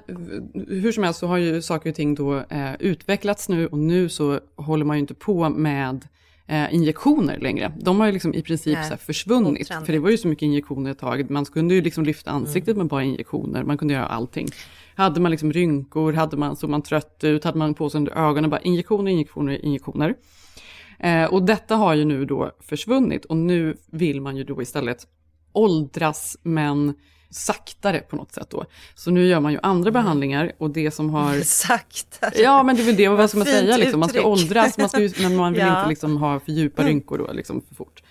hur 0.69 0.93
som 0.93 1.05
helst 1.05 1.21
så 1.21 1.27
har 1.27 1.37
ju 1.37 1.63
saker 1.63 1.91
och 1.91 1.97
ting 1.97 2.15
då 2.15 2.37
eh, 2.37 2.75
utvecklats 2.79 3.49
nu 3.49 3.67
och 3.67 3.79
nu 3.79 4.09
så 4.09 4.41
håller 4.57 4.85
man 4.85 4.97
ju 4.97 5.01
inte 5.01 5.15
på 5.15 5.49
med 5.49 6.07
eh, 6.47 6.75
injektioner 6.75 7.39
längre. 7.39 7.73
De 7.81 8.01
har 8.01 8.07
ju 8.07 8.13
liksom 8.13 8.35
i 8.35 8.43
princip 8.43 8.75
Nej, 8.79 8.91
så 8.91 8.97
försvunnit. 8.97 9.63
otrendigt. 9.63 9.87
För 9.87 9.93
det 9.93 9.99
var 9.99 10.11
ju 10.11 10.19
så 10.19 10.29
mycket 10.29 10.43
injektioner 10.43 10.91
ett 10.91 10.99
tag. 10.99 11.31
Man 11.31 11.45
kunde 11.45 11.75
ju 11.75 11.83
liksom 11.83 12.05
lyfta 12.05 12.31
ansiktet 12.31 12.77
med 12.77 12.87
bara 12.87 13.03
injektioner. 13.03 13.63
Man 13.63 13.79
kunde 13.79 13.95
göra 13.95 14.07
allting. 14.07 14.49
Hade 14.95 15.21
man 15.21 15.31
liksom 15.31 15.53
rynkor, 15.53 16.13
hade 16.13 16.37
man, 16.37 16.57
såg 16.57 16.71
man 16.71 16.83
trött 16.83 17.25
ut, 17.25 17.45
hade 17.45 17.59
man 17.59 17.75
på 17.75 17.91
sig 17.91 17.99
under 17.99 18.13
ögonen, 18.13 18.51
bara 18.51 18.61
injektioner, 18.61 19.11
injektioner, 19.11 19.65
injektioner. 19.65 20.15
Eh, 20.99 21.25
och 21.25 21.43
detta 21.43 21.77
har 21.77 21.95
ju 21.95 22.05
nu 22.05 22.25
då 22.25 22.51
försvunnit 22.61 23.25
och 23.25 23.37
nu 23.37 23.77
vill 23.91 24.21
man 24.21 24.37
ju 24.37 24.45
då 24.45 24.63
istället 24.63 25.07
åldras 25.53 26.37
men 26.43 26.95
saktare 27.31 27.99
på 27.99 28.17
något 28.17 28.33
sätt 28.33 28.51
då. 28.51 28.65
Så 28.95 29.11
nu 29.11 29.27
gör 29.27 29.41
man 29.41 29.53
ju 29.53 29.59
andra 29.63 29.91
behandlingar 29.91 30.53
och 30.59 30.71
det 30.71 30.91
som 30.91 31.11
har... 31.11 31.41
Sakta. 31.45 32.31
Ja 32.43 32.63
men 32.63 32.77
det 32.77 32.83
är 32.83 32.87
väl 32.87 32.97
det, 32.97 33.09
vad 33.09 33.29
ska 33.31 33.39
man 33.39 33.47
Fint 33.47 33.59
säga 33.59 33.77
liksom? 33.77 34.01
Man 34.01 34.09
ska 34.09 34.19
uttryck. 34.19 34.33
åldras, 34.33 34.79
man 34.79 34.89
ska, 34.89 35.09
men 35.23 35.37
man 35.37 35.53
vill 35.53 35.63
Ja. 35.67 35.79
inte 35.79 35.89
liksom 35.89 36.17
ha 36.17 36.41
för 36.41 36.53
djupa 36.53 36.83
rynkor 36.83 37.19
då 37.19 37.33
liksom 37.33 37.63
för 37.69 37.75
fort. 37.75 38.03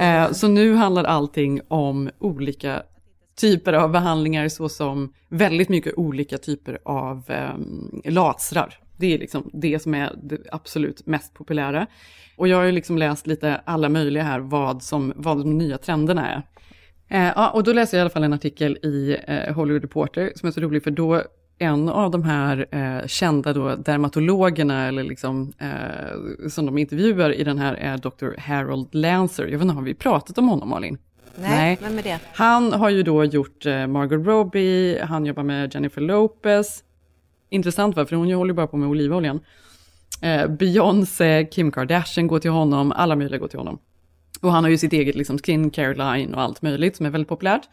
Eh, 0.00 0.32
så 0.32 0.48
nu 0.48 0.74
handlar 0.74 1.04
allting 1.04 1.60
om 1.68 2.10
olika 2.18 2.82
typer 3.36 3.72
av 3.72 3.90
behandlingar 3.90 4.48
såsom 4.48 5.12
väldigt 5.28 5.68
mycket 5.68 5.94
olika 5.96 6.38
typer 6.38 6.78
av 6.84 7.22
eh, 7.30 8.12
lasrar. 8.12 8.78
Det 8.96 9.14
är 9.14 9.18
liksom 9.18 9.50
det 9.52 9.82
som 9.82 9.94
är 9.94 10.12
det 10.22 10.38
absolut 10.52 11.06
mest 11.06 11.34
populära. 11.34 11.86
Och 12.36 12.48
jag 12.48 12.56
har 12.56 12.64
ju 12.64 12.72
liksom 12.72 12.98
läst 12.98 13.26
lite 13.26 13.60
alla 13.64 13.88
möjliga 13.88 14.22
här 14.22 14.38
vad, 14.38 14.82
som, 14.82 15.12
vad 15.16 15.38
de 15.38 15.58
nya 15.58 15.78
trenderna 15.78 16.28
är. 16.28 16.42
Eh, 17.08 17.32
ja, 17.36 17.50
och 17.50 17.62
då 17.62 17.72
läser 17.72 17.96
jag 17.96 18.00
i 18.00 18.02
alla 18.02 18.10
fall 18.10 18.24
en 18.24 18.32
artikel 18.32 18.76
i 18.82 19.16
eh, 19.26 19.54
Hollywood 19.54 19.82
Reporter 19.82 20.32
som 20.34 20.46
är 20.46 20.50
så 20.50 20.60
rolig 20.60 20.84
för 20.84 20.90
då 20.90 21.22
en 21.58 21.88
av 21.88 22.10
de 22.10 22.22
här 22.22 22.66
eh, 22.70 23.06
kända 23.06 23.52
då 23.52 23.76
dermatologerna 23.76 24.88
eller 24.88 25.04
liksom, 25.04 25.52
eh, 25.58 26.48
som 26.48 26.66
de 26.66 26.78
intervjuar 26.78 27.32
i 27.32 27.44
den 27.44 27.58
här 27.58 27.74
är 27.74 27.98
Dr. 27.98 28.40
Harold 28.40 28.94
Lancer. 28.94 29.44
Jag 29.44 29.58
vet 29.58 29.62
inte, 29.62 29.74
har 29.74 29.82
vi 29.82 29.94
pratat 29.94 30.38
om 30.38 30.48
honom 30.48 30.68
Malin? 30.68 30.98
Nej, 31.40 31.78
vem 31.82 31.98
är 31.98 32.02
det? 32.02 32.18
Han 32.32 32.72
har 32.72 32.90
ju 32.90 33.02
då 33.02 33.24
gjort 33.24 33.66
eh, 33.66 33.86
Margot 33.86 34.26
Robbie, 34.26 35.00
han 35.00 35.26
jobbar 35.26 35.42
med 35.42 35.74
Jennifer 35.74 36.00
Lopez. 36.00 36.82
Intressant 37.48 37.96
va, 37.96 38.06
för 38.06 38.16
hon 38.16 38.32
håller 38.32 38.52
ju 38.52 38.56
bara 38.56 38.66
på 38.66 38.76
med 38.76 38.88
olivoljan. 38.88 39.40
Eh, 40.22 40.46
Beyoncé, 40.46 41.48
Kim 41.50 41.72
Kardashian 41.72 42.26
går 42.26 42.38
till 42.38 42.50
honom, 42.50 42.92
alla 42.92 43.16
möjliga 43.16 43.38
går 43.38 43.48
till 43.48 43.58
honom. 43.58 43.78
Och 44.40 44.52
han 44.52 44.64
har 44.64 44.70
ju 44.70 44.78
sitt 44.78 44.92
eget 44.92 45.14
liksom, 45.14 45.38
skincare 45.38 45.94
line 45.94 46.34
och 46.34 46.42
allt 46.42 46.62
möjligt 46.62 46.96
som 46.96 47.06
är 47.06 47.10
väldigt 47.10 47.28
populärt. 47.28 47.68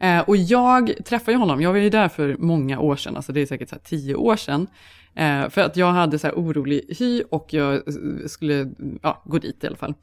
Eh, 0.00 0.20
och 0.20 0.36
jag 0.36 0.92
träffade 1.04 1.32
ju 1.32 1.38
honom, 1.38 1.60
jag 1.60 1.72
var 1.72 1.78
ju 1.78 1.90
där 1.90 2.08
för 2.08 2.36
många 2.38 2.80
år 2.80 2.96
sedan, 2.96 3.16
alltså 3.16 3.32
det 3.32 3.40
är 3.40 3.46
säkert 3.46 3.68
så 3.68 3.74
här 3.74 3.82
tio 3.82 4.14
år 4.14 4.36
sedan. 4.36 4.66
Eh, 5.14 5.48
för 5.48 5.60
att 5.60 5.76
jag 5.76 5.92
hade 5.92 6.18
så 6.18 6.26
här 6.26 6.34
orolig 6.34 6.96
hy 6.98 7.22
och 7.30 7.46
jag 7.50 7.82
skulle 8.26 8.70
ja, 9.02 9.22
gå 9.24 9.38
dit 9.38 9.64
i 9.64 9.66
alla 9.66 9.76
fall. 9.76 9.94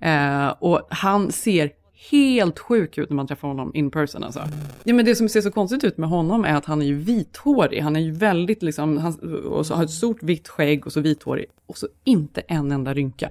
Eh, 0.00 0.48
och 0.48 0.86
han 0.90 1.32
ser 1.32 1.70
helt 2.10 2.58
sjuk 2.58 2.98
ut 2.98 3.10
när 3.10 3.16
man 3.16 3.26
träffar 3.26 3.48
honom 3.48 3.70
in 3.74 3.90
person 3.90 4.24
alltså. 4.24 4.40
Ja, 4.84 4.94
men 4.94 5.04
det 5.04 5.14
som 5.14 5.28
ser 5.28 5.40
så 5.40 5.50
konstigt 5.50 5.84
ut 5.84 5.98
med 5.98 6.08
honom 6.08 6.44
är 6.44 6.54
att 6.54 6.64
han 6.64 6.82
är 6.82 6.86
ju 6.86 6.94
vithårig. 6.94 7.80
Han 7.80 7.96
är 7.96 8.00
ju 8.00 8.12
väldigt 8.12 8.62
liksom, 8.62 8.98
han, 8.98 9.42
och 9.44 9.66
så 9.66 9.74
har 9.74 9.84
ett 9.84 9.90
stort 9.90 10.22
vitt 10.22 10.48
skägg 10.48 10.86
och 10.86 10.92
så 10.92 11.00
vithårig. 11.00 11.46
Och 11.66 11.78
så 11.78 11.88
inte 12.04 12.40
en 12.40 12.72
enda 12.72 12.94
rynka. 12.94 13.30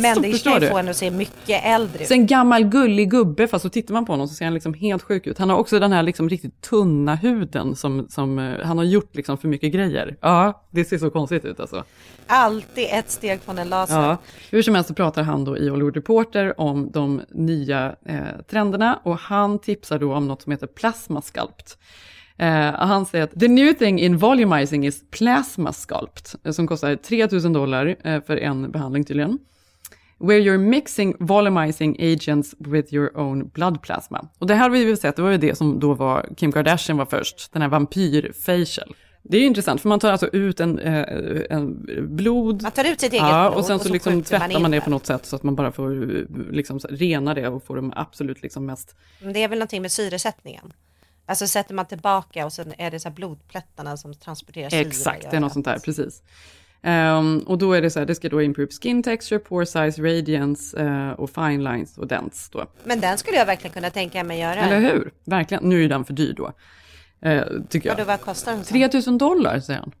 Men 0.00 0.22
det 0.22 0.32
ska 0.32 0.60
ju 0.60 0.68
få 0.68 0.76
henne 0.76 0.90
att 0.90 0.96
se 0.96 1.10
mycket 1.10 1.64
äldre 1.64 2.02
ut. 2.02 2.08
Så 2.08 2.14
en 2.14 2.26
gammal 2.26 2.64
gullig 2.64 3.10
gubbe, 3.10 3.48
fast 3.48 3.62
så 3.62 3.68
tittar 3.68 3.94
man 3.94 4.06
på 4.06 4.12
honom 4.12 4.28
så 4.28 4.34
ser 4.34 4.44
han 4.44 4.54
liksom 4.54 4.74
helt 4.74 5.02
sjuk 5.02 5.26
ut. 5.26 5.38
Han 5.38 5.50
har 5.50 5.56
också 5.56 5.78
den 5.78 5.92
här 5.92 6.02
liksom 6.02 6.28
riktigt 6.28 6.60
tunna 6.60 7.14
huden 7.14 7.76
som, 7.76 8.06
som 8.08 8.38
eh, 8.38 8.66
han 8.66 8.78
har 8.78 8.84
gjort 8.84 9.16
liksom 9.16 9.38
för 9.38 9.48
mycket 9.48 9.72
grejer. 9.72 10.16
Ja, 10.20 10.64
det 10.70 10.84
ser 10.84 10.98
så 10.98 11.10
konstigt 11.10 11.44
ut 11.44 11.60
alltså. 11.60 11.84
Alltid 12.26 12.86
ett 12.92 13.10
steg 13.10 13.40
från 13.40 13.58
en 13.58 13.68
laser. 13.68 14.02
Ja, 14.02 14.16
hur 14.50 14.62
som 14.62 14.74
helst 14.74 14.88
så 14.88 14.94
pratar 14.94 15.22
han 15.22 15.44
då 15.44 15.58
i 15.58 15.68
Hollywood 15.68 15.94
Reporter 15.94 16.60
om 16.60 16.90
de 16.90 17.22
nya 17.30 17.96
eh, 18.06 18.16
trenderna 18.50 19.00
och 19.04 19.18
han 19.18 19.58
tipsar 19.58 19.98
då 19.98 20.14
om 20.14 20.28
något 20.28 20.42
som 20.42 20.52
heter 20.52 20.66
plasma 20.66 21.22
sculpt. 21.22 21.78
Eh, 22.38 22.74
han 22.74 23.06
säger 23.06 23.24
att 23.24 23.40
the 23.40 23.48
new 23.48 23.72
thing 23.72 24.00
in 24.00 24.16
volumizing 24.18 24.86
is 24.86 25.10
plasma 25.10 25.72
sculpt, 25.72 26.34
eh, 26.44 26.52
som 26.52 26.66
kostar 26.66 26.96
3000 26.96 27.52
dollar 27.52 27.96
eh, 28.04 28.22
för 28.22 28.36
en 28.36 28.70
behandling 28.70 29.04
tydligen. 29.04 29.38
Where 30.20 30.38
you're 30.38 30.58
mixing 30.58 31.16
volumizing 31.18 31.96
agents 32.14 32.54
with 32.58 32.94
your 32.94 33.18
own 33.18 33.48
blood 33.48 33.82
plasma. 33.82 34.28
Och 34.38 34.46
det 34.46 34.54
här 34.54 34.62
har 34.62 34.70
vi 34.70 34.84
väl 34.84 34.96
sett, 34.96 35.16
det 35.16 35.22
var 35.22 35.30
ju 35.30 35.38
det 35.38 35.54
som 35.54 35.80
då 35.80 35.94
var, 35.94 36.28
Kim 36.36 36.52
Kardashian 36.52 36.98
var 36.98 37.06
först, 37.06 37.52
den 37.52 37.62
här 37.62 37.68
vampyr 37.68 38.32
facial. 38.32 38.94
Det 39.22 39.36
är 39.36 39.40
ju 39.40 39.46
intressant, 39.46 39.80
för 39.80 39.88
man 39.88 40.00
tar 40.00 40.12
alltså 40.12 40.26
ut 40.26 40.60
en, 40.60 40.78
eh, 40.78 41.04
en 41.50 41.86
blod. 42.16 42.62
Man 42.62 42.72
tar 42.72 42.84
ut 42.92 43.00
sitt 43.00 43.12
eget 43.12 43.26
ja, 43.26 43.48
blod 43.50 43.58
och 43.58 43.64
sen 43.64 43.74
och 43.74 43.80
så, 43.82 43.88
så 43.88 43.92
liksom 43.92 44.12
man 44.14 44.22
tvättar 44.22 44.60
man 44.60 44.70
det 44.70 44.80
på 44.80 44.90
något 44.90 45.06
sätt 45.06 45.26
så 45.26 45.36
att 45.36 45.42
man 45.42 45.54
bara 45.54 45.72
får 45.72 45.90
liksom 46.52 46.80
så- 46.80 46.88
rena 46.90 47.34
det 47.34 47.48
och 47.48 47.64
får 47.64 47.76
de 47.76 47.92
absolut 47.96 48.42
liksom 48.42 48.66
mest 48.66 48.96
det 49.34 49.42
är 49.42 49.48
väl 49.48 49.58
någonting 49.58 49.82
med 49.82 49.92
syresättningen. 49.92 50.72
Alltså 51.26 51.46
sätter 51.46 51.74
man 51.74 51.86
tillbaka 51.86 52.44
och 52.46 52.52
sen 52.52 52.72
är 52.78 52.90
det 52.90 53.00
så 53.00 53.10
blodplättarna 53.10 53.96
som 53.96 54.14
transporterar 54.14 54.70
syre. 54.70 54.80
Exakt, 54.80 55.30
det 55.30 55.36
är 55.36 55.40
något 55.40 55.52
sånt 55.52 55.64
där, 55.64 55.78
precis. 55.78 56.22
Ehm, 56.82 57.38
och 57.38 57.58
då 57.58 57.72
är 57.72 57.82
det 57.82 57.90
så 57.90 57.98
här, 57.98 58.06
det 58.06 58.14
ska 58.14 58.28
då 58.28 58.42
improve 58.42 58.68
skin 58.82 59.02
texture, 59.02 59.38
pore 59.38 59.66
size, 59.66 60.02
radiance 60.02 60.78
eh, 60.80 61.10
och 61.10 61.30
fine 61.30 61.64
lines 61.64 61.98
och 61.98 62.06
dents 62.06 62.50
då. 62.50 62.66
Men 62.84 63.00
den 63.00 63.18
skulle 63.18 63.36
jag 63.36 63.46
verkligen 63.46 63.74
kunna 63.74 63.90
tänka 63.90 64.24
mig 64.24 64.40
göra. 64.40 64.54
Eller 64.54 64.80
hur? 64.80 65.10
Verkligen. 65.24 65.64
Nu 65.68 65.84
är 65.84 65.88
den 65.88 66.04
för 66.04 66.12
dyr 66.12 66.34
då. 66.36 66.52
Eh, 67.28 67.42
tycker 67.68 67.88
Vadå, 67.88 68.00
jag. 68.00 68.06
vad 68.06 68.20
kostar 68.20 68.52
den? 68.52 68.62
3000 68.64 69.18
dollar 69.18 69.60
säger 69.60 69.80
han. 69.80 69.92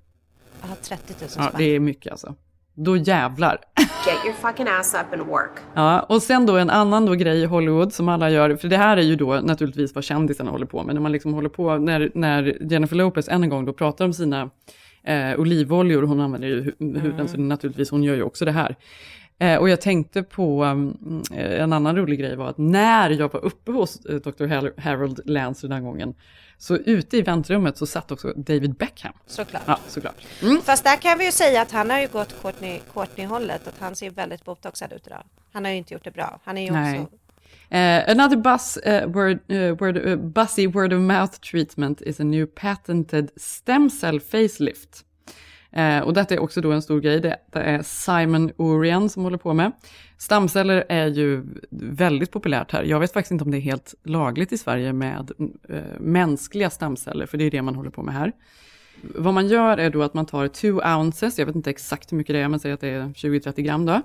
Jaha, 0.62 0.76
30 0.82 1.02
000 1.08 1.16
Ja, 1.20 1.28
spänn. 1.28 1.50
det 1.58 1.64
är 1.64 1.80
mycket 1.80 2.12
alltså. 2.12 2.34
Då 2.74 2.96
jävlar. 2.96 3.58
Get 4.06 4.24
your 4.24 4.34
fucking 4.34 4.66
ass 4.68 4.94
up 4.94 5.12
and 5.20 5.28
work. 5.28 5.50
Ja, 5.74 6.00
och 6.00 6.22
sen 6.22 6.46
då 6.46 6.56
en 6.56 6.70
annan 6.70 7.06
då 7.06 7.12
grej 7.14 7.38
i 7.42 7.44
Hollywood 7.44 7.92
som 7.92 8.08
alla 8.08 8.30
gör, 8.30 8.56
för 8.56 8.68
det 8.68 8.76
här 8.76 8.96
är 8.96 9.02
ju 9.02 9.16
då 9.16 9.40
naturligtvis 9.42 9.94
vad 9.94 10.04
kändisarna 10.04 10.50
håller 10.50 10.66
på 10.66 10.82
med, 10.82 10.94
när 10.94 11.02
man 11.02 11.12
liksom 11.12 11.34
håller 11.34 11.48
på, 11.48 11.76
när, 11.78 12.10
när 12.14 12.56
Jennifer 12.72 12.96
Lopez 12.96 13.28
än 13.28 13.42
en 13.42 13.48
gång 13.48 13.64
då 13.64 13.72
pratar 13.72 14.04
om 14.04 14.12
sina 14.12 14.50
eh, 15.08 15.40
olivoljor, 15.40 16.02
hon 16.02 16.20
använder 16.20 16.48
ju 16.48 16.62
hu- 16.62 17.00
huden, 17.00 17.28
så 17.28 17.36
det 17.36 17.42
är 17.42 17.44
naturligtvis, 17.44 17.90
hon 17.90 18.02
gör 18.02 18.14
ju 18.14 18.22
också 18.22 18.44
det 18.44 18.52
här. 18.52 18.76
Eh, 19.38 19.56
och 19.56 19.68
jag 19.68 19.80
tänkte 19.80 20.22
på, 20.22 20.64
um, 20.64 21.22
eh, 21.34 21.60
en 21.62 21.72
annan 21.72 21.96
rolig 21.96 22.18
grej 22.20 22.36
var 22.36 22.48
att 22.48 22.58
när 22.58 23.10
jag 23.10 23.32
var 23.32 23.44
uppe 23.44 23.72
hos 23.72 24.06
eh, 24.06 24.16
Dr. 24.16 24.46
Har- 24.46 24.80
Harold 24.80 25.20
Lance 25.24 25.66
den 25.66 25.72
här 25.72 25.80
gången, 25.82 26.14
så 26.58 26.76
ute 26.76 27.16
i 27.16 27.22
väntrummet 27.22 27.76
så 27.76 27.86
satt 27.86 28.12
också 28.12 28.32
David 28.36 28.74
Beckham. 28.74 29.12
Såklart. 29.26 29.62
Ja, 29.66 29.78
såklart. 29.86 30.14
Fast 30.64 30.84
där 30.84 30.96
kan 30.96 31.18
vi 31.18 31.24
ju 31.24 31.32
säga 31.32 31.62
att 31.62 31.72
han 31.72 31.90
har 31.90 32.00
ju 32.00 32.08
gått 32.08 32.34
Courtney- 32.42 32.80
Courtney-hållet, 32.94 33.68
att 33.68 33.78
han 33.78 33.96
ser 33.96 34.10
väldigt 34.10 34.44
botoxad 34.44 34.92
ut 34.92 35.06
idag. 35.06 35.22
Han 35.52 35.64
har 35.64 35.72
ju 35.72 35.78
inte 35.78 35.94
gjort 35.94 36.04
det 36.04 36.10
bra. 36.10 36.40
Han 36.44 36.58
är 36.58 36.64
ju 36.66 36.70
Nej. 36.72 37.00
också... 37.00 37.16
Uh, 37.70 38.10
another 38.10 38.36
buzz, 38.36 38.78
uh, 38.86 38.92
eh, 38.92 39.06
word, 39.06 39.40
uh, 39.52 39.74
word, 39.74 39.98
uh, 39.98 40.16
buzzy 40.16 40.66
word 40.66 40.92
of 40.92 41.00
mouth 41.00 41.40
treatment 41.40 42.02
is 42.02 42.20
a 42.20 42.24
new 42.24 42.46
patented 42.46 43.30
stem 43.36 43.90
cell 43.90 44.20
facelift. 44.20 45.04
Och 46.04 46.14
detta 46.14 46.34
är 46.34 46.38
också 46.38 46.60
då 46.60 46.72
en 46.72 46.82
stor 46.82 47.00
grej, 47.00 47.20
det, 47.20 47.38
är 47.52 47.82
Simon 47.82 48.50
Orian 48.56 49.08
som 49.08 49.22
håller 49.22 49.38
på 49.38 49.52
med. 49.52 49.72
Stamceller 50.18 50.84
är 50.88 51.06
ju 51.06 51.46
väldigt 51.70 52.30
populärt 52.30 52.72
här. 52.72 52.82
Jag 52.82 53.00
vet 53.00 53.12
faktiskt 53.12 53.32
inte 53.32 53.44
om 53.44 53.50
det 53.50 53.56
är 53.56 53.60
helt 53.60 53.94
lagligt 54.04 54.52
i 54.52 54.58
Sverige 54.58 54.92
med 54.92 55.30
mänskliga 55.98 56.70
stamceller, 56.70 57.26
för 57.26 57.38
det 57.38 57.44
är 57.44 57.50
det 57.50 57.62
man 57.62 57.74
håller 57.74 57.90
på 57.90 58.02
med 58.02 58.14
här. 58.14 58.32
Vad 59.02 59.34
man 59.34 59.48
gör 59.48 59.78
är 59.78 59.90
då 59.90 60.02
att 60.02 60.14
man 60.14 60.26
tar 60.26 60.48
2 60.48 60.68
ounces, 60.68 61.38
jag 61.38 61.46
vet 61.46 61.56
inte 61.56 61.70
exakt 61.70 62.12
hur 62.12 62.16
mycket 62.16 62.34
det 62.34 62.40
är, 62.40 62.48
men 62.48 62.60
säg 62.60 62.72
att 62.72 62.80
det 62.80 62.88
är 62.88 63.02
20-30 63.02 63.60
gram 63.60 63.86
då, 63.86 64.02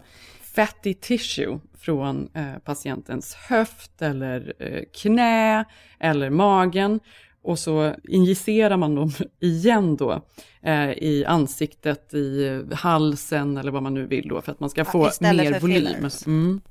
fatty 0.55 0.93
tissue 0.93 1.59
från 1.79 2.29
eh, 2.33 2.57
patientens 2.65 3.33
höft 3.35 4.01
eller 4.01 4.53
eh, 4.59 4.81
knä 5.01 5.65
eller 5.99 6.29
magen 6.29 6.99
och 7.43 7.59
så 7.59 7.93
injicerar 8.03 8.77
man 8.77 8.95
dem 8.95 9.11
igen 9.39 9.95
då 9.97 10.21
eh, 10.63 10.89
i 10.91 11.25
ansiktet, 11.27 12.13
i 12.13 12.61
halsen 12.73 13.57
eller 13.57 13.71
vad 13.71 13.83
man 13.83 13.93
nu 13.93 14.05
vill 14.07 14.27
då 14.27 14.41
för 14.41 14.51
att 14.51 14.59
man 14.59 14.69
ska 14.69 14.81
Ja, 14.81 14.85
få 14.85 15.09
mer 15.19 15.59
volym. 15.59 15.85
fillers. 15.85 16.25
Mm. 16.27 16.61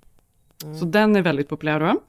Så 0.80 0.84
den 0.84 1.16
är 1.16 1.22
väldigt 1.22 1.48
populär 1.48 1.80
då. 1.80 2.02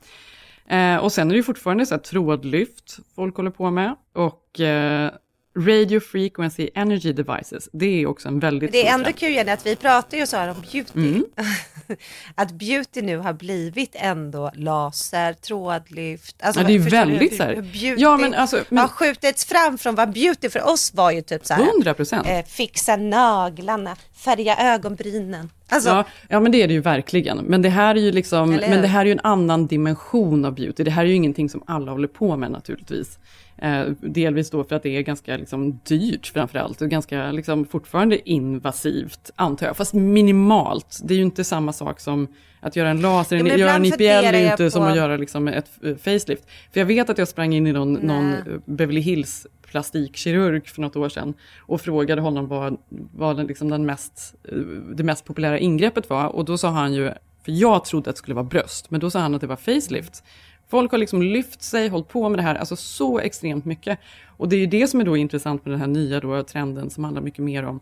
Eh, 0.75 0.97
och 0.97 1.11
sen 1.11 1.27
är 1.27 1.31
det 1.31 1.37
ju 1.37 1.43
fortfarande 1.43 1.85
så 1.85 1.93
här 1.95 2.01
trådlyft 2.01 2.97
folk 3.15 3.37
håller 3.37 3.51
på 3.51 3.71
med 3.71 3.95
och 4.13 4.59
eh, 4.59 5.11
radio 5.57 5.99
frequency 5.99 6.69
energy 6.75 7.13
devices. 7.13 7.69
Det 7.73 7.85
är 8.01 8.07
också 8.07 8.27
en 8.27 8.39
väldigt 8.39 8.71
Det 8.71 8.87
är 8.87 8.93
ändå 8.93 9.13
kul 9.13 9.31
Jenny 9.33 9.51
att 9.51 9.65
vi 9.65 9.75
pratar 9.75 10.17
ju 10.17 10.27
så 10.27 10.37
här 10.37 10.49
om 10.49 10.61
beauty. 10.71 10.91
Mm. 10.95 11.25
att 12.35 12.51
beauty 12.51 13.01
nu 13.01 13.17
har 13.17 13.33
blivit 13.33 13.91
ändå 13.95 14.51
laser, 14.55 15.33
trådlyft. 15.33 16.35
Alltså, 16.43 16.61
Ja, 16.61 16.67
det 16.67 16.73
är 16.73 16.79
du 16.79 16.89
väldigt 16.89 17.31
hur- 17.31 17.37
så 17.37 17.43
här- 17.43 17.55
Beauty 17.55 17.95
Ja, 17.97 18.17
men 18.17 18.33
alltså, 18.33 18.63
men- 18.69 18.77
har 18.79 18.87
skjutits 18.87 19.45
fram 19.45 19.77
från 19.77 19.95
vad 19.95 20.13
beauty 20.13 20.49
för 20.49 20.67
oss 20.71 20.93
var 20.93 21.11
ju 21.11 21.21
typ 21.21 21.45
så 21.45 21.53
här. 21.53 21.63
100%. 21.63 22.27
Eh, 22.29 22.45
fixa 22.45 22.95
naglarna, 22.95 23.95
färga 24.15 24.57
ögonbrynen. 24.73 25.49
Alltså, 25.69 25.89
ja, 25.89 26.05
ja, 26.29 26.39
men 26.39 26.51
det 26.51 26.61
är 26.61 26.67
det 26.67 26.73
ju 26.73 26.79
verkligen. 26.81 27.37
Men 27.37 27.61
det 27.61 27.69
här 27.69 27.95
är 27.95 27.99
ju 27.99 28.11
liksom, 28.11 28.49
men 28.49 28.81
det 28.81 28.87
här 28.87 29.01
är 29.01 29.05
ju 29.05 29.11
en 29.11 29.19
annan 29.23 29.67
dimension 29.67 30.45
av 30.45 30.55
beauty. 30.55 30.83
Det 30.83 30.91
här 30.91 31.03
är 31.03 31.07
ju 31.09 31.15
ingenting 31.15 31.49
som 31.49 31.63
alla 31.67 31.91
håller 31.91 32.07
på 32.07 32.37
med 32.37 32.51
naturligtvis. 32.51 33.19
Eh, 33.57 33.83
delvis 34.01 34.49
då 34.49 34.63
för 34.63 34.75
att 34.75 34.83
det 34.83 34.97
är 34.97 35.01
ganska 35.01 35.37
liksom, 35.37 35.79
dyrt 35.83 36.27
framförallt 36.27 36.81
och 36.81 36.89
ganska 36.89 37.31
liksom, 37.31 37.65
fortfarande 37.65 38.29
invasivt 38.29 39.31
antar 39.35 39.67
jag. 39.67 39.77
Fast 39.77 39.93
minimalt. 39.93 40.99
Det 41.03 41.13
är 41.13 41.17
ju 41.17 41.23
inte 41.23 41.43
samma 41.43 41.73
sak 41.73 41.99
som 41.99 42.27
att 42.59 42.75
göra 42.75 42.89
en 42.89 43.01
laser, 43.01 43.35
Ja, 43.37 43.55
göra 43.57 43.71
en 43.71 43.85
IPL 43.85 44.01
är 44.01 44.39
ju 44.39 44.51
inte 44.51 44.71
som 44.71 44.81
på- 44.81 44.87
att 44.89 44.95
göra 44.97 45.17
liksom, 45.17 45.47
ett 45.47 45.69
eh, 45.83 45.95
facelift. 45.95 46.43
För 46.73 46.79
jag 46.79 46.85
vet 46.85 47.09
att 47.09 47.17
jag 47.17 47.27
sprang 47.27 47.53
in 47.53 47.67
i 47.67 47.71
någon, 47.71 47.93
någon 47.93 48.29
Nej. 48.29 48.39
eh, 48.39 48.59
Beverly 48.65 49.01
Hills 49.01 49.47
plastikkirurg 49.73 50.67
för 50.67 50.81
något 50.81 50.95
år 50.95 51.09
sedan 51.09 51.33
och 51.59 51.81
frågade 51.81 52.21
honom 52.21 52.47
vad, 52.47 52.77
vad 53.13 53.37
den, 53.37 53.47
liksom 53.47 53.69
den 53.69 53.85
mest, 53.85 54.35
eh, 54.43 54.57
det 54.95 55.03
mest 55.03 55.25
populära 55.25 55.59
ingreppet 55.59 56.09
var. 56.09 56.25
Och 56.27 56.45
då 56.45 56.57
sa 56.57 56.69
han 56.69 56.93
ju, 56.93 57.11
för 57.45 57.51
jag 57.51 57.85
trodde 57.85 58.09
att 58.09 58.15
det 58.15 58.19
skulle 58.19 58.35
vara 58.35 58.45
bröst, 58.45 58.91
men 58.91 58.99
då 58.99 59.09
sa 59.09 59.19
han 59.19 59.35
att 59.35 59.41
det 59.41 59.47
var 59.47 59.55
facelift. 59.55 60.23
Folk 60.69 60.91
har 60.91 60.97
liksom 60.97 61.21
lyft 61.21 61.61
sig, 61.61 61.87
hållit 61.87 62.07
på 62.07 62.29
med 62.29 62.39
det 62.39 62.43
här, 62.43 62.55
alltså 62.55 62.75
så 62.75 63.19
extremt 63.19 63.65
mycket. 63.65 63.99
Och 64.27 64.49
det 64.49 64.55
är 64.55 64.59
ju 64.59 64.65
det 64.67 64.87
som 64.87 65.01
är 65.01 65.05
då 65.05 65.17
intressant 65.17 65.65
med 65.65 65.73
den 65.73 65.79
här 65.79 65.87
nya 65.87 66.19
då, 66.19 66.43
trenden 66.43 66.89
som 66.89 67.03
handlar 67.03 67.21
mycket 67.21 67.43
mer 67.43 67.63
om 67.63 67.79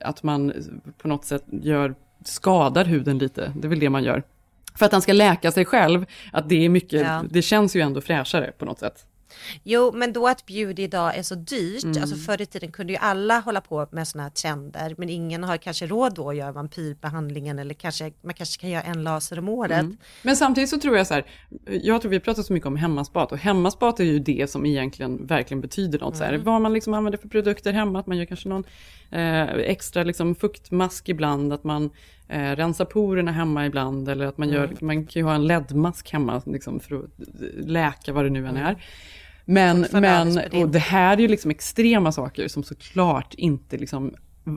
att 0.00 0.22
man 0.22 0.52
på 0.98 1.08
något 1.08 1.24
sätt 1.24 1.44
gör, 1.62 1.94
skadar 2.24 2.84
huden 2.84 3.18
lite, 3.18 3.52
det 3.56 3.66
är 3.66 3.68
väl 3.68 3.80
det 3.80 3.90
man 3.90 4.04
gör. 4.04 4.22
För 4.74 4.84
att 4.84 4.90
den 4.90 5.02
ska 5.02 5.12
läka 5.12 5.52
sig 5.52 5.64
själv, 5.64 6.06
att 6.32 6.48
det 6.48 6.64
är 6.64 6.68
mycket, 6.68 7.00
Ja. 7.00 7.24
det 7.30 7.42
känns 7.42 7.76
ju 7.76 7.80
ändå 7.80 8.00
fräschare 8.00 8.52
på 8.58 8.64
något 8.64 8.78
sätt. 8.78 9.06
Jo, 9.62 9.92
men 9.94 10.12
då 10.12 10.28
att 10.28 10.46
beauty 10.46 10.82
idag 10.82 11.16
är 11.18 11.22
så 11.22 11.34
dyrt, 11.34 11.84
Mm. 11.84 12.02
alltså 12.02 12.16
förr 12.16 12.40
i 12.42 12.46
tiden 12.46 12.72
kunde 12.72 12.92
ju 12.92 12.98
alla 12.98 13.40
hålla 13.40 13.60
på 13.60 13.86
med 13.92 14.08
sådana 14.08 14.22
här 14.22 14.30
trender, 14.30 14.94
men 14.98 15.08
ingen 15.08 15.44
har 15.44 15.56
kanske 15.56 15.86
råd 15.86 16.14
då 16.14 16.30
att 16.30 16.36
göra 16.36 16.52
vampyrbehandlingen 16.52 17.58
eller 17.58 17.74
kanske, 17.74 18.12
man 18.22 18.34
kanske 18.34 18.60
kan 18.60 18.70
göra 18.70 18.82
en 18.82 19.02
laser 19.02 19.38
om 19.38 19.48
året. 19.48 19.80
Mm. 19.80 19.96
Men 20.22 20.36
samtidigt 20.36 20.70
så 20.70 20.78
tror 20.78 20.96
jag 20.96 21.06
så 21.06 21.14
här, 21.14 21.24
jag 21.66 22.00
tror 22.00 22.10
vi 22.10 22.20
pratar 22.20 22.42
så 22.42 22.52
mycket 22.52 22.66
om 22.66 22.76
hemmaspat 22.76 23.32
och 23.32 23.38
hemmaspat 23.38 24.00
är 24.00 24.04
ju 24.04 24.18
det 24.18 24.50
som 24.50 24.66
egentligen 24.66 25.26
verkligen 25.26 25.60
betyder 25.60 25.98
något. 25.98 26.16
Så 26.16 26.24
här, 26.24 26.32
Mm. 26.32 26.44
vad 26.44 26.60
man 26.60 26.72
liksom 26.72 26.94
använder 26.94 27.18
för 27.18 27.28
produkter 27.28 27.72
hemma, 27.72 27.98
att 28.00 28.06
man 28.06 28.16
gör 28.18 28.24
kanske 28.24 28.48
någon 28.48 28.64
eh, 29.10 29.42
extra 29.42 30.02
liksom 30.04 30.34
fuktmask 30.34 31.08
ibland, 31.08 31.52
att 31.52 31.64
man 31.64 31.90
eh, 32.28 32.56
rensar 32.56 32.84
porerna 32.84 33.32
hemma 33.32 33.66
ibland 33.66 34.08
eller 34.08 34.26
att 34.26 34.38
man 34.38 34.48
gör, 34.48 34.64
Mm. 34.64 34.76
man 34.80 35.06
kan 35.06 35.20
ju 35.20 35.26
ha 35.26 35.34
en 35.34 35.46
LED-mask 35.46 36.10
hemma 36.12 36.42
liksom, 36.46 36.80
för 36.80 36.96
att 36.96 37.10
läka 37.66 38.12
vad 38.12 38.24
det 38.24 38.30
nu 38.30 38.46
än 38.46 38.56
är. 38.56 38.82
Men, 39.44 39.86
men 39.92 40.40
och 40.52 40.68
det 40.68 40.78
här 40.78 41.16
är 41.16 41.20
ju 41.20 41.28
liksom 41.28 41.50
extrema 41.50 42.12
saker 42.12 42.48
som 42.48 42.62
såklart 42.62 43.34
inte 43.34 43.76
liksom 43.76 44.14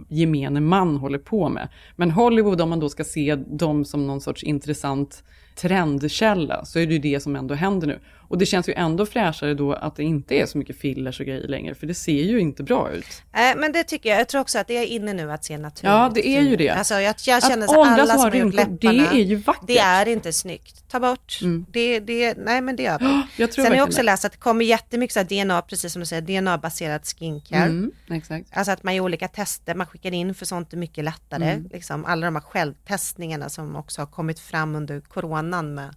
gemene 0.09 0.59
man 0.59 0.97
håller 0.97 1.19
på 1.19 1.49
med. 1.49 1.69
Men 1.95 2.11
Hollywood, 2.11 2.61
om 2.61 2.69
man 2.69 2.79
då 2.79 2.89
ska 2.89 3.03
se 3.03 3.35
dem 3.35 3.85
som 3.85 4.07
någon 4.07 4.21
sorts 4.21 4.43
intressant 4.43 5.23
trendkälla, 5.55 6.65
så 6.65 6.79
är 6.79 6.85
det 6.87 6.93
ju 6.93 6.99
det 6.99 7.19
som 7.19 7.35
ändå 7.35 7.53
händer 7.53 7.87
nu. 7.87 7.99
Och 8.27 8.37
det 8.39 8.45
känns 8.45 8.69
ju 8.69 8.73
ändå 8.73 9.05
fräschare 9.05 9.53
då 9.53 9.73
att 9.73 9.95
det 9.95 10.03
inte 10.03 10.35
är 10.35 10.45
så 10.45 10.57
mycket 10.57 10.77
fillers 10.77 11.19
och 11.19 11.25
grejer 11.25 11.47
längre, 11.47 11.75
för 11.75 11.87
det 11.87 11.93
ser 11.93 12.23
ju 12.23 12.39
inte 12.39 12.63
bra 12.63 12.91
ut. 12.91 13.23
Eh, 13.33 13.57
men 13.57 13.71
det 13.71 13.83
tycker 13.83 14.09
jag, 14.09 14.19
jag 14.19 14.27
tror 14.27 14.41
också 14.41 14.59
att 14.59 14.67
det 14.67 14.77
är 14.77 14.85
inne 14.85 15.13
nu 15.13 15.31
att 15.31 15.43
se 15.45 15.57
naturligt 15.57 15.83
Ja, 15.83 16.11
det 16.15 16.27
är 16.27 16.41
ju 16.41 16.55
det. 16.55 16.69
Alltså 16.69 16.93
jag, 16.93 17.15
jag 17.25 17.37
Att 17.37 17.47
känner 17.49 17.67
så 17.67 17.79
åldras 17.81 17.99
alla 17.99 18.07
som 18.07 18.17
ha 18.17 18.29
har 18.29 18.35
gjort 18.35 18.55
rynkor, 18.55 18.77
det 18.81 18.91
läpparna, 18.91 19.19
är 19.19 19.23
ju 19.23 19.35
vackert. 19.35 19.67
det 19.67 19.77
är 19.79 20.07
inte 20.07 20.33
snyggt. 20.33 20.89
Ta 20.89 20.99
bort, 20.99 21.39
det, 21.71 21.99
det, 21.99 22.37
nej 22.37 22.61
men 22.61 22.75
det 22.75 22.83
gör 22.83 22.99
vi. 22.99 23.23
jag 23.41 23.51
tror 23.51 23.63
Sen 23.63 23.71
har 23.71 23.77
jag 23.77 23.87
också 23.87 23.97
det. 23.97 24.03
läst 24.03 24.25
att 24.25 24.31
det 24.31 24.37
kommer 24.37 24.65
jättemycket 24.65 25.13
så 25.13 25.23
DNA, 25.23 25.61
precis 25.61 25.93
som 25.93 25.99
du 25.99 26.05
säger, 26.05 26.21
DNA-baserad 26.21 27.01
skincare. 27.05 27.63
Mm, 27.63 27.91
exakt. 28.11 28.47
Alltså 28.53 28.71
att 28.71 28.83
man 28.83 28.95
gör 28.95 29.03
olika 29.03 29.27
tester, 29.27 29.75
man 29.75 29.87
skickar 29.87 30.11
in 30.13 30.33
för 30.35 30.45
sånt 30.45 30.73
är 30.73 30.77
mycket 30.77 31.03
lättare. 31.03 31.51
Mm. 31.51 31.69
Liksom, 31.73 32.05
alla 32.05 32.25
de 32.25 32.35
här 32.35 32.41
självtestningarna 32.41 33.49
som 33.49 33.75
också 33.75 34.01
har 34.01 34.05
kommit 34.07 34.39
fram 34.39 34.75
under 34.75 34.99
coronan 35.43 35.73
med 35.75 35.95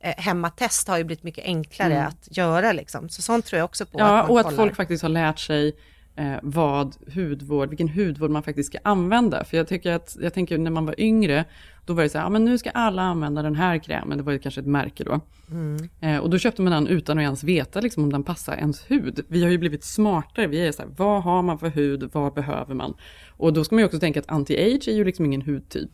eh, 0.00 0.14
hemmatest 0.16 0.88
har 0.88 0.98
ju 0.98 1.04
blivit 1.04 1.22
mycket 1.24 1.44
enklare 1.44 1.94
Mm. 1.94 2.06
att 2.06 2.36
göra 2.36 2.72
liksom. 2.72 3.08
Så 3.08 3.22
sånt 3.22 3.46
tror 3.46 3.58
jag 3.58 3.64
också 3.64 3.86
på. 3.86 3.98
Ja, 3.98 4.06
man 4.06 4.30
och 4.30 4.40
att 4.40 4.44
kollar. 4.44 4.56
folk 4.56 4.76
faktiskt 4.76 5.02
har 5.02 5.08
lärt 5.10 5.38
sig 5.38 5.76
eh, 6.16 6.34
vad 6.42 6.96
hudvård, 7.14 7.68
vilken 7.68 7.88
hudvård 7.88 8.30
man 8.30 8.42
faktiskt 8.42 8.68
ska 8.68 8.78
använda. 8.84 9.44
För 9.44 9.56
jag 9.56 9.68
tycker 9.68 9.92
att, 9.92 10.16
jag 10.20 10.34
tänker 10.34 10.58
när 10.58 10.70
man 10.70 10.86
var 10.86 11.00
yngre, 11.00 11.44
då 11.86 11.94
var 11.94 12.02
det 12.02 12.08
så 12.08 12.18
här, 12.18 12.24
ja 12.24 12.28
men 12.30 12.44
nu 12.44 12.58
ska 12.58 12.70
alla 12.70 13.02
använda 13.02 13.42
den 13.42 13.54
här 13.56 13.78
krämen, 13.78 14.18
det 14.18 14.24
var 14.24 14.32
ju 14.32 14.38
kanske 14.38 14.60
ett 14.60 14.66
märke 14.66 15.04
då. 15.04 15.20
Mm. 15.50 15.88
Eh, 16.00 16.18
och 16.18 16.30
då 16.30 16.38
köpte 16.38 16.62
man 16.62 16.72
den 16.72 16.86
utan 16.86 17.18
att 17.18 17.22
ens 17.22 17.44
veta 17.44 17.80
liksom, 17.80 18.02
om 18.04 18.12
den 18.12 18.24
passar 18.24 18.56
ens 18.56 18.90
hud. 18.90 19.24
Vi 19.28 19.42
har 19.42 19.50
ju 19.50 19.58
blivit 19.58 19.84
smartare, 19.84 20.46
vi 20.46 20.66
är 20.66 20.72
så 20.72 20.82
här, 20.82 20.90
vad 20.96 21.22
har 21.22 21.42
man 21.42 21.58
för 21.58 21.68
hud, 21.68 22.10
vad 22.12 22.34
behöver 22.34 22.74
man? 22.74 22.94
Och 23.36 23.52
då 23.52 23.64
ska 23.64 23.74
man 23.74 23.80
ju 23.80 23.86
också 23.86 23.98
tänka 24.00 24.20
att 24.20 24.26
anti-age 24.26 24.88
är 24.88 24.94
ju 24.94 25.04
liksom 25.04 25.24
ingen 25.24 25.42
hudtyp. 25.42 25.90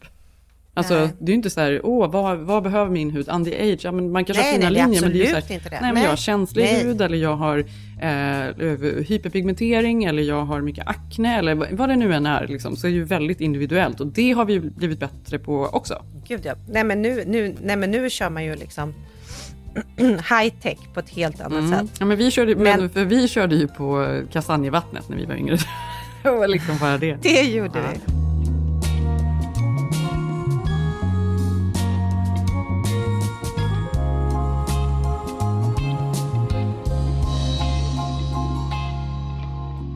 Alltså 0.78 0.94
Nej. 0.94 1.08
det 1.18 1.24
är 1.24 1.28
ju 1.28 1.34
inte 1.34 1.50
så 1.50 1.60
här, 1.60 1.80
åh 1.84 2.10
vad, 2.10 2.38
vad 2.38 2.62
behöver 2.62 2.90
min 2.90 3.10
hud? 3.10 3.28
Anti-age, 3.28 3.80
ja 3.84 3.92
men 3.92 4.12
man 4.12 4.24
kanske 4.24 4.42
Nej, 4.42 4.52
har 4.52 4.58
fina 4.58 4.70
nej, 4.70 4.82
linjer 4.82 5.00
men 5.02 5.10
det 5.12 5.16
är 5.18 5.20
ju 5.20 5.26
så 5.26 5.34
här, 5.34 5.52
inte 5.54 5.68
det. 5.68 5.78
nej 5.82 5.92
men 5.92 6.02
jag 6.02 6.10
har 6.10 6.16
känslig 6.16 6.62
Nej. 6.64 6.84
hud 6.84 7.00
eller 7.02 7.18
jag 7.18 7.36
har 7.36 7.58
eh, 8.00 8.68
hyperpigmentering 9.08 10.04
eller 10.04 10.22
jag 10.22 10.44
har 10.44 10.60
mycket 10.60 10.88
akne 10.88 11.38
eller 11.38 11.54
vad- 11.76 11.88
det 11.88 11.96
nu 11.96 12.14
än 12.14 12.26
är 12.26 12.46
liksom, 12.46 12.76
så 12.76 12.86
är 12.86 12.90
det 12.90 12.96
ju 12.96 13.04
väldigt 13.04 13.40
individuellt 13.40 14.00
och 14.00 14.06
det 14.06 14.32
har 14.32 14.44
vi 14.44 14.60
blivit 14.60 15.00
bättre 15.00 15.38
på 15.38 15.64
också. 15.72 16.02
Gud 16.28 16.40
ja. 16.44 16.54
Nej 16.68 16.84
men 16.84 17.02
nu, 17.02 17.24
nu, 17.26 17.56
nej, 17.62 17.76
men 17.76 17.90
nu 17.90 18.10
kör 18.10 18.30
man 18.30 18.44
ju 18.44 18.54
liksom 18.56 18.94
high 19.98 20.54
tech 20.62 20.78
på 20.94 21.00
ett 21.00 21.10
helt 21.10 21.40
annat 21.40 21.58
Mm. 21.64 21.70
sätt. 21.86 21.96
Ja, 22.00 22.06
men 22.06 22.16
vi, 22.16 22.30
körde, 22.30 22.54
men... 22.56 22.80
Men- 22.80 22.90
för 22.90 23.04
vi 23.04 23.28
körde 23.28 23.54
ju 23.56 23.68
på 23.68 24.20
kastanjevattnet 24.32 25.08
när 25.08 25.16
vi 25.16 25.24
var 25.24 25.34
yngre. 25.34 25.56
det 26.22 26.30
var 26.30 26.48
liksom 26.48 26.78
bara 26.80 26.98
det. 26.98 27.16
Det 27.22 27.42
gjorde 27.42 27.78
Ja. 27.78 27.84
vi. 28.06 28.17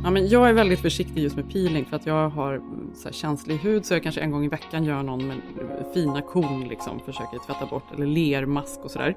Ja, 0.04 0.10
men 0.10 0.28
jag 0.28 0.48
är 0.48 0.52
väldigt 0.52 0.80
försiktig 0.80 1.22
just 1.22 1.36
med 1.36 1.52
peeling 1.52 1.84
för 1.84 1.96
att 1.96 2.06
jag 2.06 2.28
har 2.28 2.54
mm, 2.54 2.90
så 2.94 3.04
här, 3.04 3.12
känslig 3.12 3.56
hud 3.56 3.86
så 3.86 3.94
jag 3.94 4.02
kanske 4.02 4.20
en 4.20 4.30
gång 4.30 4.44
i 4.44 4.48
veckan 4.48 4.84
gör 4.84 5.02
någon 5.02 5.26
med 5.26 5.36
eh, 5.36 5.92
fina 5.94 6.22
korn 6.22 6.68
liksom, 6.68 7.00
försöker 7.00 7.38
tvätta 7.46 7.66
bort 7.66 7.84
eller 7.94 8.06
lermask 8.06 8.80
och 8.82 8.90
sådär. 8.90 9.16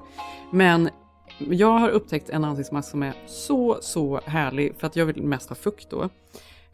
Men 0.50 0.88
jag 1.38 1.78
har 1.78 1.88
upptäckt 1.88 2.30
en 2.30 2.44
ansiktsmask 2.44 2.90
som 2.90 3.02
är 3.02 3.14
så, 3.26 3.78
så 3.80 4.20
härlig 4.24 4.74
för 4.78 4.86
att 4.86 4.96
jag 4.96 5.06
vill 5.06 5.22
mest 5.22 5.48
ha 5.48 5.56
fukt 5.56 5.90
då. 5.90 6.08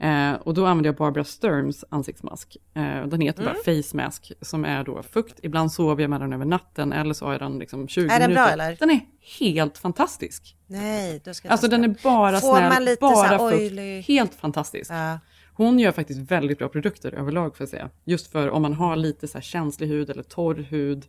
Eh, 0.02 0.32
och 0.34 0.54
då 0.54 0.66
använder 0.66 0.88
jag 0.88 0.96
Barbara 0.96 1.24
Sturms 1.24 1.84
ansiktsmask. 1.88 2.56
Eh, 2.74 3.06
den 3.06 3.20
heter 3.20 3.44
bara 3.44 3.54
Face 3.82 3.96
Mask 3.96 4.32
som 4.40 4.64
är 4.64 4.84
då 4.84 5.02
fukt. 5.02 5.40
Ibland 5.42 5.72
sover 5.72 6.02
jag 6.02 6.10
med 6.10 6.20
den 6.20 6.32
över 6.32 6.44
natten 6.44 6.92
eller 6.92 7.14
så 7.14 7.24
har 7.24 7.32
jag 7.32 7.40
den 7.40 7.58
liksom 7.58 7.88
20 7.88 8.04
Är 8.04 8.08
den 8.08 8.20
minuter. 8.20 8.34
bra, 8.44 8.48
eller? 8.52 8.76
Den 8.80 8.90
är 8.90 9.00
helt 9.38 9.78
fantastisk. 9.78 10.56
Nej, 10.66 11.20
då 11.24 11.34
ska 11.34 11.48
jag 11.48 11.52
Alltså 11.52 11.68
den 11.68 11.84
är 11.84 11.94
bara 12.02 12.40
Får 12.40 12.56
snäll, 12.56 12.68
man 12.72 12.84
lite 12.84 13.00
bara 13.00 13.38
fukt. 13.50 13.60
oily- 13.62 14.00
Helt 14.02 14.34
fantastisk. 14.34 14.90
Ja. 14.90 15.18
Hon 15.54 15.78
gör 15.78 15.92
faktiskt 15.92 16.30
väldigt 16.30 16.58
bra 16.58 16.68
produkter 16.68 17.14
överlag 17.14 17.56
får 17.56 17.64
jag 17.64 17.68
säga. 17.68 17.90
Just 18.04 18.32
för 18.32 18.50
om 18.50 18.62
man 18.62 18.72
har 18.72 18.96
lite 18.96 19.28
så 19.28 19.38
här 19.38 19.42
känslig 19.42 19.86
hud 19.88 20.10
eller 20.10 20.22
torr 20.22 20.54
hud. 20.54 21.04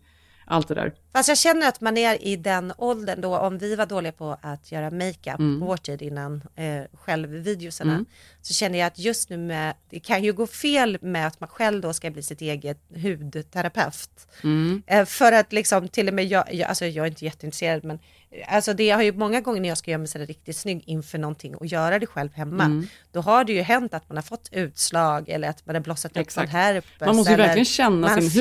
Allt 0.45 0.67
det 0.67 0.73
där. 0.75 0.93
Fast 1.13 1.29
jag 1.29 1.37
känner 1.37 1.67
att 1.67 1.81
man 1.81 1.97
är 1.97 2.23
i 2.23 2.35
den 2.35 2.73
åldern 2.77 3.21
då, 3.21 3.37
om 3.37 3.57
vi 3.57 3.75
var 3.75 3.85
dåliga 3.85 4.11
på 4.11 4.37
att 4.41 4.71
göra 4.71 4.91
makeup 4.91 5.39
Mm. 5.39 5.59
på 5.59 5.65
vår 5.65 5.77
tid 5.77 6.01
innan 6.01 6.41
eh, 6.55 6.83
självvideosarna, 6.93 7.93
Mm. 7.93 8.05
så 8.41 8.53
känner 8.53 8.79
jag 8.79 8.87
att 8.87 8.99
just 8.99 9.29
nu 9.29 9.37
med, 9.37 9.73
det 9.89 9.99
kan 9.99 10.23
ju 10.23 10.33
gå 10.33 10.47
fel 10.47 10.97
med 11.01 11.27
att 11.27 11.39
man 11.39 11.49
själv 11.49 11.81
då 11.81 11.93
ska 11.93 12.09
bli 12.11 12.23
sitt 12.23 12.41
eget 12.41 12.77
hudterapeut. 13.03 14.27
Mm. 14.43 14.83
Eh, 14.87 15.05
för 15.05 15.31
att 15.31 15.53
liksom 15.53 15.87
till 15.87 16.07
och 16.07 16.13
med 16.13 16.25
jag, 16.25 16.53
jag, 16.53 16.69
alltså 16.69 16.85
jag 16.85 17.05
är 17.05 17.09
inte 17.09 17.25
jätteintresserad 17.25 17.83
men 17.83 17.99
eh, 18.31 18.55
alltså 18.55 18.73
det 18.73 18.89
har 18.89 19.01
ju 19.01 19.11
många 19.13 19.41
gånger 19.41 19.61
när 19.61 19.69
jag 19.69 19.77
ska 19.77 19.91
göra 19.91 19.99
mig 19.99 20.07
sådär 20.07 20.25
riktigt 20.25 20.57
snygg 20.57 20.83
inför 20.85 21.17
någonting 21.17 21.55
och 21.55 21.65
göra 21.65 21.99
det 21.99 22.05
själv 22.07 22.33
hemma, 22.33 22.63
Mm. 22.63 22.87
då 23.11 23.21
har 23.21 23.43
det 23.43 23.53
ju 23.53 23.61
hänt 23.61 23.93
att 23.93 24.09
man 24.09 24.17
har 24.17 24.21
fått 24.23 24.49
utslag 24.51 25.29
eller 25.29 25.49
att 25.49 25.65
man 25.65 25.75
har 25.75 25.81
blossat 25.81 26.11
upp 26.11 26.17
Exakt. 26.17 26.51
från 26.51 26.59
herpes. 26.61 27.07
Man 27.07 27.15
måste 27.15 27.31
ju 27.31 27.37
verkligen 27.37 27.65
känna 27.65 28.07
sin 28.07 28.23
hud. 28.23 28.31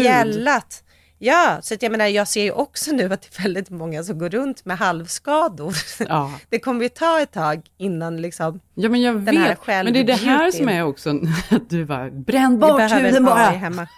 Ja, 1.25 1.59
så 1.63 1.75
jag 1.81 1.93
menar 1.93 2.07
jag 2.07 2.29
ser 2.29 2.43
ju 2.43 2.51
också 2.51 2.93
nu 2.93 3.13
att 3.13 3.23
det 3.23 3.39
är 3.39 3.43
väldigt 3.43 3.71
många 3.71 4.03
som 4.03 4.19
går 4.19 4.29
runt 4.29 4.65
med 4.65 4.79
halvskador. 4.79 5.75
Ja. 6.09 6.33
Det 6.49 6.59
kommer 6.59 6.83
ju 6.83 6.89
ta 6.89 7.21
ett 7.21 7.33
tag 7.33 7.61
innan 7.79 8.23
liksom 8.23 8.61
Ja 8.75 8.89
men 8.89 9.01
jag 9.01 9.21
Den 9.21 9.37
här 9.37 9.49
vet, 9.49 9.85
men 9.85 9.93
det 9.93 10.01
är 10.01 10.05
det 10.05 10.13
här 10.13 10.51
som 10.51 10.69
är 10.69 10.83
också, 10.83 11.11
att 11.51 11.71
du 11.71 11.85
bara 11.85 12.11
bränn 12.11 12.59
bort 12.59 12.81
huden 12.81 13.25
bara. 13.25 13.37
hemma. 13.37 13.89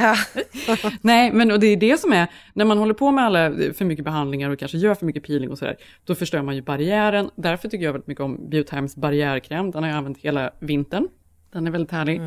Ja. 0.00 0.16
Nej, 1.00 1.32
men 1.32 1.50
och 1.50 1.60
det 1.60 1.66
är 1.66 1.76
det 1.76 2.00
som 2.00 2.12
är, 2.12 2.26
när 2.52 2.64
man 2.64 2.78
håller 2.78 2.94
på 2.94 3.10
med 3.10 3.24
alla 3.24 3.50
för 3.50 3.84
mycket 3.84 4.04
behandlingar 4.04 4.50
och 4.50 4.58
kanske 4.58 4.78
gör 4.78 4.94
för 4.94 5.06
mycket 5.06 5.26
peeling 5.26 5.50
och 5.50 5.58
sådär, 5.58 5.76
då 6.04 6.14
förstör 6.14 6.42
man 6.42 6.56
ju 6.56 6.62
barriären. 6.62 7.30
Därför 7.36 7.68
tycker 7.68 7.84
jag 7.84 7.92
väldigt 7.92 8.08
mycket 8.08 8.24
om 8.24 8.50
Biotimes 8.50 8.96
barriärkräm, 8.96 9.70
den 9.70 9.82
har 9.82 9.90
jag 9.90 9.96
använt 9.98 10.18
hela 10.18 10.50
vintern. 10.58 11.08
Den 11.52 11.66
är 11.66 11.70
väldigt 11.70 11.92
härlig. 11.92 12.20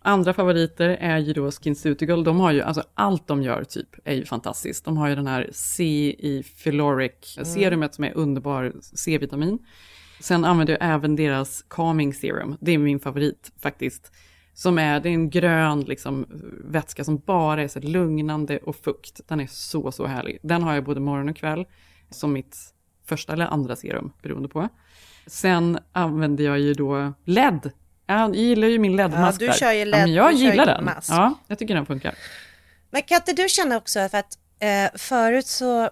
Andra 0.00 0.32
favoriter 0.32 0.88
är 0.88 1.18
ju 1.18 1.32
då 1.32 1.50
SkinCeutical, 1.50 2.24
de 2.24 2.40
har 2.40 2.52
ju, 2.52 2.62
alltså 2.62 2.82
allt 2.94 3.26
de 3.26 3.42
gör 3.42 3.64
typ 3.64 3.88
är 4.04 4.14
ju 4.14 4.24
fantastiskt. 4.24 4.84
De 4.84 4.96
har 4.96 5.08
ju 5.08 5.14
den 5.14 5.26
här 5.26 5.50
C 5.52 5.84
i 6.18 6.42
Filoric 6.42 7.38
serumet 7.42 7.94
som 7.94 8.04
är 8.04 8.16
underbar 8.16 8.72
C-vitamin. 8.80 9.58
Sen 10.20 10.44
använder 10.44 10.72
jag 10.72 10.94
även 10.94 11.16
deras 11.16 11.64
Calming 11.68 12.14
Serum, 12.14 12.56
det 12.60 12.72
är 12.72 12.78
min 12.78 13.00
favorit 13.00 13.52
faktiskt. 13.62 14.12
Som 14.54 14.78
är, 14.78 15.00
det 15.00 15.08
är 15.08 15.12
en 15.12 15.30
grön 15.30 15.80
liksom, 15.80 16.26
vätska 16.64 17.04
som 17.04 17.18
bara 17.18 17.62
är 17.62 17.68
så 17.68 17.80
lugnande 17.80 18.58
och 18.58 18.76
fukt. 18.76 19.20
Den 19.28 19.40
är 19.40 19.46
så, 19.46 19.92
så 19.92 20.06
härlig. 20.06 20.38
Den 20.42 20.62
har 20.62 20.74
jag 20.74 20.84
både 20.84 21.00
morgon 21.00 21.28
och 21.28 21.36
kväll 21.36 21.66
som 22.10 22.32
mitt 22.32 22.56
första 23.04 23.32
eller 23.32 23.46
andra 23.46 23.76
serum, 23.76 24.12
beroende 24.22 24.48
på. 24.48 24.68
Sen 25.26 25.78
använder 25.92 26.44
jag 26.44 26.60
ju 26.60 26.74
då 26.74 27.12
LED. 27.24 27.70
Jag 28.06 28.36
gillar 28.36 28.68
ju 28.68 28.78
min 28.78 28.96
LED-mask 28.96 29.42
Ja, 29.42 29.46
du 29.52 29.58
kör 29.58 29.72
ju 29.72 29.78
Ja, 29.78 29.84
LED, 29.84 30.00
men 30.00 30.12
jag 30.14 30.32
gillar 30.32 30.66
den. 30.66 30.84
mask. 30.84 31.10
Ja, 31.10 31.34
jag 31.48 31.58
tycker 31.58 31.74
den 31.74 31.86
funkar. 31.86 32.14
Men 32.90 33.02
kan 33.02 33.16
inte 33.16 33.32
du 33.32 33.48
känna 33.48 33.76
också 33.76 34.08
för 34.08 34.18
att 34.18 34.38
eh, 34.58 34.98
förut 34.98 35.46
så, 35.46 35.90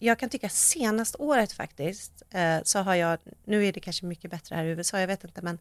jag 0.00 0.18
kan 0.18 0.28
tycka 0.28 0.48
senast 0.48 1.16
året 1.18 1.52
faktiskt, 1.52 2.22
eh, 2.30 2.56
så 2.64 2.78
har 2.78 2.94
jag, 2.94 3.18
nu 3.46 3.66
är 3.66 3.72
det 3.72 3.80
kanske 3.80 4.06
mycket 4.06 4.30
bättre 4.30 4.54
här 4.56 4.64
i 4.64 4.68
USA, 4.68 5.00
jag 5.00 5.06
vet 5.06 5.24
inte, 5.24 5.42
men 5.42 5.58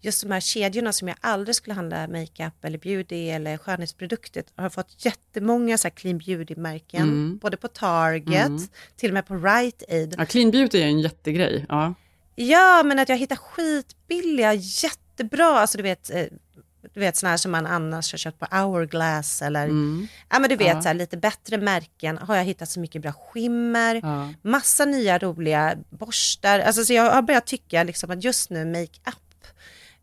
just 0.00 0.22
de 0.22 0.30
här 0.32 0.40
kedjorna 0.40 0.92
som 0.92 1.08
jag 1.08 1.16
aldrig 1.20 1.54
skulle 1.56 1.74
handla 1.74 2.08
makeup 2.08 2.64
eller 2.64 2.78
beauty 2.78 3.28
eller 3.28 3.56
skönhetsprodukter 3.58 4.44
har 4.56 4.68
fått 4.70 5.04
jättemånga 5.04 5.78
så 5.78 5.88
här 5.88 5.94
clean 5.94 6.18
beauty-märken, 6.18 7.02
Mm. 7.02 7.38
både 7.38 7.56
på 7.56 7.68
Target, 7.68 8.46
Mm. 8.46 8.68
till 8.96 9.10
och 9.10 9.14
med 9.14 9.26
på 9.26 9.34
Rite 9.34 9.84
Aid. 9.88 10.14
Ja, 10.18 10.24
clean 10.26 10.50
beauty 10.50 10.78
är 10.80 10.86
en 10.86 11.00
jättegrej. 11.00 11.66
Ja. 11.68 11.94
Ja, 12.36 12.82
men 12.84 12.98
att 12.98 13.08
jag 13.08 13.16
hittar 13.16 13.36
skitbilliga, 13.36 14.54
jättebra, 15.18 15.46
alltså 15.60 15.76
du 15.78 15.82
vet, 15.82 16.10
eh, 16.10 16.24
du 16.94 17.00
vet 17.00 17.16
sådana 17.16 17.30
här 17.30 17.36
som 17.36 17.52
man 17.52 17.66
annars 17.66 18.12
har 18.12 18.18
köpt 18.18 18.38
på 18.38 18.46
Hourglass 18.56 19.42
eller, 19.42 19.64
Mm. 19.64 20.06
ja 20.30 20.38
men 20.38 20.50
du 20.50 20.56
vet 20.56 20.66
Ja. 20.68 20.82
så 20.82 20.88
här, 20.88 20.94
lite 20.94 21.16
bättre 21.16 21.58
märken 21.58 22.18
har 22.18 22.36
jag 22.36 22.44
hittat 22.44 22.68
så 22.68 22.80
mycket 22.80 23.02
bra 23.02 23.12
skimmer, 23.12 24.00
Ja. 24.02 24.28
massa 24.42 24.84
nya 24.84 25.18
roliga 25.18 25.74
borstar, 25.90 26.58
alltså 26.60 26.84
så 26.84 26.92
jag 26.92 27.10
har 27.10 27.22
börjat 27.22 27.46
tycka 27.46 27.82
liksom 27.82 28.10
att 28.10 28.24
just 28.24 28.50
nu 28.50 28.64
makeup 28.64 29.18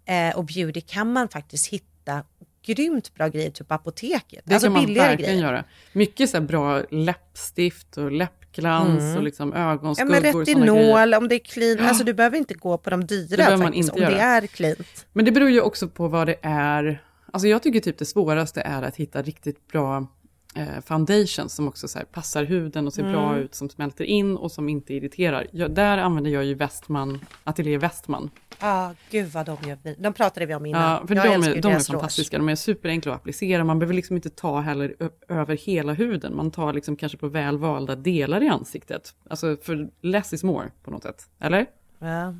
eh, 0.05 0.37
och 0.37 0.45
beauty 0.45 0.81
kan 0.81 1.13
man 1.13 1.29
faktiskt 1.29 1.67
hitta 1.67 2.23
grymt 2.65 3.13
bra 3.13 3.27
grejer 3.27 3.51
typ 3.51 3.67
på 3.67 3.73
apoteket, 3.73 4.41
Det 4.45 4.53
alltså 4.53 4.65
kan 4.67 4.73
man 4.73 4.93
verkligen 4.93 5.17
grejer. 5.17 5.41
göra. 5.51 5.63
Mycket 5.93 6.29
så 6.29 6.41
bra 6.41 6.83
läppstift 6.91 7.97
och 7.97 8.11
läppglans 8.57 9.03
Mm. 9.03 9.17
och 9.17 9.23
liksom 9.23 9.51
Ja 9.55 9.71
ögonskuggor. 9.73 10.11
men 10.11 10.21
såna 10.21 10.43
grejer. 10.43 10.45
retinol, 10.65 11.13
om 11.13 11.27
det 11.27 11.35
är 11.35 11.39
clean, 11.39 11.77
Ja. 11.79 11.87
alltså 11.87 12.03
du 12.03 12.13
behöver 12.13 12.37
inte 12.37 12.53
gå 12.53 12.77
på 12.77 12.89
de 12.89 13.05
dyra 13.05 13.49
man 13.49 13.59
faktiskt, 13.59 13.77
inte 13.89 13.91
om 14.05 14.11
det 14.11 14.17
göra. 14.17 14.23
är 14.23 14.47
cleant. 14.47 15.05
Men 15.13 15.25
det 15.25 15.31
beror 15.31 15.49
ju 15.49 15.61
också 15.61 15.87
på 15.87 16.07
vad 16.07 16.27
det 16.27 16.35
är. 16.41 17.03
Alltså 17.33 17.47
jag 17.47 17.63
tycker 17.63 17.79
typ 17.79 17.97
det 17.97 18.05
svåraste 18.05 18.61
är 18.61 18.81
att 18.83 18.95
hitta 18.95 19.21
riktigt 19.21 19.67
bra 19.67 20.07
eh, 20.55 20.81
foundation 20.85 21.49
som 21.49 21.67
också 21.67 21.87
så 21.87 21.99
passar 22.11 22.43
huden 22.43 22.87
och 22.87 22.93
ser 22.93 23.01
Mm. 23.01 23.13
bra 23.13 23.37
ut, 23.37 23.55
som 23.55 23.69
smälter 23.69 24.03
in 24.03 24.37
och 24.37 24.51
som 24.51 24.69
inte 24.69 24.93
irriterar. 24.93 25.47
Jag, 25.51 25.71
där 25.71 25.97
använder 25.97 26.31
jag 26.31 26.45
ju 26.45 26.53
Westman, 26.53 27.25
Atelier 27.43 27.77
Westman. 27.79 28.29
Ja, 28.61 28.95
gud 29.09 29.31
vad 29.31 29.45
de 29.45 29.57
gör. 29.67 29.95
De 29.97 30.13
pratade 30.13 30.45
vi 30.45 30.55
om 30.55 30.65
innan. 30.65 30.81
Ja, 30.81 31.07
för 31.07 31.15
Jag 31.15 31.25
de 31.25 31.47
är, 31.47 31.61
de 31.61 31.71
är 31.71 31.79
fantastiska, 31.79 32.37
de 32.37 32.49
är 32.49 32.55
superenkla 32.55 33.11
att 33.11 33.17
applicera. 33.17 33.63
Man 33.63 33.79
behöver 33.79 33.93
liksom 33.93 34.15
inte 34.15 34.29
ta 34.29 34.59
heller 34.59 34.95
över 35.27 35.57
hela 35.57 35.93
huden. 35.93 36.35
Man 36.35 36.51
tar 36.51 36.73
liksom 36.73 36.95
kanske 36.95 37.17
på 37.17 37.27
välvalda 37.27 37.95
delar 37.95 38.43
i 38.43 38.47
ansiktet. 38.47 39.15
Alltså 39.29 39.57
för 39.61 39.89
less 40.01 40.33
is 40.33 40.43
more 40.43 40.71
på 40.83 40.91
något 40.91 41.03
sätt. 41.03 41.29
Eller? 41.39 41.65
Ja. 41.99 42.35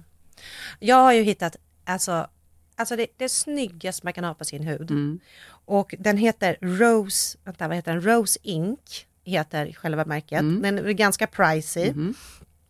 Jag 0.80 0.96
har 0.96 1.14
ju 1.14 1.22
hittat, 1.22 1.56
alltså, 1.86 2.28
alltså 2.76 2.96
det, 2.96 3.08
det 3.18 3.30
snyggaste 3.30 4.06
man 4.06 4.14
kan 4.14 4.24
ha 4.24 4.34
på 4.34 4.46
sin 4.46 4.64
hud. 4.64 4.92
Mm. 4.92 5.20
Och 5.66 5.96
den 6.00 6.18
heter 6.18 6.58
Rose, 6.62 7.38
vänta 7.44 7.68
vad 7.68 7.78
heter 7.78 7.92
den? 7.92 8.02
Rose 8.02 8.40
Ink 8.44 9.08
heter 9.24 9.74
själva 9.74 10.06
märket. 10.06 10.40
Mm. 10.40 10.62
Den 10.62 10.78
är 10.78 10.92
ganska 10.92 11.28
pricey. 11.28 11.92
Mhm. 11.92 12.14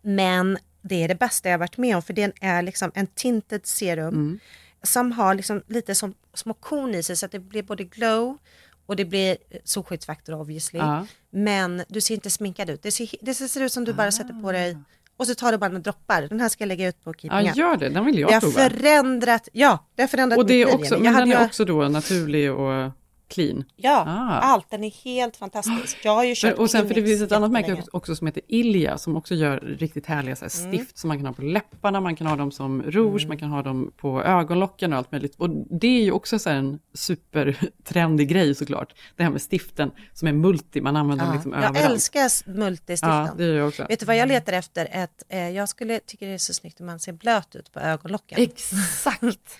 Men 0.01 0.57
det 0.81 1.03
är 1.03 1.07
det 1.07 1.15
bästa 1.15 1.49
jag 1.49 1.57
varit 1.57 1.77
med 1.77 1.95
om 1.95 2.01
för 2.01 2.13
den 2.13 2.31
är 2.41 2.61
liksom 2.61 2.91
en 2.95 3.07
tinted 3.07 3.65
serum 3.65 4.13
Mm. 4.13 4.39
som 4.83 5.11
har 5.11 5.35
liksom 5.35 5.63
lite 5.67 5.95
som 5.95 6.13
små 6.33 6.53
korn 6.53 6.95
i 6.95 7.03
sig 7.03 7.15
så 7.15 7.25
att 7.25 7.31
det 7.31 7.39
blir 7.39 7.63
både 7.63 7.83
glow 7.83 8.37
och 8.85 8.95
det 8.95 9.05
blir 9.05 9.37
solskyddsfaktor 9.63 10.33
obviously. 10.41 10.79
Ja. 10.79 11.07
Men 11.29 11.83
du 11.87 12.01
ser 12.01 12.13
inte 12.15 12.29
sminkad 12.29 12.69
ut. 12.69 12.83
Det 12.83 12.91
ser, 12.91 13.09
det 13.21 13.33
ser 13.33 13.61
ut 13.61 13.71
som 13.71 13.85
du 13.85 13.93
bara 13.93 14.11
sätter 14.11 14.41
på 14.41 14.51
dig 14.51 14.77
och 15.17 15.27
så 15.27 15.35
tar 15.35 15.51
du 15.51 15.57
bara 15.57 15.67
några 15.69 15.81
droppar. 15.83 16.21
Den 16.21 16.39
här 16.39 16.49
ska 16.49 16.61
jag 16.63 16.67
lägga 16.67 16.87
ut 16.87 17.03
på 17.03 17.13
Keeping 17.13 17.45
Ja, 17.47 17.53
gör 17.55 17.77
det. 17.77 17.89
Den 17.89 18.05
vill 18.05 18.19
jag 18.19 18.29
det 18.29 18.33
har 18.33 18.41
prova. 18.41 18.69
förändrat, 18.69 19.47
ja, 19.53 19.85
det 19.95 20.01
har 20.03 20.07
förändrat 20.07 20.37
Och 20.39 20.45
det 20.45 20.57
mitt 20.57 20.67
är 20.67 20.71
liv, 20.71 20.81
också, 20.81 20.93
Jenny. 20.93 21.03
men 21.03 21.13
Jag 21.13 21.21
den 21.21 21.31
är 21.31 21.39
ju- 21.39 21.45
också 21.45 21.65
då 21.65 21.87
naturlig 21.87 22.51
och 22.51 22.91
clean? 23.31 23.63
Ja, 23.75 24.03
Ah. 24.07 24.39
allt. 24.39 24.69
Den 24.69 24.83
är 24.83 24.91
helt 25.03 25.37
fantastisk. 25.37 25.97
Jag 26.03 26.15
har 26.15 26.23
ju 26.23 26.35
Men, 26.43 26.53
och 26.53 26.69
sen 26.69 26.87
för 26.87 26.95
det 26.95 27.03
finns 27.03 27.21
ett 27.21 27.31
annat 27.31 27.51
märke 27.51 27.83
också- 27.91 28.15
som 28.15 28.27
heter 28.27 28.43
Ilja 28.47 28.97
som 28.97 29.15
också 29.17 29.35
gör 29.35 29.59
riktigt 29.79 30.05
härliga 30.05 30.35
så 30.35 30.45
här, 30.45 30.59
Mm. 30.61 30.73
stift 30.77 30.97
som 30.97 31.07
man 31.07 31.17
kan 31.17 31.25
ha 31.25 31.33
på 31.33 31.41
läpparna, 31.41 32.01
man 32.01 32.15
kan 32.15 32.27
ha 32.27 32.35
dem 32.35 32.51
som 32.51 32.83
rouge, 32.83 33.27
man 33.27 33.37
kan 33.37 33.49
ha 33.49 33.61
dem 33.61 33.91
på 33.97 34.23
ögonlocken 34.23 34.93
och 34.93 34.97
allt 34.99 35.11
möjligt. 35.11 35.35
Och 35.37 35.49
det 35.79 35.87
är 35.87 36.03
ju 36.03 36.11
också 36.11 36.39
så 36.39 36.49
här 36.49 36.57
en 36.57 36.79
supertrendig 36.93 38.29
grej 38.29 38.55
såklart. 38.55 38.93
Det 39.15 39.23
här 39.23 39.29
med 39.29 39.41
stiften 39.41 39.91
som 40.13 40.27
är 40.27 40.33
multi, 40.33 40.81
man 40.81 40.95
använder 40.95 41.25
dem 41.25 41.31
Ja, 41.33 41.35
liksom 41.35 41.51
jag 41.53 41.63
överallt. 41.63 41.91
älskar 41.91 42.25
s- 42.25 42.43
multistiften. 42.47 43.09
Ja, 43.25 43.33
det 43.37 43.43
gör 43.45 43.55
jag 43.55 43.67
också. 43.67 43.85
Vet 43.89 43.99
du 43.99 44.05
vad 44.05 44.17
jag 44.17 44.27
letar 44.27 44.53
efter? 44.53 44.87
Ett, 44.91 45.23
eh, 45.29 45.49
jag 45.49 45.69
skulle 45.69 45.99
tycker 45.99 46.27
det 46.27 46.33
är 46.33 46.37
så 46.37 46.53
snyggt 46.53 46.79
om 46.79 46.85
man 46.85 46.99
ser 46.99 47.13
blöt 47.13 47.55
ut 47.55 47.71
på 47.71 47.79
ögonlocken. 47.79 48.41
Exakt. 48.41 49.21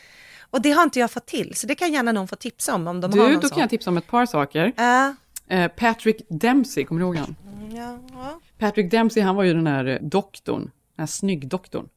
och 0.52 0.62
det 0.62 0.72
har 0.72 0.84
inte 0.84 1.00
jag 1.00 1.12
fått 1.12 1.26
till, 1.26 1.56
så 1.56 1.68
det 1.68 1.76
kan 1.76 1.94
gärna 1.94 2.12
någon 2.12 2.28
få 2.28 2.36
tipsa 2.36 2.76
om. 2.76 2.88
om 2.88 3.02
de 3.02 3.12
har 3.12 3.18
Du, 3.18 3.32
någon 3.32 3.42
då 3.42 3.48
sån. 3.48 3.50
kan 3.50 3.60
jag 3.62 3.70
tipsa 3.70 3.90
om 3.90 3.98
ett 3.98 4.08
par 4.08 4.26
saker. 4.26 4.72
Eh, 5.48 5.68
Patrick 5.68 6.22
Dempsey, 6.30 6.84
kommer 6.86 7.02
du 7.02 7.06
ihåg 7.08 7.16
han? 7.18 7.36
Ja, 7.76 7.98
ja. 8.14 8.40
Patrick 8.60 8.92
Dempsey, 8.92 9.24
han 9.24 9.36
var 9.36 9.44
ju 9.44 9.54
den 9.54 9.68
här 9.68 9.86
eh, 9.86 9.98
doktorn, 10.02 10.62
den 10.62 10.72
här 10.98 11.06
snyggdoktorn. 11.06 11.88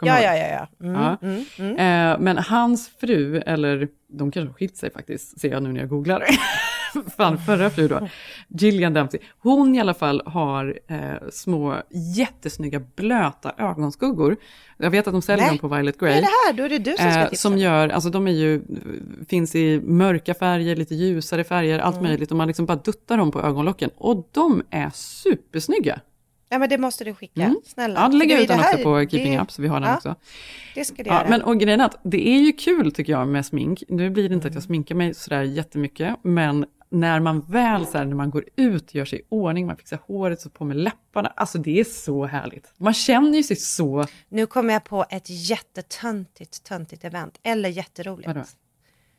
Ja, 0.00 0.20
ja, 0.22 0.36
ja, 0.36 0.46
ja. 0.80 0.86
Mm, 0.86 1.00
Ja. 1.02 1.16
mm, 1.22 1.44
mm. 1.58 2.12
Eh, 2.12 2.18
men 2.20 2.38
hans 2.38 2.88
fru, 3.00 3.38
eller 3.40 3.88
de 4.08 4.30
kanske 4.30 4.48
har 4.48 4.54
skilt 4.54 4.76
sig 4.76 4.90
faktiskt, 4.92 5.40
ser 5.40 5.50
jag 5.50 5.62
nu 5.62 5.72
när 5.72 5.80
jag 5.80 5.88
googlar. 5.88 6.24
Fan, 7.16 7.38
förra 7.38 7.70
fru 7.70 7.88
då, 7.88 8.08
Gillian 8.48 8.94
Dempsey. 8.94 9.20
Hon 9.38 9.74
i 9.74 9.80
alla 9.80 9.94
fall 9.94 10.22
har 10.26 10.78
eh, 10.88 11.28
små 11.32 11.76
jättesnygga 12.16 12.80
blöta 12.96 13.52
ögonskuggor. 13.58 14.36
Jag 14.76 14.90
vet 14.90 15.06
att 15.06 15.12
de 15.14 15.22
säljer 15.22 15.46
Nej, 15.46 15.58
dem 15.58 15.70
på 15.70 15.76
Violet 15.76 15.98
Grey. 15.98 16.12
är 16.12 16.20
det 16.20 16.28
här? 16.46 16.52
Då 16.52 16.62
är 16.62 16.68
det 16.68 16.78
du 16.78 16.90
som 16.96 17.10
ska 17.10 17.20
Eh, 17.20 17.28
tipsa. 17.28 17.42
som 17.48 17.58
gör, 17.58 17.88
alltså 17.88 18.10
de 18.10 18.26
är 18.28 18.32
ju, 18.32 18.62
finns 19.28 19.54
i 19.54 19.80
mörka 19.80 20.34
färger, 20.34 20.76
lite 20.76 20.94
ljusare 20.94 21.44
färger, 21.44 21.78
allt 21.78 21.96
Mm. 21.96 22.08
möjligt. 22.08 22.30
Och 22.30 22.36
man 22.36 22.46
liksom 22.48 22.66
bara 22.66 22.76
duttar 22.78 23.16
dem 23.16 23.30
på 23.30 23.40
ögonlocken. 23.42 23.90
Och 23.96 24.28
de 24.32 24.62
är 24.70 24.90
supersnygga. 24.94 26.00
Ja, 26.48 26.58
men 26.58 26.68
det 26.68 26.78
måste 26.78 27.04
du 27.04 27.14
skicka. 27.14 27.42
Mm. 27.42 27.56
Snälla. 27.64 28.00
Ja, 28.00 28.08
det 28.18 28.24
jag 28.24 28.42
ut 28.42 28.48
det 28.48 28.54
den 28.54 28.60
också 28.64 28.78
på 28.78 28.98
det- 28.98 29.10
Keeping 29.10 29.38
Up, 29.40 29.50
så 29.50 29.62
vi 29.62 29.68
har 29.68 29.80
den 29.80 29.88
ja, 29.90 29.96
också. 29.96 30.14
Det 30.74 30.84
ska 30.84 31.02
du 31.02 31.08
Ja, 31.10 31.14
göra. 31.16 31.28
men 31.28 31.42
och 31.42 31.60
grejen 31.60 31.80
är 31.80 31.84
att 31.84 31.98
det 32.02 32.28
är 32.28 32.38
ju 32.40 32.52
kul 32.52 32.92
tycker 32.92 33.12
jag 33.12 33.28
med 33.28 33.46
smink. 33.46 33.82
Nu 33.88 34.10
blir 34.10 34.28
det 34.28 34.34
inte 34.34 34.46
Mm. 34.48 34.50
att 34.50 34.54
jag 34.54 34.62
sminkar 34.62 34.94
mig 34.94 35.14
sådär 35.14 35.42
jättemycket, 35.42 36.14
men 36.22 36.66
när 36.94 37.20
man 37.20 37.40
väl 37.40 37.86
så 37.86 37.98
här, 37.98 38.04
när 38.04 38.16
man 38.16 38.30
går 38.30 38.44
ut, 38.56 38.94
gör 38.94 39.04
sig 39.04 39.18
i 39.18 39.22
ordning, 39.28 39.66
man 39.66 39.76
fixar 39.76 39.98
håret, 40.06 40.40
så 40.40 40.50
på 40.50 40.64
med 40.64 40.76
läpparna, 40.76 41.32
alltså 41.36 41.58
det 41.58 41.80
är 41.80 41.84
så 41.84 42.26
härligt. 42.26 42.72
Man 42.76 42.94
känner 42.94 43.36
ju 43.36 43.42
sig 43.42 43.56
så... 43.56 44.06
Nu 44.28 44.46
kommer 44.46 44.72
jag 44.72 44.84
på 44.84 45.04
ett 45.10 45.26
jättetöntigt, 45.28 46.64
töntigt 46.64 47.04
event. 47.04 47.38
Eller 47.42 47.68
jätteroligt. 47.68 48.26
Vadå? 48.26 48.44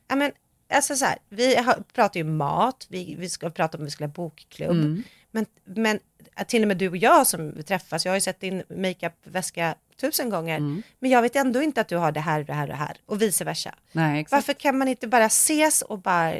Ja, 0.08 0.16
men, 0.16 0.32
alltså 0.74 0.96
så 0.96 1.06
här, 1.06 1.18
vi 1.30 1.56
har, 1.56 1.84
pratar 1.94 2.20
ju 2.20 2.24
mat, 2.24 2.88
vi, 2.90 3.16
vi 3.20 3.30
ska 3.30 3.50
prata 3.50 3.78
om 3.78 3.84
vi 3.84 3.92
skulle 3.92 4.08
ha 4.08 4.14
bokklubb. 4.14 4.72
Mm. 4.72 5.04
Men, 5.32 5.46
men 5.64 6.00
till 6.48 6.62
och 6.62 6.68
med 6.68 6.78
du 6.78 6.90
och 6.90 6.98
jag 6.98 7.28
som 7.28 7.64
träffas, 7.64 8.06
jag 8.06 8.12
har 8.12 8.18
ju 8.18 8.22
sett 8.22 8.40
din 8.40 8.64
makeupväska 8.70 9.76
tusen 10.02 10.30
gånger. 10.30 10.58
Mm. 10.58 10.82
Men 11.00 11.12
jag 11.12 11.22
vet 11.22 11.36
ändå 11.36 11.62
inte 11.62 11.82
att 11.82 11.88
du 11.88 11.98
har 11.98 12.12
det 12.12 12.20
här 12.20 12.40
och 12.40 12.46
det 12.46 12.54
här 12.54 12.64
och 12.64 12.68
det 12.68 12.76
här. 12.76 12.98
Och 13.06 13.22
vice 13.22 13.44
versa. 13.44 13.76
Nej, 13.92 14.22
exakt. 14.22 14.32
Varför 14.32 14.54
kan 14.54 14.78
man 14.78 14.88
inte 14.88 15.08
bara 15.08 15.26
ses 15.26 15.82
och 15.82 16.00
bara 16.00 16.34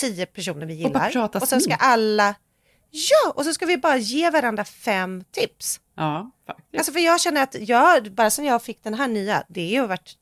tio 0.00 0.26
personer 0.26 0.66
vi 0.66 0.74
Och 0.74 0.78
gillar. 0.78 1.10
prata 1.10 1.38
och 1.38 1.48
sen 1.48 1.60
ska 1.60 1.74
alla, 1.74 2.34
ja, 2.90 3.32
och 3.34 3.44
så 3.44 3.52
ska 3.54 3.66
vi 3.66 3.76
bara 3.76 3.96
ge 3.96 4.30
varandra 4.30 4.64
fem 4.64 5.24
tips. 5.30 5.80
Ja, 5.94 6.30
faktiskt. 6.46 6.78
Alltså 6.78 6.92
för 6.92 7.00
jag 7.00 7.20
känner 7.20 7.42
att 7.42 7.56
jag, 7.68 8.12
bara 8.12 8.30
sen 8.30 8.44
jag 8.44 8.62
fick 8.62 8.82
den 8.84 8.94
här 8.94 9.08
nya, 9.08 9.44
det 9.48 9.76
har 9.76 9.86
varit 9.86 10.16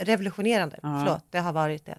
revolutionerande. 0.00 0.78
Ja. 0.82 1.02
Förlåt, 1.04 1.24
det 1.30 1.38
har 1.38 1.52
varit 1.52 1.86
det. 1.86 1.98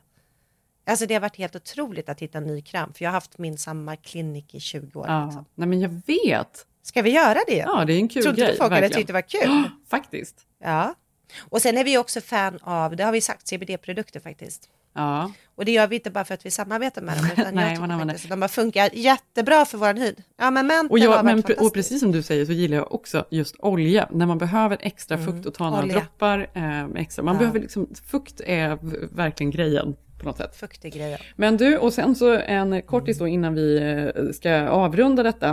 Alltså 0.88 1.06
det 1.06 1.14
har 1.14 1.22
varit 1.22 1.36
helt 1.38 1.56
otroligt 1.56 2.10
att 2.10 2.20
hitta 2.20 2.38
en 2.38 2.44
ny 2.48 2.62
kram, 2.62 2.94
för 2.94 3.04
jag 3.06 3.10
har 3.10 3.14
haft 3.14 3.38
min 3.38 3.58
samma 3.58 3.96
klinik 3.96 4.56
i 4.56 4.60
20 4.60 5.00
år. 5.00 5.06
Ja. 5.08 5.26
Liksom. 5.26 5.46
Nej 5.56 5.68
men 5.68 5.80
jag 5.82 6.02
vet. 6.06 6.66
Ska 6.84 7.02
vi 7.02 7.10
göra 7.10 7.40
det? 7.48 7.56
Ja, 7.58 7.86
det 7.86 7.94
är 7.94 7.98
en 8.00 8.08
kul 8.10 8.22
Tror 8.24 8.32
inte 8.34 8.42
grej. 8.42 8.52
du 8.52 8.58
folk 8.58 8.70
hade 8.72 8.82
verkligen. 8.82 8.98
tyckt 9.00 9.08
det 9.08 9.14
var 9.14 9.22
kul? 9.62 9.70
Faktiskt. 9.90 10.36
Ja. 10.64 10.96
Och 11.40 11.62
sen 11.62 11.78
är 11.78 11.84
vi 11.84 11.98
också 11.98 12.22
fan 12.22 12.60
av, 12.62 12.96
det 12.96 13.04
har 13.04 13.12
vi 13.12 13.22
sagt, 13.22 13.48
CBD-produkter 13.48 14.20
faktiskt. 14.20 14.70
Ja. 14.96 15.32
Och 15.56 15.66
det 15.66 15.72
gör 15.72 15.88
vi 15.88 15.96
inte 15.96 16.12
bara 16.12 16.26
för 16.26 16.34
att 16.34 16.46
vi 16.46 16.52
samarbetar 16.52 17.02
med 17.02 17.18
dem, 17.18 17.26
utan 17.38 17.56
Nej, 17.56 17.74
jag 17.74 17.88
man 17.88 18.00
faktiskt 18.00 18.26
att 18.26 18.30
de 18.30 18.42
har 18.42 18.50
funkat 18.50 18.94
jättebra 18.94 19.66
för 19.66 19.78
vår 19.78 19.94
hud. 19.94 20.24
Ja, 20.38 20.52
men 20.52 20.68
Mentor 20.68 20.92
Och, 20.92 21.00
jag, 21.00 21.26
men, 21.26 21.44
och 21.60 21.74
precis 21.74 22.00
som 22.00 22.12
du 22.12 22.24
säger 22.24 22.46
så 22.46 22.52
gillar 22.52 22.78
jag 22.78 22.94
också 22.94 23.26
just 23.30 23.56
olja. 23.60 24.08
När 24.12 24.26
man 24.26 24.38
behöver 24.38 24.78
extra 24.82 25.18
fukt 25.18 25.46
och 25.46 25.54
ta 25.54 25.70
några 25.70 25.86
droppar. 25.86 26.50
Eh, 26.54 27.02
extra. 27.02 27.24
Man 27.24 27.36
Ja. 27.36 27.40
behöver 27.40 27.60
liksom, 27.60 27.88
fukt 28.12 28.42
är 28.46 28.78
verkligen 29.16 29.52
grejen 29.52 29.96
på 30.20 30.26
något 30.26 30.38
sätt. 30.38 30.56
Fuktig 30.56 30.94
grejer. 30.94 31.34
Men 31.36 31.58
du, 31.58 31.78
och 31.78 31.94
sen 31.94 32.16
så 32.16 32.34
en 32.38 32.82
kortis 32.82 33.18
då 33.18 33.28
innan 33.28 33.54
vi 33.54 33.78
eh, 33.78 34.32
ska 34.32 34.68
avrunda 34.68 35.24
detta. 35.24 35.50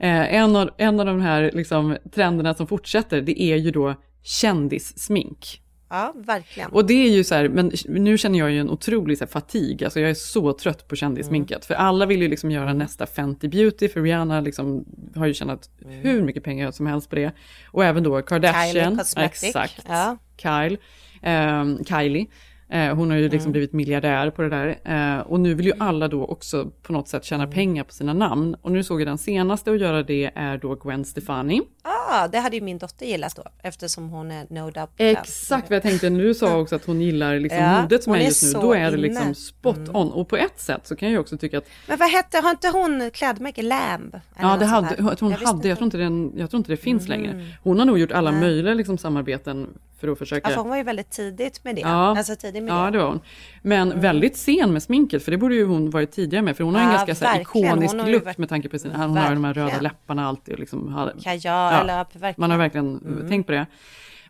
Eh, 0.00 0.34
en, 0.34 0.56
av, 0.56 0.70
en 0.78 1.00
av 1.00 1.06
de 1.06 1.20
här 1.20 1.50
liksom, 1.54 1.96
trenderna 2.14 2.54
som 2.54 2.66
fortsätter, 2.66 3.20
det 3.20 3.42
är 3.42 3.56
ju 3.56 3.70
då 3.70 3.94
kändissmink. 4.22 5.62
Ja, 5.90 6.14
verkligen. 6.16 6.70
Och 6.70 6.86
det 6.86 6.94
är 6.94 7.10
ju 7.10 7.24
så 7.24 7.34
här, 7.34 7.48
men 7.48 7.72
nu 7.88 8.18
känner 8.18 8.38
jag 8.38 8.50
ju 8.50 8.60
en 8.60 8.70
otrolig 8.70 9.18
så 9.18 9.24
här, 9.24 9.30
fatig, 9.30 9.84
alltså 9.84 10.00
jag 10.00 10.10
är 10.10 10.14
så 10.14 10.52
trött 10.52 10.88
på 10.88 10.96
kändissminket. 10.96 11.56
Mm. 11.56 11.62
För 11.66 11.74
alla 11.74 12.06
vill 12.06 12.22
ju 12.22 12.28
liksom 12.28 12.50
göra 12.50 12.72
nästa 12.74 13.06
Fenty 13.06 13.48
Beauty, 13.48 13.88
för 13.88 14.02
Rihanna 14.02 14.40
liksom 14.40 14.84
har 15.16 15.26
ju 15.26 15.34
tjänat 15.34 15.70
Mm. 15.84 15.94
hur 16.00 16.22
mycket 16.22 16.44
pengar 16.44 16.70
som 16.70 16.86
helst 16.86 17.10
på 17.10 17.16
det. 17.16 17.32
Och 17.66 17.84
även 17.84 18.02
då 18.02 18.22
Kardashian. 18.22 18.72
Kylie 18.72 18.96
Cosmetics, 18.98 19.44
Exakt. 19.44 19.84
ja. 19.88 20.16
Kyle, 20.36 20.78
ehm, 21.22 21.84
Kylie. 21.84 22.26
Eh, 22.70 22.94
hon 22.94 23.10
har 23.10 23.16
ju 23.16 23.22
liksom 23.28 23.40
Mm. 23.40 23.52
blivit 23.52 23.72
miljardär 23.72 24.30
på 24.30 24.42
det 24.42 24.48
där. 24.48 24.78
Eh, 24.84 25.20
och 25.20 25.40
nu 25.40 25.54
vill 25.54 25.66
ju 25.66 25.72
alla 25.78 26.08
då 26.08 26.24
också 26.26 26.70
på 26.82 26.92
något 26.92 27.08
sätt 27.08 27.24
tjäna 27.24 27.46
pengar 27.46 27.84
på 27.84 27.92
sina 27.92 28.12
namn. 28.12 28.54
Och 28.62 28.72
nu 28.72 28.84
såg 28.84 29.00
jag 29.00 29.08
den 29.08 29.18
senaste 29.18 29.70
att 29.70 29.80
göra 29.80 30.02
det 30.02 30.30
är 30.34 30.58
då 30.58 30.74
Gwen 30.74 31.04
Stefani. 31.04 31.60
Ah, 31.82 32.28
det 32.28 32.38
hade 32.38 32.56
ju 32.56 32.62
min 32.62 32.78
dotter 32.78 33.06
gillat 33.06 33.36
då, 33.36 33.42
eftersom 33.62 34.08
hon 34.10 34.30
är 34.30 34.46
no 34.50 34.70
doubt. 34.70 34.90
Exakt 34.96 35.70
vad 35.70 35.76
jag 35.76 35.82
tänkte 35.82 36.10
när 36.10 36.20
du 36.24 36.34
sa 36.34 36.58
också 36.60 36.76
att 36.76 36.84
hon 36.84 37.00
gillar 37.00 37.38
liksom 37.38 37.58
Ja, 37.62 37.82
modet 37.82 38.02
som 38.02 38.12
är 38.12 38.18
just 38.18 38.42
nu. 38.54 38.60
Då 38.60 38.72
är 38.72 38.78
det 38.78 38.86
inne. 38.86 38.88
Mm. 38.96 39.00
liksom 39.00 39.34
spot 39.34 39.78
on. 39.92 40.12
Och 40.12 40.28
på 40.28 40.36
ett 40.36 40.60
sätt 40.60 40.86
så 40.86 40.96
kan 40.96 41.08
jag 41.08 41.12
ju 41.12 41.18
också 41.18 41.38
tycka 41.38 41.58
att 41.58 41.66
Men 41.88 41.98
vad 41.98 42.10
hette, 42.10 42.38
har 42.38 42.50
inte 42.50 42.68
hon 42.68 43.10
klädmärke 43.10 43.62
Lamb? 43.62 44.20
Ja, 44.40 44.56
det 44.56 44.66
hade, 44.66 45.02
hon 45.20 45.30
Jag 45.30 45.38
hade, 45.38 45.68
jag 45.68 45.78
tror, 45.78 45.84
inte 45.86 45.96
den, 45.98 46.32
jag 46.36 46.50
tror 46.50 46.58
inte 46.58 46.72
det 46.72 46.76
finns 46.76 47.06
Mm. 47.08 47.20
längre. 47.22 47.46
Hon 47.62 47.78
har 47.78 47.86
nog 47.86 47.98
gjort 47.98 48.12
alla 48.12 48.30
Nej. 48.30 48.40
möjliga 48.40 48.74
liksom, 48.74 48.98
samarbeten 48.98 49.66
för 50.00 50.08
att 50.08 50.18
försöka... 50.18 50.48
Ja, 50.50 50.54
för 50.54 50.60
hon 50.62 50.70
var 50.70 50.76
ju 50.76 50.82
väldigt 50.82 51.10
tidigt 51.10 51.64
med 51.64 51.74
det. 51.74 51.80
Ja. 51.80 51.88
Alltså 52.18 52.36
tidig 52.36 52.62
med 52.62 52.72
Ja, 52.74 52.84
det. 52.84 52.90
det 52.90 52.98
var 52.98 53.06
hon. 53.08 53.20
Men 53.62 54.00
väldigt 54.00 54.36
sen 54.36 54.72
med 54.72 54.82
sminket, 54.82 55.22
för 55.24 55.30
det 55.30 55.36
borde 55.38 55.54
ju 55.54 55.64
hon 55.64 55.90
varit 55.90 56.10
tidigare 56.12 56.42
med. 56.44 56.56
För 56.56 56.64
hon 56.64 56.74
har 56.74 56.82
en 56.82 56.90
Ja, 56.92 57.04
ganska 57.06 57.26
här, 57.26 57.36
verkligen. 57.38 57.68
ikonisk 57.82 57.94
look 58.12 58.24
varit- 58.24 58.38
med 58.38 58.48
tanke 58.48 58.68
på 58.68 58.78
sin... 58.78 58.90
Hon 58.92 59.16
har 59.16 59.30
de 59.34 59.44
här 59.44 59.54
röda 59.54 59.64
Verkligen. 59.64 59.82
läpparna 59.82 60.26
alltid. 60.26 60.54
Och 60.54 60.60
liksom, 60.60 60.92
har- 60.92 61.12
Kajal, 61.22 61.86
verkligen. 61.86 62.34
Man 62.36 62.50
har 62.50 62.58
verkligen 62.58 62.98
Mm. 62.98 63.28
tänkt 63.28 63.46
på 63.46 63.52
det. 63.52 63.66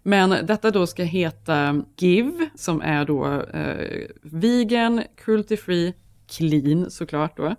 Men 0.02 0.46
detta 0.46 0.70
då 0.70 0.86
ska 0.86 1.02
heta 1.02 1.82
Give, 1.96 2.48
som 2.54 2.80
är 2.82 3.04
då 3.04 3.42
eh, 3.54 4.06
vegan, 4.22 5.02
cruelty 5.24 5.56
free, 5.56 5.94
clean 6.36 6.90
såklart 6.90 7.36
då. 7.36 7.54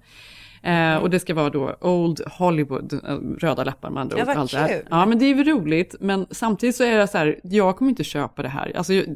Eh, 0.62 0.96
och 0.98 1.10
det 1.10 1.20
ska 1.20 1.34
vara 1.34 1.50
då 1.50 1.76
Old 1.82 2.22
Hollywood, 2.32 2.94
eh, 2.94 3.18
röda 3.40 3.64
läppar 3.64 3.90
med 3.90 4.02
andra 4.02 4.18
Ja, 4.18 4.24
ord. 4.24 4.28
vad 4.28 4.38
allt 4.38 4.52
det. 4.52 4.84
Ja, 4.90 5.06
men 5.06 5.20
det 5.20 5.26
är 5.26 5.36
väl 5.36 5.46
roligt. 5.48 5.96
Men 6.00 6.26
samtidigt 6.32 6.76
så 6.76 6.84
är 6.84 6.98
det 6.98 7.08
så 7.08 7.18
här, 7.18 7.40
jag 7.44 7.78
kommer 7.78 7.90
inte 7.90 8.04
köpa 8.04 8.42
det 8.42 8.50
här. 8.50 8.72
Alltså, 8.78 8.94
jag- 8.94 9.08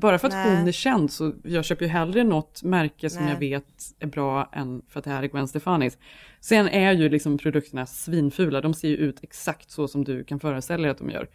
bara 0.00 0.18
för 0.18 0.28
att 0.28 0.34
Nej. 0.34 0.56
hon 0.56 0.68
är 0.68 0.72
känd 0.72 1.10
så 1.12 1.32
jag 1.44 1.64
köper 1.64 1.84
ju 1.84 1.90
hellre 1.90 2.24
något 2.24 2.62
märke 2.62 3.10
som 3.10 3.24
Nej. 3.24 3.32
jag 3.32 3.40
vet 3.40 3.64
är 3.98 4.06
bra 4.06 4.48
än 4.52 4.82
för 4.88 4.98
att 4.98 5.04
det 5.04 5.10
här 5.10 5.22
är 5.22 5.26
Gwen 5.26 5.48
Stefanis. 5.48 5.98
Sen 6.40 6.68
är 6.68 6.92
ju 6.92 7.08
liksom 7.08 7.38
produkterna 7.38 7.86
svinfula. 7.86 8.60
De 8.60 8.74
ser 8.74 8.88
ju 8.88 8.96
ut 8.96 9.18
exakt 9.22 9.70
så 9.70 9.88
som 9.88 10.04
du 10.04 10.24
kan 10.24 10.40
föreställa 10.40 10.82
dig 10.82 10.90
att 10.90 10.98
de 10.98 11.10
gör. 11.10 11.26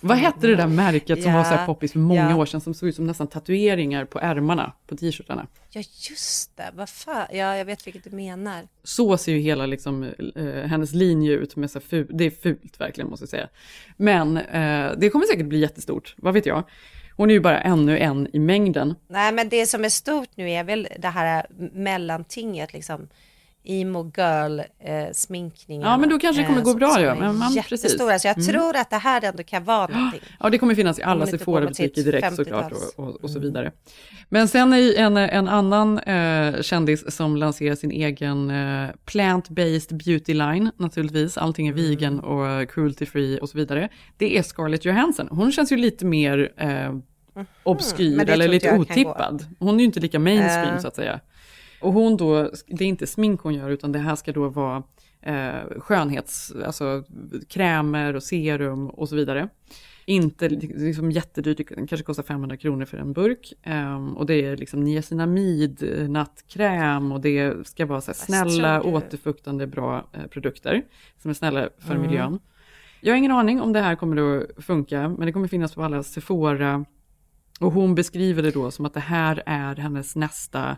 Vad 0.00 0.16
hette 0.18 0.46
det 0.46 0.56
där 0.56 0.66
märket 0.66 1.22
som 1.22 1.32
Ja, 1.32 1.38
var 1.38 1.44
så 1.44 1.66
poppis 1.66 1.92
för 1.92 1.98
många 1.98 2.30
ja. 2.30 2.36
år 2.36 2.46
sedan 2.46 2.60
som 2.60 2.74
såg 2.74 2.88
ut 2.88 2.96
som 2.96 3.06
nästan 3.06 3.26
tatueringar 3.26 4.04
på 4.04 4.20
ärmarna 4.20 4.72
på 4.86 4.96
t-shirtarna? 4.96 5.46
Ja, 5.70 5.82
just 6.10 6.56
det. 6.56 6.70
Vad 6.74 6.88
fan. 6.88 7.26
Ja, 7.30 7.56
jag 7.56 7.64
vet 7.64 7.86
vilket 7.86 8.04
du 8.04 8.10
menar. 8.10 8.68
Så 8.82 9.16
ser 9.16 9.32
ju 9.32 9.38
hela 9.38 9.66
liksom, 9.66 10.02
eh, 10.36 10.44
hennes 10.44 10.92
linje 10.94 11.32
ut 11.32 11.56
med 11.56 11.70
så 11.70 11.80
ful, 11.80 12.06
det 12.10 12.24
är 12.24 12.30
fult 12.30 12.80
verkligen 12.80 13.10
måste 13.10 13.22
jag 13.22 13.30
säga. 13.30 13.48
Men 13.96 14.36
eh, 14.36 14.92
det 14.98 15.10
kommer 15.10 15.26
säkert 15.26 15.46
bli 15.46 15.58
jättestort, 15.58 16.14
vad 16.18 16.34
vet 16.34 16.46
jag. 16.46 16.64
Hon 17.16 17.30
är 17.30 17.34
ju 17.34 17.40
bara 17.40 17.60
ännu 17.60 17.98
en 17.98 18.28
i 18.32 18.38
mängden. 18.38 18.94
Nej, 19.08 19.32
men 19.32 19.48
det 19.48 19.66
som 19.66 19.84
är 19.84 19.88
stort 19.88 20.28
nu 20.34 20.50
är 20.50 20.64
väl 20.64 20.88
det 20.98 21.08
här 21.08 21.46
mellantinget, 21.72 22.72
liksom 22.72 23.08
emo 23.64 24.12
girl 24.16 24.60
eh, 24.60 25.12
sminkningen. 25.12 25.88
Ja, 25.88 25.96
men 25.96 26.08
då 26.08 26.18
kanske 26.18 26.42
det 26.42 26.46
kommer 26.46 26.62
gå 26.62 26.74
bra, 26.74 27.00
ja. 27.00 27.14
Men 27.14 27.36
man- 27.36 27.52
jättestora. 27.52 28.08
precis. 28.08 28.22
Så 28.22 28.28
jag 28.28 28.38
Mm. 28.38 28.48
tror 28.48 28.76
att 28.76 28.90
det 28.90 28.96
här 28.96 29.24
ändå 29.24 29.42
kan 29.42 29.64
vara 29.64 29.86
någonting. 29.86 30.20
Ja, 30.40 30.50
det 30.50 30.58
kommer 30.58 30.74
finnas 30.74 30.98
i 30.98 31.02
alla 31.02 31.26
Sephora-butiker 31.26 32.02
direkt 32.02 32.34
såklart 32.36 32.64
50-tals. 32.72 32.94
och, 32.96 33.08
och, 33.08 33.24
och 33.24 33.30
så 33.30 33.38
vidare. 33.38 33.72
Men 34.28 34.48
sen 34.48 34.72
är 34.72 34.98
en, 34.98 35.16
en 35.16 35.48
annan 35.48 35.98
eh, 35.98 36.60
kändis 36.62 37.16
som 37.16 37.36
lanserar 37.36 37.74
sin 37.74 37.90
egen 37.90 38.50
eh, 38.50 38.88
plant-based 39.06 39.96
beauty 40.04 40.34
line, 40.34 40.70
naturligtvis. 40.76 41.38
Allting 41.38 41.68
är 41.68 41.72
vegan 41.72 42.20
och 42.20 42.70
cruelty-free 42.70 43.38
och 43.38 43.48
så 43.48 43.58
vidare. 43.58 43.88
Det 44.16 44.38
är 44.38 44.42
Scarlett 44.42 44.84
Johansson. 44.84 45.28
Hon 45.30 45.52
känns 45.52 45.72
ju 45.72 45.76
lite 45.76 46.04
mer 46.06 46.52
eh, 46.56 46.94
obskyr 47.62 48.16
men 48.16 48.26
det 48.26 48.32
eller 48.32 48.48
lite 48.48 48.78
otippad. 48.78 49.46
Hon 49.58 49.74
är 49.74 49.78
ju 49.78 49.84
inte 49.84 50.00
lika 50.00 50.18
mainstream 50.18 50.74
Eh. 50.74 50.78
så 50.80 50.88
att 50.88 50.96
säga. 50.96 51.20
Och 51.80 51.92
hon 51.92 52.16
då, 52.16 52.50
det 52.66 52.84
är 52.84 52.88
inte 52.88 53.06
smink 53.06 53.40
hon 53.40 53.54
gör 53.54 53.70
utan 53.70 53.92
det 53.92 53.98
här 53.98 54.16
ska 54.16 54.32
då 54.32 54.48
vara 54.48 54.82
eh, 55.20 55.78
skönhets, 55.78 56.52
alltså 56.64 57.04
krämer 57.48 58.16
och 58.16 58.22
serum 58.22 58.90
och 58.90 59.08
så 59.08 59.16
vidare. 59.16 59.48
Inte 60.04 60.48
liksom 60.48 61.10
jättedyrt, 61.10 61.56
det 61.56 61.64
kanske 61.64 62.02
kostar 62.02 62.22
500 62.22 62.56
kronor 62.56 62.84
för 62.84 62.98
en 62.98 63.12
burk. 63.12 63.52
Um, 63.66 64.16
och 64.16 64.26
det 64.26 64.34
är 64.34 64.56
liksom 64.56 64.80
niacinamid, 64.80 66.06
nattkräm 66.08 67.12
och 67.12 67.20
det 67.20 67.66
ska 67.66 67.86
vara 67.86 68.00
så 68.00 68.14
snälla, 68.14 68.82
återfuktande, 68.82 69.66
bra 69.66 70.08
eh, 70.12 70.26
produkter. 70.26 70.82
Som 71.22 71.30
är 71.30 71.34
snälla 71.34 71.68
för 71.78 71.94
Mm. 71.94 72.06
miljön. 72.06 72.38
Jag 73.00 73.12
har 73.12 73.18
ingen 73.18 73.32
aning 73.32 73.60
om 73.60 73.72
det 73.72 73.80
här 73.80 73.94
kommer 73.96 74.38
att 74.38 74.64
funka, 74.64 75.08
men 75.08 75.26
det 75.26 75.32
kommer 75.32 75.48
finnas 75.48 75.74
på 75.74 75.82
alla 75.82 76.02
Sephora. 76.02 76.84
Och 77.60 77.72
hon 77.72 77.94
beskriver 77.94 78.42
det 78.42 78.50
då 78.50 78.70
som 78.70 78.86
att 78.86 78.94
det 78.94 79.00
här 79.00 79.42
är 79.46 79.76
hennes 79.76 80.16
nästa, 80.16 80.76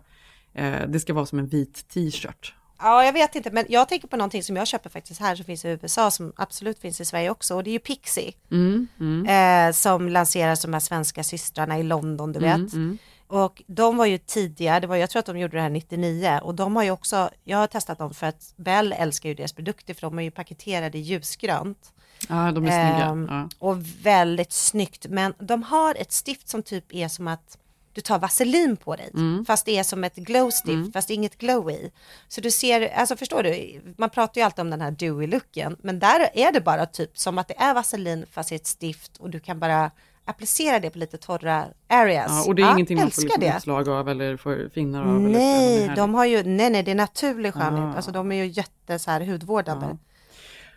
eh, 0.54 0.80
det 0.88 1.00
ska 1.00 1.14
vara 1.14 1.26
som 1.26 1.38
en 1.38 1.46
vit 1.46 1.88
t-shirt. 1.88 2.54
Ja, 2.82 3.04
jag 3.04 3.12
vet 3.12 3.34
inte, 3.34 3.50
men 3.50 3.64
jag 3.68 3.88
tänker 3.88 4.08
på 4.08 4.16
någonting 4.16 4.42
som 4.42 4.56
jag 4.56 4.66
köper 4.66 4.90
faktiskt 4.90 5.20
här 5.20 5.36
som 5.36 5.44
finns 5.44 5.64
i 5.64 5.68
USA 5.82 6.10
som 6.10 6.32
absolut 6.36 6.78
finns 6.78 7.00
i 7.00 7.04
Sverige 7.04 7.30
också 7.30 7.54
och 7.54 7.64
det 7.64 7.70
är 7.70 7.72
ju 7.72 7.78
Pixie. 7.78 8.32
Mm, 8.50 8.88
mm. 9.00 9.26
Eh, 9.68 9.72
som 9.72 10.08
lanseras 10.08 10.62
de 10.62 10.72
här 10.72 10.80
svenska 10.80 11.24
systrarna 11.24 11.78
i 11.78 11.82
London, 11.82 12.32
du 12.32 12.38
Mm, 12.38 12.64
vet. 12.64 12.72
mm. 12.72 12.98
Och 13.26 13.62
de 13.66 13.96
var 13.96 14.06
ju 14.06 14.18
tidiga, 14.18 14.80
det 14.80 14.86
var, 14.86 14.96
jag 14.96 15.10
tror 15.10 15.20
att 15.20 15.26
de 15.26 15.38
gjorde 15.38 15.56
det 15.56 15.62
här 15.62 15.70
99 15.70 16.40
och 16.42 16.54
de 16.54 16.76
har 16.76 16.82
ju 16.82 16.90
också, 16.90 17.30
jag 17.44 17.58
har 17.58 17.66
testat 17.66 17.98
dem 17.98 18.14
för 18.14 18.26
att 18.26 18.54
Bell 18.56 18.92
älskar 18.98 19.28
ju 19.28 19.34
deras 19.34 19.52
produkter 19.52 19.94
för 19.94 20.00
de 20.00 20.18
är 20.18 20.22
ju 20.22 20.30
paketerade 20.30 20.98
i 20.98 21.00
ljusgrönt. 21.00 21.92
Ja, 22.28 22.52
de 22.52 22.64
är 22.66 22.70
snygga. 22.70 23.04
Ehm, 23.06 23.26
Ja. 23.30 23.48
Och 23.58 23.76
väldigt 24.02 24.52
snyggt, 24.52 25.06
men 25.08 25.34
de 25.38 25.62
har 25.62 25.94
ett 25.94 26.12
stift 26.12 26.48
som 26.48 26.62
typ 26.62 26.94
är 26.94 27.08
som 27.08 27.28
att 27.28 27.58
du 27.92 28.00
tar 28.00 28.18
vaselin 28.18 28.76
på 28.76 28.96
dig, 28.96 29.10
Mm. 29.14 29.44
fast 29.44 29.66
det 29.66 29.78
är 29.78 29.82
som 29.82 30.04
ett 30.04 30.16
glow 30.16 30.50
stift, 30.50 30.92
fast 30.92 31.08
det 31.08 31.14
är 31.14 31.16
inget 31.16 31.38
glow 31.38 31.70
i. 31.70 31.90
Så 32.28 32.40
du 32.40 32.50
ser, 32.50 32.88
alltså 32.94 33.16
förstår 33.16 33.42
du, 33.42 33.80
man 33.98 34.10
pratar 34.10 34.40
ju 34.40 34.44
alltid 34.44 34.60
om 34.60 34.70
den 34.70 34.80
här 34.80 34.90
dewy 34.90 35.26
looken, 35.26 35.76
men 35.82 35.98
där 35.98 36.28
är 36.34 36.52
det 36.52 36.60
bara 36.60 36.86
typ 36.86 37.18
som 37.18 37.38
att 37.38 37.48
det 37.48 37.58
är 37.58 37.74
vaselin 37.74 38.24
fast 38.32 38.52
i 38.52 38.54
ett 38.54 38.66
stift 38.66 39.16
och 39.16 39.30
du 39.30 39.40
kan 39.40 39.60
bara 39.60 39.90
applicera 40.24 40.80
det 40.80 40.90
på 40.90 40.98
lite 40.98 41.18
torra 41.18 41.64
areas. 41.88 42.30
Ja, 42.30 42.44
och 42.48 42.54
det 42.54 42.62
är 42.62 42.72
ingenting 42.72 42.96
man 42.98 43.10
får 43.10 43.22
liksom 43.22 43.40
det. 43.40 43.54
utslag 43.56 43.88
av 43.88 44.08
eller 44.08 44.36
får 44.36 44.70
finnar 44.74 45.00
av. 45.02 45.08
eller 45.16 45.28
det 45.28 45.38
Nej, 45.38 45.86
här- 45.88 45.96
de 45.96 46.14
har 46.14 46.24
ju, 46.24 46.42
nej, 46.42 46.70
nej, 46.70 46.82
det 46.82 46.90
är 46.90 46.94
naturlig 46.94 47.54
skönhet. 47.54 47.84
Ah. 47.94 47.96
Alltså 47.96 48.10
de 48.10 48.32
är 48.32 48.36
ju 48.36 48.46
jätte 48.46 48.98
så 48.98 49.10
här 49.10 49.20
hudvårdande. 49.20 49.86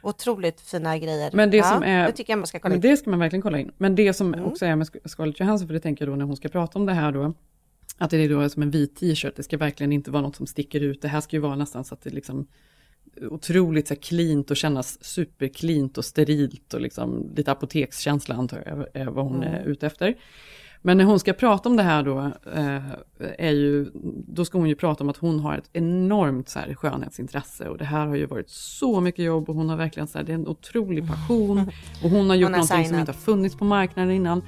Otroligt 0.04 0.62
fina 0.62 0.98
grejer. 0.98 1.30
Men 1.34 1.52
det 1.52 1.58
ja, 1.58 1.64
som 1.64 1.84
är, 1.84 2.06
Det 2.08 2.12
tycker 2.12 2.34
jag 2.34 2.38
man 2.40 2.48
ska 2.48 2.60
kolla 2.60 2.76
in. 2.76 2.82
det 2.82 2.98
ska 2.98 3.10
man 3.10 3.20
verkligen 3.20 3.42
kolla 3.42 3.60
in. 3.60 3.72
Men 3.78 3.96
det 3.96 4.14
som 4.14 4.34
Mm. 4.34 4.46
också 4.46 4.66
är 4.66 4.76
med 4.76 4.88
Scarlett 5.06 5.40
Johansson, 5.40 5.68
för 5.68 5.74
det 5.74 5.80
tänker 5.80 6.06
jag 6.06 6.14
då 6.14 6.18
när 6.18 6.26
hon 6.26 6.36
ska 6.38 6.50
prata 6.50 6.80
om 6.80 6.86
det 6.86 6.94
här 6.94 7.12
då, 7.12 7.34
att 7.98 8.10
det 8.12 8.18
är 8.18 8.30
då 8.30 8.50
som 8.50 8.62
en 8.64 8.72
vit 8.72 8.96
t-shirt, 8.96 9.36
det 9.36 9.44
ska 9.44 9.58
verkligen 9.58 9.92
inte 9.94 10.12
vara 10.12 10.22
något 10.22 10.36
som 10.36 10.48
sticker 10.48 10.82
ut. 10.82 11.02
Det 11.02 11.08
här 11.08 11.22
ska 11.22 11.36
ju 11.36 11.40
vara 11.42 11.56
nästan 11.56 11.84
så 11.84 11.94
att 11.94 12.02
det 12.02 12.10
liksom 12.10 12.48
otroligt 13.32 13.88
så 13.88 13.94
här 13.94 14.02
cleant 14.02 14.52
och 14.52 14.58
kännas 14.58 15.04
supercleant 15.04 15.98
och 15.98 16.06
sterilt 16.06 16.74
och 16.74 16.82
liksom 16.82 17.32
lite 17.36 17.52
apotekskänsla 17.52 18.36
antar 18.36 18.64
jag 18.66 19.02
är 19.02 19.06
vad 19.06 19.26
hon 19.26 19.44
Mm. 19.44 19.54
är 19.54 19.64
ute 19.66 19.86
efter. 19.88 20.16
Men 20.86 20.98
när 20.98 21.06
hon 21.06 21.20
ska 21.20 21.34
prata 21.34 21.70
om 21.70 21.76
det 21.78 21.84
här 21.84 22.04
då, 22.04 22.20
eh, 22.56 22.82
är 23.38 23.52
ju, 23.52 23.92
då 24.28 24.46
ska 24.46 24.58
hon 24.58 24.70
ju 24.70 24.76
prata 24.76 25.04
om 25.04 25.10
att 25.10 25.18
hon 25.18 25.40
har 25.40 25.58
ett 25.58 25.70
enormt 25.74 26.50
så 26.50 26.60
här, 26.60 26.74
skönhetsintresse. 26.74 27.70
Och 27.70 27.78
det 27.78 27.86
här 27.86 28.06
har 28.08 28.16
ju 28.16 28.26
varit 28.26 28.50
så 28.50 29.02
mycket 29.02 29.26
jobb 29.26 29.50
och 29.50 29.56
hon 29.56 29.70
har 29.70 29.78
verkligen 29.78 30.08
så 30.08 30.18
här, 30.18 30.26
det 30.26 30.32
är 30.32 30.36
en 30.36 30.48
otrolig 30.48 31.08
passion. 31.08 31.60
Och 32.04 32.10
hon 32.10 32.30
har 32.30 32.36
gjort 32.36 32.48
Hon 32.48 32.54
har 32.54 32.60
någonting 32.60 32.90
som 32.90 33.00
inte 33.00 33.12
har 33.12 33.20
funnits 33.20 33.56
på 33.56 33.66
marknaden 33.66 34.12
innan. 34.12 34.42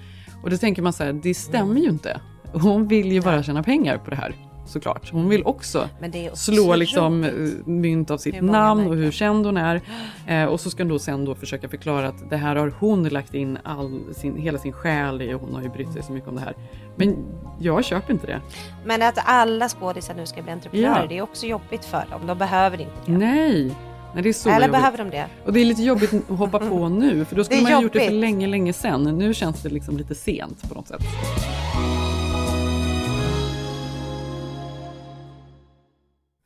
Och 0.44 0.50
det 0.50 0.58
tänker 0.58 0.82
man 0.82 0.94
så 0.94 1.04
här, 1.04 1.14
det 1.14 1.34
stämmer 1.34 1.82
ju 1.82 1.90
inte. 1.90 2.22
Hon 2.54 2.88
vill 2.88 3.12
ju 3.12 3.22
bara 3.22 3.44
tjäna 3.44 3.64
pengar 3.64 3.98
på 3.98 4.10
det 4.10 4.16
här 4.16 4.36
såklart. 4.66 5.12
Hon 5.12 5.30
vill 5.30 5.44
också 5.46 5.90
slå 6.34 6.76
liksom 6.76 7.24
eh, 7.24 7.32
mynt 7.66 8.12
av 8.12 8.18
sitt 8.18 8.42
namn 8.44 8.88
och 8.88 8.96
hur 8.96 9.12
känd 9.12 9.46
hon 9.46 9.58
är. 9.58 9.82
Eh, 10.28 10.46
och 10.46 10.60
så 10.60 10.70
ska 10.70 10.84
hon 10.84 10.90
då 10.90 11.00
sen 11.00 11.26
då 11.26 11.36
försöka 11.36 11.70
förklara 11.70 12.08
att 12.08 12.30
det 12.30 12.38
här 12.38 12.56
har 12.56 12.74
hon 12.80 13.04
lagt 13.04 13.34
in 13.34 13.58
all 13.64 14.02
sin, 14.16 14.38
hela 14.38 14.58
sin 14.58 14.74
själ 14.74 15.22
i 15.22 15.34
och 15.34 15.42
hon 15.42 15.56
har 15.56 15.62
ju 15.62 15.70
brytt 15.70 15.94
sig 15.94 16.04
så 16.04 16.12
mycket 16.12 16.30
om 16.30 16.36
det 16.36 16.42
här. 16.42 16.56
Men 16.96 17.18
jag 17.60 17.86
köper 17.86 18.14
inte 18.14 18.28
det. 18.28 18.42
Men 18.86 19.02
att 19.02 19.18
alla 19.26 19.70
skådisar 19.70 20.14
nu 20.14 20.26
ska 20.26 20.42
bli 20.42 20.52
entreprenörer, 20.52 21.02
Ja. 21.02 21.06
det 21.10 21.18
är 21.18 21.22
också 21.22 21.46
jobbigt 21.46 21.86
för 21.86 22.06
dem. 22.12 22.28
De 22.28 22.38
behöver 22.38 22.82
inte 22.82 22.92
det. 23.06 23.12
Nej, 23.12 23.76
Nej 24.14 24.24
det 24.24 24.30
är 24.30 24.34
så 24.34 24.50
Eller 24.50 24.60
jobbigt. 24.68 24.72
behöver 24.72 24.98
de 24.98 25.10
det? 25.10 25.26
Och 25.46 25.54
det 25.54 25.60
är 25.60 25.66
lite 25.66 25.84
jobbigt 25.84 26.14
att 26.14 26.38
hoppa 26.38 26.60
på 26.60 26.90
nu, 26.90 27.26
för 27.26 27.36
då 27.36 27.44
skulle 27.46 27.62
man 27.62 27.72
ha 27.74 27.82
gjort 27.82 27.94
det 27.94 28.00
för 28.08 28.12
länge, 28.14 28.48
länge 28.48 28.74
sedan. 28.74 29.04
Nu 29.04 29.34
känns 29.34 29.62
det 29.62 29.70
liksom 29.70 29.98
lite 29.98 30.16
sent 30.16 30.70
på 30.70 30.76
något 30.76 30.88
sätt. 30.88 31.02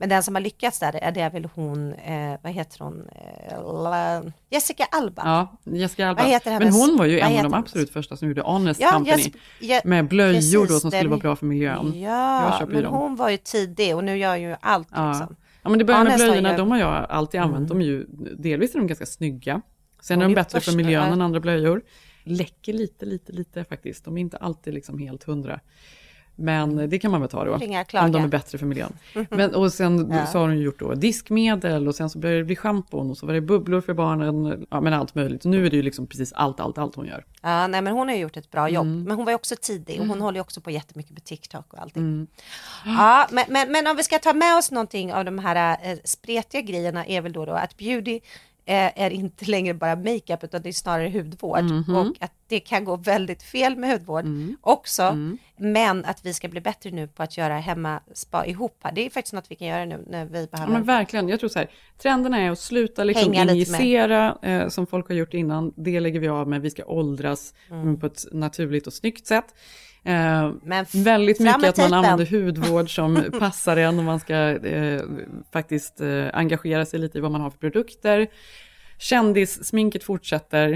Men 0.00 0.08
den 0.08 0.22
som 0.22 0.34
har 0.34 0.42
lyckats 0.42 0.78
där 0.78 0.96
är 0.96 1.12
det 1.12 1.28
väl 1.32 1.48
hon, 1.54 1.92
eh, 1.92 2.34
vad 2.42 2.52
heter 2.52 2.84
hon, 2.84 3.08
eh, 3.08 4.32
Jessica 4.50 4.84
Alba. 4.90 5.22
Ja, 5.24 5.56
Jessica 5.76 6.08
Alba. 6.08 6.22
Vad 6.22 6.30
heter 6.30 6.58
Men 6.58 6.72
hon 6.72 6.96
var 6.96 7.04
ju 7.06 7.20
en 7.20 7.36
av 7.36 7.42
de 7.42 7.54
absolut 7.54 7.90
första 7.90 8.16
som 8.16 8.28
gjorde 8.28 8.40
Honest 8.42 8.80
Ja, 8.80 8.92
Company. 8.92 9.22
Jes- 9.22 9.36
ja, 9.60 9.80
med 9.84 10.08
blöjor 10.08 10.60
då 10.60 10.66
precis, 10.66 10.80
som 10.80 10.90
skulle 10.90 11.02
den- 11.02 11.10
vara 11.10 11.20
bra 11.20 11.36
för 11.36 11.46
miljön. 11.46 12.00
Ja, 12.00 12.66
men 12.68 12.82
dem. 12.82 12.94
hon 12.94 13.16
var 13.16 13.28
ju 13.30 13.36
tidig 13.36 13.96
och 13.96 14.04
nu 14.04 14.18
gör 14.18 14.36
ju 14.36 14.56
allt 14.60 14.88
Ja. 14.94 15.08
liksom. 15.08 15.36
ja, 15.62 15.68
men 15.70 15.78
det 15.78 15.84
börjar 15.84 16.04
med 16.04 16.14
blöjorna, 16.16 16.50
ju- 16.50 16.56
de 16.56 16.70
har 16.70 16.78
jag 16.78 17.06
alltid 17.10 17.40
använt. 17.40 17.68
De 17.68 17.80
är 17.80 17.84
ju, 17.84 18.06
delvis 18.38 18.74
är 18.74 18.78
de 18.78 18.86
ganska 18.86 19.06
snygga. 19.06 19.62
Sen 20.00 20.18
De 20.18 20.24
är 20.24 20.28
de 20.28 20.34
bättre 20.34 20.60
för 20.60 20.72
miljön 20.76 21.12
än 21.12 21.20
andra 21.20 21.40
blöjor. 21.40 21.82
Läcker 22.24 22.72
lite, 22.72 23.06
lite, 23.06 23.32
lite 23.32 23.64
faktiskt. 23.64 24.04
De 24.04 24.16
är 24.16 24.20
inte 24.20 24.36
alltid 24.36 24.74
liksom 24.74 24.98
helt 24.98 25.24
hundra. 25.24 25.60
Men 26.40 26.90
det 26.90 26.98
kan 26.98 27.10
man 27.10 27.20
väl 27.20 27.30
ta 27.30 27.44
då. 27.44 27.56
Ringa. 27.56 27.84
Om 27.92 28.12
de 28.12 28.24
är 28.24 28.28
bättre 28.28 28.58
för 28.58 28.66
miljön. 28.66 28.92
Men, 29.30 29.54
och 29.54 29.72
sen 29.72 30.10
Ja. 30.12 30.26
så 30.26 30.38
har 30.38 30.46
hon 30.48 30.58
gjort 30.58 30.78
då 30.78 30.94
diskmedel 30.94 31.88
och 31.88 31.94
sen 31.94 32.10
så 32.10 32.18
började 32.18 32.40
det 32.40 32.44
bli 32.44 32.56
schampon 32.56 33.10
och 33.10 33.16
så 33.18 33.26
var 33.26 33.34
det 33.34 33.40
bubblor 33.40 33.80
för 33.80 33.94
barnen. 33.94 34.66
Ja 34.70 34.80
men 34.80 34.92
allt 34.92 35.14
möjligt. 35.14 35.44
Nu 35.44 35.66
är 35.66 35.70
det 35.70 35.76
ju 35.76 35.82
liksom 35.82 36.06
precis 36.06 36.32
allt, 36.32 36.60
allt, 36.60 36.78
allt 36.78 36.94
hon 36.94 37.06
gör. 37.06 37.24
Ja, 37.42 37.66
nej 37.66 37.82
men 37.82 37.92
hon 37.92 38.08
har 38.08 38.14
ju 38.14 38.20
gjort 38.20 38.36
ett 38.36 38.50
bra 38.50 38.68
jobb. 38.68 38.86
Mm. 38.86 39.02
Men 39.02 39.16
hon 39.16 39.24
var 39.24 39.32
ju 39.32 39.36
också 39.36 39.54
tidig 39.60 40.00
och 40.00 40.06
hon 40.06 40.20
håller 40.20 40.36
ju 40.36 40.40
också 40.40 40.60
på 40.60 40.70
jättemycket 40.70 41.12
med 41.12 41.24
TikTok 41.24 41.72
och 41.72 41.82
allting. 41.82 42.02
Mm. 42.02 42.26
Ja, 42.84 43.26
men, 43.30 43.44
men, 43.48 43.72
men 43.72 43.86
om 43.86 43.96
vi 43.96 44.02
ska 44.02 44.18
ta 44.18 44.32
med 44.32 44.56
oss 44.56 44.70
någonting 44.70 45.12
av 45.14 45.24
de 45.24 45.38
här 45.38 45.76
eh, 45.82 45.98
spretiga 46.04 46.60
grejerna 46.60 47.06
är 47.06 47.20
väl 47.20 47.32
då, 47.32 47.44
då 47.44 47.52
att 47.52 47.76
beauty 47.76 48.20
är 48.76 49.10
inte 49.10 49.44
längre 49.44 49.74
bara 49.74 49.96
makeup 49.96 50.44
utan 50.44 50.62
det 50.62 50.68
är 50.68 50.72
snarare 50.72 51.10
hudvård 51.10 51.64
Mhm. 51.64 51.96
och 51.96 52.16
att 52.20 52.32
det 52.48 52.60
kan 52.60 52.84
gå 52.84 52.96
väldigt 52.96 53.42
fel 53.42 53.76
med 53.76 53.90
hudvård 53.92 54.24
Mm. 54.24 54.56
också. 54.60 55.16
Men 55.56 56.04
att 56.04 56.26
vi 56.26 56.34
ska 56.34 56.48
bli 56.48 56.60
bättre 56.60 56.90
nu 56.90 57.08
på 57.08 57.22
att 57.22 57.36
göra 57.38 57.58
hemma 57.58 58.00
spa 58.14 58.46
ihop 58.46 58.78
här. 58.82 58.92
Det 58.92 59.06
är 59.06 59.10
faktiskt 59.10 59.34
något 59.34 59.50
vi 59.50 59.54
kan 59.54 59.68
göra 59.68 59.84
nu 59.84 60.04
när 60.10 60.24
vi 60.24 60.40
Ja, 60.40 60.46
behöver. 60.46 60.72
men 60.72 60.84
verkligen, 60.84 61.28
jag 61.28 61.40
tror 61.40 61.48
så 61.50 61.58
här, 61.58 61.70
trenderna 61.98 62.38
är 62.38 62.50
att 62.50 62.58
sluta 62.58 63.04
liksom 63.04 63.32
Hänga 63.32 63.52
injicera 63.52 64.38
eh, 64.42 64.68
som 64.68 64.86
folk 64.86 65.08
har 65.08 65.14
gjort 65.14 65.34
innan. 65.34 65.72
Det 65.76 66.00
lägger 66.00 66.20
vi 66.20 66.28
av 66.28 66.48
med, 66.48 66.62
vi 66.62 66.70
ska 66.70 66.84
åldras 66.84 67.54
Mm. 67.70 68.00
på 68.00 68.06
ett 68.06 68.24
naturligt 68.32 68.86
och 68.86 68.92
snyggt 68.92 69.26
sätt. 69.26 69.54
Eh, 70.04 70.50
Men 70.62 70.86
väldigt 70.92 71.40
mycket 71.40 71.64
att 71.64 71.76
man 71.90 71.92
använder 71.94 72.26
hudvård 72.26 72.94
som 72.94 73.24
passar 73.38 73.76
en 73.76 73.98
och 73.98 74.04
man 74.04 74.20
ska 74.20 74.34
eh, 74.66 75.00
faktiskt 75.52 76.00
eh, 76.00 76.26
engagera 76.32 76.86
sig 76.86 77.00
lite 77.00 77.18
i 77.18 77.20
vad 77.20 77.30
man 77.32 77.40
har 77.40 77.50
för 77.50 77.58
produkter. 77.58 78.26
Kändissminket 78.98 80.04
fortsätter, 80.04 80.68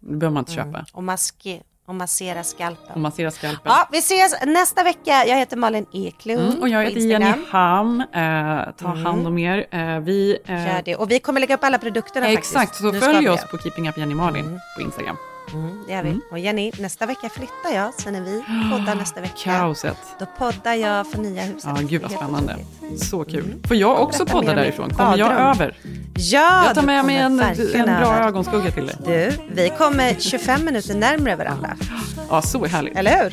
det 0.00 0.16
behöver 0.16 0.30
man 0.34 0.40
inte 0.40 0.52
Mm. 0.52 0.72
köpa. 0.72 0.86
Och 0.92 1.04
maske, 1.04 1.60
Och 1.86 1.94
massera 1.94 2.42
skalpen. 2.44 2.94
Och 2.94 3.00
massera 3.00 3.30
skalpen. 3.30 3.62
Ja, 3.64 3.88
vi 3.92 3.98
ses 3.98 4.34
nästa 4.46 4.82
vecka. 4.84 5.24
Jag 5.26 5.36
heter 5.36 5.56
Malin 5.56 5.86
Eklund 5.92 6.40
Mm, 6.48 6.60
och 6.62 6.68
jag 6.68 6.84
heter 6.84 7.00
Jenny 7.00 7.26
Instagram. 7.26 7.44
Ham. 7.50 8.00
Eh, 8.00 8.72
ta 8.76 8.92
Mm. 8.92 9.04
hand 9.06 9.26
om 9.26 9.38
er. 9.38 9.66
Eh, 9.70 9.98
vi, 10.00 10.38
eh, 10.46 10.66
Gör 10.66 10.82
det. 10.84 10.96
Och 10.96 11.10
vi 11.10 11.18
kommer 11.18 11.40
lägga 11.40 11.54
upp 11.54 11.64
alla 11.64 11.78
produkterna 11.78 12.26
faktiskt. 12.26 12.54
Exakt, 12.56 12.74
så 12.76 12.92
Nu 12.92 13.00
följ 13.00 13.28
oss 13.28 13.44
på 13.50 13.58
Keeping 13.58 13.88
Up 13.88 13.98
Jenny 13.98 14.14
Malin 14.14 14.60
på 14.76 14.82
Instagram. 14.82 15.16
Mm, 15.54 15.84
det 15.86 15.92
gör 15.92 16.02
vi. 16.02 16.20
Och 16.30 16.38
Jenny, 16.38 16.72
nästa 16.78 17.06
vecka 17.06 17.28
flyttar 17.28 17.70
jag. 17.74 17.94
Sen 17.94 18.14
är 18.14 18.20
vi 18.20 18.42
poddar 18.70 18.94
nästa 18.98 19.20
vecka. 19.20 19.34
Kaoset. 19.58 19.96
Då 20.18 20.26
poddar 20.38 20.74
jag 20.74 21.06
för 21.10 21.18
nya 21.18 21.42
huset. 21.42 21.70
Ja, 21.76 21.82
gud 21.82 22.02
vad 22.02 22.12
är 22.12 22.16
spännande. 22.16 22.56
Så 22.96 23.24
kul. 23.24 23.54
Får 23.68 23.76
jag 23.76 24.00
också 24.02 24.26
podda 24.26 24.54
därifrån? 24.54 24.90
Kommer 24.90 25.18
jag 25.18 25.32
över? 25.32 25.76
Ja, 26.14 26.64
jag 26.66 26.74
tar 26.74 26.82
du 26.82 26.86
med 26.86 27.04
mig 27.04 27.16
en, 27.16 27.40
en 27.40 27.56
bra 27.84 28.14
över. 28.14 28.26
ögonskugga 28.26 28.70
till 28.70 28.86
dig. 28.86 28.96
Du, 29.06 29.32
vi 29.54 29.72
kommer 29.78 30.14
25 30.14 30.64
minuter 30.64 30.94
närmare 30.94 31.36
varandra. 31.36 31.76
Ja, 32.30 32.42
så 32.42 32.66
härligt. 32.66 32.96
Eller 32.96 33.22
hur? 33.22 33.30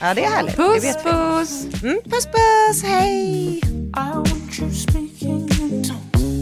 Ja, 0.00 0.14
det 0.14 0.24
är 0.24 0.30
härligt. 0.30 0.56
Puss, 0.56 0.82
det 0.82 0.86
vet 0.86 1.06
vi. 1.06 1.10
puss! 1.10 1.82
Mm, 1.82 1.98
puss, 2.04 2.26
puss, 2.26 2.82
hej! 2.84 3.60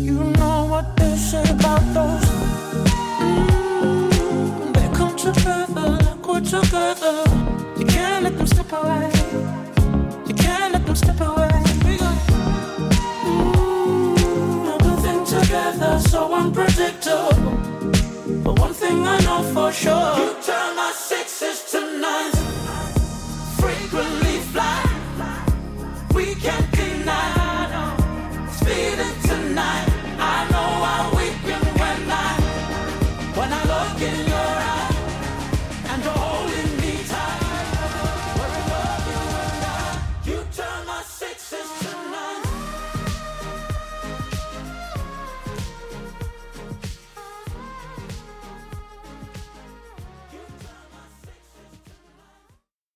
You 0.06 0.32
know 0.34 0.68
what 0.70 0.96
they 0.96 1.16
say 1.16 1.42
about 1.50 1.94
those. 1.94 2.71
Mm, 5.22 5.98
they 6.00 6.22
come 6.22 6.44
together. 6.44 7.22
You 7.78 7.86
can't 7.86 8.24
let 8.24 8.36
them 8.36 8.46
slip 8.46 8.72
away. 8.72 9.10
You 10.26 10.34
can't 10.34 10.72
let 10.72 10.84
them 10.84 10.96
slip 10.96 11.20
away. 11.20 11.62
We 11.84 11.96
got 11.96 12.18
mm, 13.22 14.80
everything 14.80 15.24
together, 15.24 16.00
so 16.00 16.34
unpredictable. 16.34 17.56
But 18.42 18.58
one 18.58 18.74
thing 18.74 19.06
I 19.06 19.20
know 19.20 19.42
for 19.54 19.70
sure, 19.70 20.16
you 20.18 20.34
turn 20.42 20.74
my 20.74 20.92